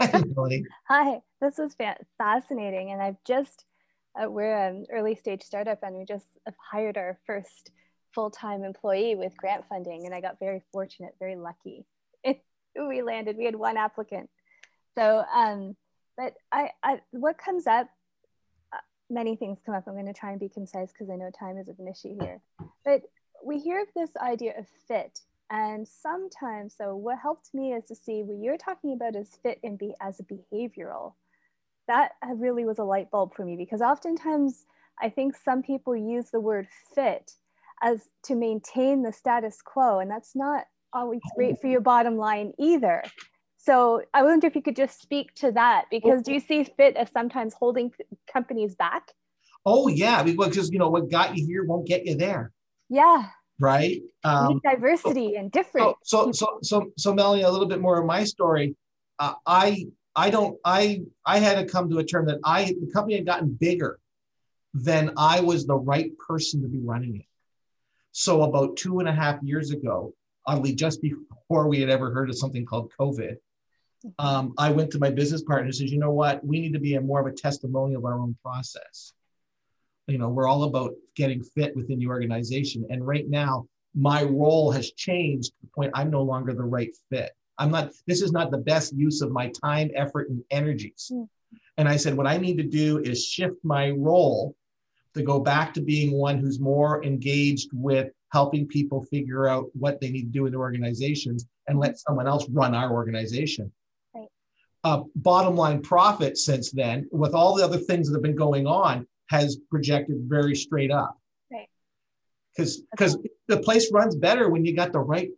Hi, 0.00 0.22
Melanie. 0.34 0.64
Hi. 0.88 1.20
this 1.40 1.58
was 1.58 1.76
fascinating. 2.18 2.92
And 2.92 3.02
I've 3.02 3.22
just, 3.24 3.64
uh, 4.20 4.30
we're 4.30 4.56
an 4.56 4.86
early 4.90 5.14
stage 5.14 5.42
startup 5.42 5.82
and 5.82 5.96
we 5.96 6.04
just 6.04 6.26
hired 6.58 6.96
our 6.96 7.18
first 7.26 7.70
full 8.14 8.30
time 8.30 8.64
employee 8.64 9.14
with 9.14 9.36
grant 9.36 9.64
funding. 9.68 10.06
And 10.06 10.14
I 10.14 10.20
got 10.20 10.38
very 10.38 10.62
fortunate, 10.72 11.14
very 11.18 11.36
lucky. 11.36 11.84
We 12.78 13.00
landed, 13.00 13.38
we 13.38 13.46
had 13.46 13.56
one 13.56 13.78
applicant. 13.78 14.28
So, 14.98 15.24
um, 15.34 15.76
but 16.18 16.34
I, 16.52 16.72
I, 16.82 17.00
what 17.10 17.38
comes 17.38 17.66
up, 17.66 17.88
uh, 18.70 18.76
many 19.08 19.34
things 19.34 19.60
come 19.64 19.74
up. 19.74 19.84
I'm 19.86 19.94
going 19.94 20.04
to 20.04 20.12
try 20.12 20.32
and 20.32 20.38
be 20.38 20.50
concise 20.50 20.92
because 20.92 21.08
I 21.08 21.16
know 21.16 21.30
time 21.30 21.56
is 21.56 21.70
an 21.70 21.88
issue 21.88 22.18
here. 22.20 22.42
But 22.84 23.00
we 23.42 23.58
hear 23.58 23.80
of 23.80 23.88
this 23.96 24.10
idea 24.18 24.58
of 24.58 24.66
fit 24.86 25.20
and 25.50 25.86
sometimes, 25.86 26.74
so 26.76 26.96
what 26.96 27.18
helped 27.18 27.54
me 27.54 27.72
is 27.72 27.84
to 27.84 27.94
see 27.94 28.22
what 28.22 28.42
you're 28.42 28.56
talking 28.56 28.92
about 28.92 29.14
is 29.14 29.38
fit 29.42 29.60
and 29.62 29.78
be 29.78 29.94
as 30.00 30.20
a 30.20 30.24
behavioral. 30.24 31.12
That 31.88 32.12
really 32.34 32.64
was 32.64 32.78
a 32.78 32.84
light 32.84 33.10
bulb 33.10 33.34
for 33.34 33.44
me 33.44 33.56
because 33.56 33.80
oftentimes 33.80 34.66
I 35.00 35.08
think 35.08 35.36
some 35.36 35.62
people 35.62 35.96
use 35.96 36.30
the 36.30 36.40
word 36.40 36.68
fit 36.94 37.32
as 37.82 38.08
to 38.24 38.34
maintain 38.34 39.02
the 39.02 39.12
status 39.12 39.60
quo, 39.62 39.98
and 39.98 40.10
that's 40.10 40.34
not 40.34 40.64
always 40.92 41.20
great 41.36 41.60
for 41.60 41.66
your 41.66 41.80
bottom 41.80 42.16
line 42.16 42.52
either. 42.58 43.02
So 43.58 44.02
I 44.14 44.22
wonder 44.22 44.46
if 44.46 44.54
you 44.54 44.62
could 44.62 44.76
just 44.76 45.02
speak 45.02 45.34
to 45.36 45.52
that 45.52 45.86
because 45.90 46.22
do 46.22 46.32
you 46.32 46.40
see 46.40 46.64
fit 46.64 46.96
as 46.96 47.10
sometimes 47.10 47.54
holding 47.54 47.92
companies 48.32 48.74
back? 48.74 49.12
Oh 49.64 49.88
yeah, 49.88 50.22
because 50.22 50.70
you 50.70 50.78
know 50.78 50.88
what 50.88 51.10
got 51.10 51.36
you 51.36 51.46
here 51.46 51.64
won't 51.64 51.86
get 51.86 52.06
you 52.06 52.14
there. 52.16 52.52
Yeah 52.88 53.28
right? 53.58 54.02
Um, 54.24 54.60
diversity 54.64 55.36
and 55.36 55.50
different. 55.50 55.96
So, 56.04 56.32
so, 56.32 56.32
so, 56.32 56.58
so, 56.62 56.90
so, 56.96 57.14
Melanie, 57.14 57.42
a 57.42 57.50
little 57.50 57.66
bit 57.66 57.80
more 57.80 57.98
of 57.98 58.06
my 58.06 58.24
story. 58.24 58.76
Uh, 59.18 59.34
I, 59.46 59.86
I 60.16 60.30
don't, 60.30 60.58
I, 60.64 61.02
I 61.24 61.38
had 61.38 61.56
to 61.58 61.66
come 61.66 61.90
to 61.90 61.98
a 61.98 62.04
term 62.04 62.26
that 62.26 62.40
I, 62.42 62.64
the 62.64 62.90
company 62.92 63.16
had 63.16 63.26
gotten 63.26 63.52
bigger 63.52 63.98
than 64.74 65.12
I 65.16 65.40
was 65.40 65.66
the 65.66 65.76
right 65.76 66.10
person 66.18 66.62
to 66.62 66.68
be 66.68 66.80
running 66.80 67.16
it. 67.16 67.26
So 68.12 68.42
about 68.42 68.76
two 68.76 68.98
and 69.00 69.08
a 69.08 69.12
half 69.12 69.42
years 69.42 69.70
ago, 69.70 70.14
oddly, 70.46 70.74
just 70.74 71.02
before 71.02 71.68
we 71.68 71.80
had 71.80 71.90
ever 71.90 72.10
heard 72.10 72.30
of 72.30 72.38
something 72.38 72.64
called 72.64 72.90
COVID, 72.98 73.36
um, 74.18 74.54
I 74.56 74.70
went 74.70 74.90
to 74.92 74.98
my 74.98 75.10
business 75.10 75.42
partner 75.42 75.66
and 75.66 75.74
says, 75.74 75.92
you 75.92 75.98
know 75.98 76.12
what, 76.12 76.44
we 76.44 76.60
need 76.60 76.72
to 76.72 76.78
be 76.78 76.94
a 76.94 77.00
more 77.00 77.20
of 77.20 77.26
a 77.26 77.32
testimonial 77.32 77.98
of 77.98 78.04
our 78.04 78.18
own 78.18 78.36
process. 78.42 79.12
You 80.06 80.18
know 80.18 80.28
we're 80.28 80.46
all 80.46 80.64
about 80.64 80.94
getting 81.16 81.42
fit 81.42 81.74
within 81.74 81.98
the 81.98 82.06
organization. 82.06 82.86
And 82.90 83.04
right 83.06 83.28
now 83.28 83.66
my 83.96 84.22
role 84.22 84.70
has 84.70 84.92
changed 84.92 85.48
to 85.48 85.54
the 85.62 85.68
point 85.74 85.90
i'm 85.94 86.10
no 86.10 86.22
longer 86.22 86.52
the 86.52 86.62
right 86.62 86.94
fit 87.10 87.32
i'm 87.58 87.70
not 87.70 87.92
this 88.06 88.22
is 88.22 88.32
not 88.32 88.50
the 88.50 88.58
best 88.58 88.92
use 88.94 89.20
of 89.20 89.30
my 89.30 89.48
time 89.48 89.90
effort 89.94 90.28
and 90.28 90.42
energies 90.50 91.10
mm. 91.12 91.28
and 91.76 91.88
i 91.88 91.96
said 91.96 92.16
what 92.16 92.26
i 92.26 92.36
need 92.36 92.56
to 92.56 92.64
do 92.64 92.98
is 92.98 93.24
shift 93.24 93.56
my 93.62 93.90
role 93.90 94.54
to 95.14 95.22
go 95.22 95.40
back 95.40 95.72
to 95.72 95.80
being 95.80 96.12
one 96.12 96.38
who's 96.38 96.60
more 96.60 97.02
engaged 97.04 97.70
with 97.72 98.10
helping 98.32 98.66
people 98.66 99.02
figure 99.02 99.48
out 99.48 99.66
what 99.72 100.00
they 100.00 100.10
need 100.10 100.24
to 100.24 100.38
do 100.38 100.46
in 100.46 100.52
their 100.52 100.60
organizations 100.60 101.46
and 101.68 101.78
let 101.78 101.98
someone 101.98 102.26
else 102.26 102.46
run 102.50 102.74
our 102.74 102.92
organization 102.92 103.72
right. 104.14 104.28
uh, 104.84 105.02
bottom 105.16 105.56
line 105.56 105.80
profit 105.80 106.36
since 106.36 106.70
then 106.70 107.08
with 107.12 107.34
all 107.34 107.56
the 107.56 107.64
other 107.64 107.78
things 107.78 108.08
that 108.08 108.14
have 108.14 108.22
been 108.22 108.36
going 108.36 108.66
on 108.66 109.06
has 109.28 109.58
projected 109.70 110.18
very 110.22 110.54
straight 110.54 110.90
up. 110.90 111.18
Right. 111.50 111.68
Because 112.56 112.82
because 112.90 113.18
the 113.48 113.58
place 113.58 113.90
runs 113.92 114.14
better 114.16 114.48
when 114.50 114.64
you 114.64 114.74
got 114.74 114.92
the 114.92 115.00
right 115.00 115.30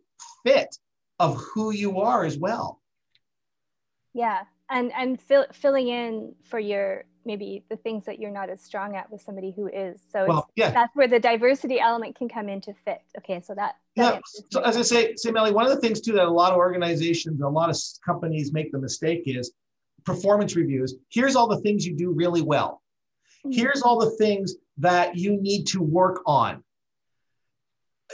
fit 0.45 0.75
of 1.19 1.37
who 1.37 1.71
you 1.71 1.99
are 1.99 2.23
as 2.23 2.37
well. 2.37 2.81
Yeah, 4.13 4.41
and 4.69 4.91
and 4.93 5.19
fill, 5.19 5.45
filling 5.53 5.87
in 5.87 6.35
for 6.43 6.59
your 6.59 7.05
maybe 7.25 7.63
the 7.69 7.75
things 7.77 8.05
that 8.05 8.19
you're 8.19 8.31
not 8.31 8.49
as 8.49 8.61
strong 8.61 8.95
at 8.95 9.11
with 9.11 9.21
somebody 9.21 9.53
who 9.55 9.67
is. 9.67 10.01
So 10.11 10.25
well, 10.25 10.49
yeah. 10.55 10.71
that's 10.71 10.95
where 10.95 11.07
the 11.07 11.19
diversity 11.19 11.79
element 11.79 12.15
can 12.15 12.27
come 12.29 12.49
into 12.49 12.73
fit. 12.85 13.01
Okay, 13.17 13.41
so 13.41 13.53
that, 13.55 13.75
that 13.95 14.15
yeah. 14.15 14.19
So 14.51 14.61
as 14.61 14.77
I 14.77 14.81
say, 14.81 15.15
say 15.15 15.31
Melly, 15.31 15.51
one 15.51 15.65
of 15.65 15.71
the 15.71 15.79
things 15.79 16.01
too 16.01 16.13
that 16.13 16.25
a 16.25 16.29
lot 16.29 16.51
of 16.51 16.57
organizations, 16.57 17.41
a 17.41 17.47
lot 17.47 17.69
of 17.69 17.77
companies 18.05 18.51
make 18.51 18.71
the 18.71 18.79
mistake 18.79 19.23
is 19.25 19.51
performance 20.05 20.55
reviews. 20.55 20.95
Here's 21.09 21.35
all 21.35 21.47
the 21.47 21.59
things 21.59 21.85
you 21.85 21.95
do 21.95 22.11
really 22.11 22.41
well. 22.41 22.81
Mm-hmm. 23.45 23.51
Here's 23.51 23.81
all 23.81 23.99
the 23.99 24.11
things 24.11 24.55
that 24.77 25.15
you 25.15 25.39
need 25.39 25.67
to 25.67 25.81
work 25.81 26.21
on. 26.25 26.63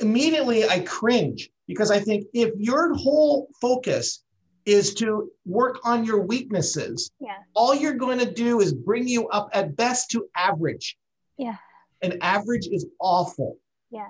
Immediately, 0.01 0.68
I 0.68 0.80
cringe 0.82 1.49
because 1.68 1.91
I 1.91 1.99
think 1.99 2.26
if 2.34 2.51
your 2.57 2.93
whole 2.93 3.49
focus 3.61 4.24
is 4.66 4.93
to 4.95 5.30
work 5.45 5.80
on 5.84 6.05
your 6.05 6.22
weaknesses, 6.22 7.11
yeah. 7.20 7.38
all 7.53 7.76
you're 7.76 7.93
going 7.93 8.20
to 8.20 8.32
do 8.32 8.61
is 8.61 8.74
bring 8.74 9.07
you 9.07 9.28
up 9.30 9.49
at 9.53 9.76
best 9.76 10.09
to 10.11 10.28
average. 10.36 10.97
Yeah. 11.38 11.57
And 12.01 12.18
average 12.22 12.68
is 12.68 12.86
awful. 12.99 13.57
Yeah. 13.91 14.09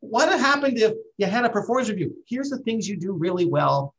What 0.00 0.28
happened 0.28 0.78
if 0.78 0.94
you 1.18 1.26
had 1.26 1.44
a 1.44 1.50
performance 1.50 1.88
review? 1.88 2.14
Here's 2.28 2.50
the 2.50 2.58
things 2.58 2.88
you 2.88 2.96
do 2.96 3.12
really 3.12 3.46
well. 3.46 3.94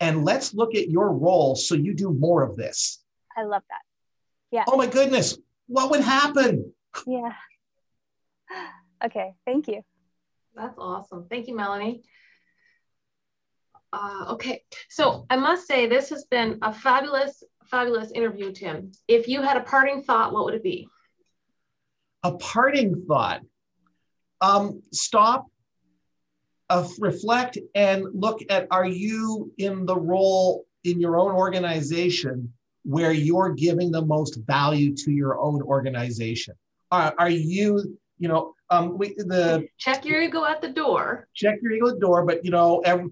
And 0.00 0.24
let's 0.24 0.54
look 0.54 0.76
at 0.76 0.88
your 0.88 1.12
role 1.12 1.56
so 1.56 1.74
you 1.74 1.92
do 1.94 2.12
more 2.12 2.42
of 2.42 2.56
this. 2.56 3.02
I 3.36 3.42
love 3.42 3.62
that. 3.68 3.82
Yeah. 4.52 4.64
Oh 4.68 4.76
my 4.76 4.86
goodness 4.86 5.36
what 5.68 5.90
would 5.90 6.00
happen? 6.00 6.72
Yeah. 7.06 7.32
Okay, 9.04 9.34
thank 9.46 9.68
you. 9.68 9.82
That's 10.56 10.76
awesome. 10.76 11.28
Thank 11.30 11.46
you, 11.46 11.54
Melanie. 11.54 12.02
Uh, 13.92 14.26
okay, 14.30 14.62
so 14.90 15.24
I 15.30 15.36
must 15.36 15.66
say 15.66 15.86
this 15.86 16.10
has 16.10 16.24
been 16.24 16.58
a 16.62 16.72
fabulous, 16.72 17.42
fabulous 17.64 18.10
interview, 18.10 18.52
Tim. 18.52 18.92
If 19.06 19.28
you 19.28 19.40
had 19.40 19.56
a 19.56 19.62
parting 19.62 20.02
thought, 20.02 20.32
what 20.32 20.44
would 20.44 20.54
it 20.54 20.62
be? 20.62 20.88
A 22.22 22.32
parting 22.32 23.04
thought. 23.06 23.40
Um, 24.40 24.82
stop, 24.92 25.46
uh, 26.68 26.86
reflect, 26.98 27.58
and 27.74 28.04
look 28.12 28.40
at 28.50 28.68
are 28.70 28.86
you 28.86 29.52
in 29.58 29.86
the 29.86 29.96
role 29.96 30.66
in 30.84 31.00
your 31.00 31.18
own 31.18 31.32
organization 31.32 32.52
where 32.84 33.12
you're 33.12 33.54
giving 33.54 33.90
the 33.90 34.04
most 34.04 34.38
value 34.46 34.94
to 34.96 35.10
your 35.10 35.38
own 35.38 35.62
organization? 35.62 36.54
Are, 36.90 37.14
are 37.18 37.30
you, 37.30 37.98
you 38.18 38.28
know, 38.28 38.54
um, 38.70 38.98
we, 38.98 39.14
the 39.16 39.66
check 39.78 40.04
your 40.04 40.20
ego 40.20 40.44
at 40.44 40.60
the 40.60 40.68
door. 40.68 41.26
Check 41.34 41.58
your 41.62 41.72
ego 41.72 41.88
at 41.88 41.94
the 41.94 42.00
door, 42.00 42.24
but 42.24 42.44
you 42.44 42.50
know, 42.50 42.80
every, 42.80 43.10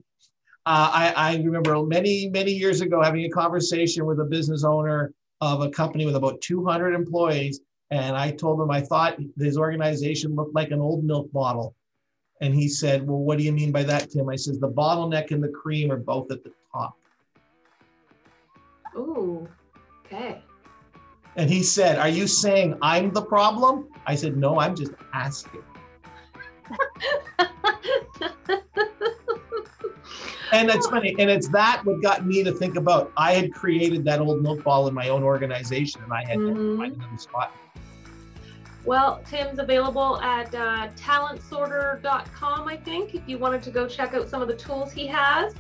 uh, 0.67 0.91
I, 0.93 1.13
I 1.17 1.37
remember 1.37 1.81
many, 1.85 2.29
many 2.29 2.51
years 2.51 2.81
ago 2.81 3.01
having 3.01 3.25
a 3.25 3.31
conversation 3.31 4.05
with 4.05 4.19
a 4.19 4.25
business 4.25 4.65
owner 4.65 5.15
of 5.41 5.61
a 5.61 5.71
company 5.71 6.07
with 6.07 6.17
about 6.17 6.41
200 6.41 6.93
employees. 6.93 7.61
And 7.93 8.17
I 8.17 8.33
told 8.33 8.61
him 8.61 8.73
I 8.73 8.81
thought 8.81 9.17
his 9.39 9.57
organization 9.57 10.35
looked 10.35 10.57
like 10.57 10.73
an 10.73 10.81
old 10.81 11.05
milk 11.05 11.31
bottle. 11.33 11.77
And 12.41 12.53
he 12.53 12.69
said, 12.69 13.07
Well, 13.07 13.19
what 13.19 13.39
do 13.39 13.45
you 13.45 13.53
mean 13.53 13.71
by 13.71 13.85
that, 13.85 14.11
Tim? 14.11 14.29
I 14.29 14.35
says, 14.35 14.59
The 14.59 14.69
bottleneck 14.69 15.31
and 15.31 15.43
the 15.43 15.49
cream 15.49 15.93
are 15.93 15.97
both 15.97 16.33
at 16.33 16.43
the 16.43 16.53
top. 16.73 16.99
Ooh. 18.97 19.49
Okay. 20.05 20.43
And 21.37 21.49
he 21.49 21.63
said, 21.63 21.99
Are 21.99 22.09
you 22.09 22.27
saying 22.27 22.77
I'm 22.83 23.13
the 23.13 23.23
problem? 23.23 23.89
I 24.05 24.17
said, 24.17 24.37
No, 24.37 24.59
I'm 24.59 24.75
just 24.75 24.93
asking. 25.15 25.63
and 30.53 30.71
it's 30.71 30.87
funny. 30.87 31.15
And 31.19 31.31
it's 31.31 31.49
that 31.49 31.83
what 31.85 32.03
got 32.03 32.27
me 32.27 32.43
to 32.45 32.53
think 32.53 32.77
about 32.77 33.13
I 33.17 33.35
had 33.35 33.53
created 33.53 34.05
that 34.05 34.21
old 34.21 34.43
milk 34.43 34.63
ball 34.65 34.89
in 34.89 34.95
my 34.95 35.09
own 35.09 35.23
organization 35.23 36.03
and 36.03 36.13
I 36.13 36.25
had 36.27 36.39
mm-hmm. 36.39 36.55
to 36.55 36.77
find 36.77 36.97
another 36.97 37.19
spot. 37.19 37.53
Well, 38.85 39.21
Tim's 39.29 39.59
available 39.59 40.21
at 40.21 40.55
uh, 40.55 40.89
talentsorter.com, 40.97 42.69
I 42.69 42.77
think, 42.77 43.17
if 43.17 43.23
you 43.27 43.37
wanted 43.37 43.63
to 43.65 43.71
go 43.73 43.89
check 43.89 44.15
out 44.15 44.29
some 44.29 44.43
of 44.43 44.49
the 44.49 44.55
tools 44.55 44.93
he 44.93 45.09
has. 45.09 45.55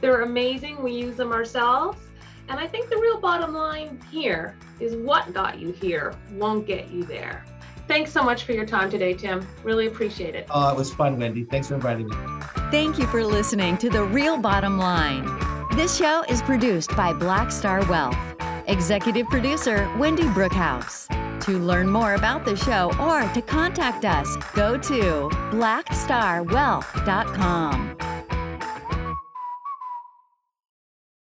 They're 0.00 0.22
amazing. 0.22 0.82
We 0.82 0.90
use 0.92 1.16
them 1.16 1.30
ourselves. 1.30 1.98
And 2.48 2.58
I 2.58 2.66
think 2.66 2.90
the 2.90 2.96
real 2.96 3.20
bottom 3.20 3.54
line 3.54 4.00
here 4.10 4.56
is 4.80 4.96
what 4.96 5.32
got 5.32 5.60
you 5.60 5.70
here 5.70 6.16
won't 6.32 6.66
get 6.66 6.90
you 6.90 7.04
there. 7.04 7.44
Thanks 7.92 8.10
so 8.10 8.22
much 8.22 8.44
for 8.44 8.52
your 8.52 8.64
time 8.64 8.88
today, 8.88 9.12
Tim. 9.12 9.46
Really 9.62 9.86
appreciate 9.86 10.34
it. 10.34 10.46
Oh, 10.48 10.70
it 10.70 10.76
was 10.76 10.94
fun, 10.94 11.18
Wendy. 11.18 11.44
Thanks 11.44 11.68
for 11.68 11.74
inviting 11.74 12.08
me. 12.08 12.16
Thank 12.70 12.98
you 12.98 13.06
for 13.08 13.22
listening 13.22 13.76
to 13.76 13.90
The 13.90 14.02
Real 14.02 14.38
Bottom 14.38 14.78
Line. 14.78 15.28
This 15.76 15.94
show 15.94 16.24
is 16.26 16.40
produced 16.40 16.96
by 16.96 17.12
Black 17.12 17.52
Star 17.52 17.84
Wealth. 17.90 18.16
Executive 18.66 19.26
producer 19.26 19.94
Wendy 19.98 20.22
Brookhouse. 20.22 21.06
To 21.42 21.58
learn 21.58 21.90
more 21.90 22.14
about 22.14 22.46
the 22.46 22.56
show 22.56 22.90
or 22.98 23.30
to 23.34 23.42
contact 23.42 24.06
us, 24.06 24.36
go 24.54 24.78
to 24.78 25.28
blackstarwealth.com. 25.50 28.21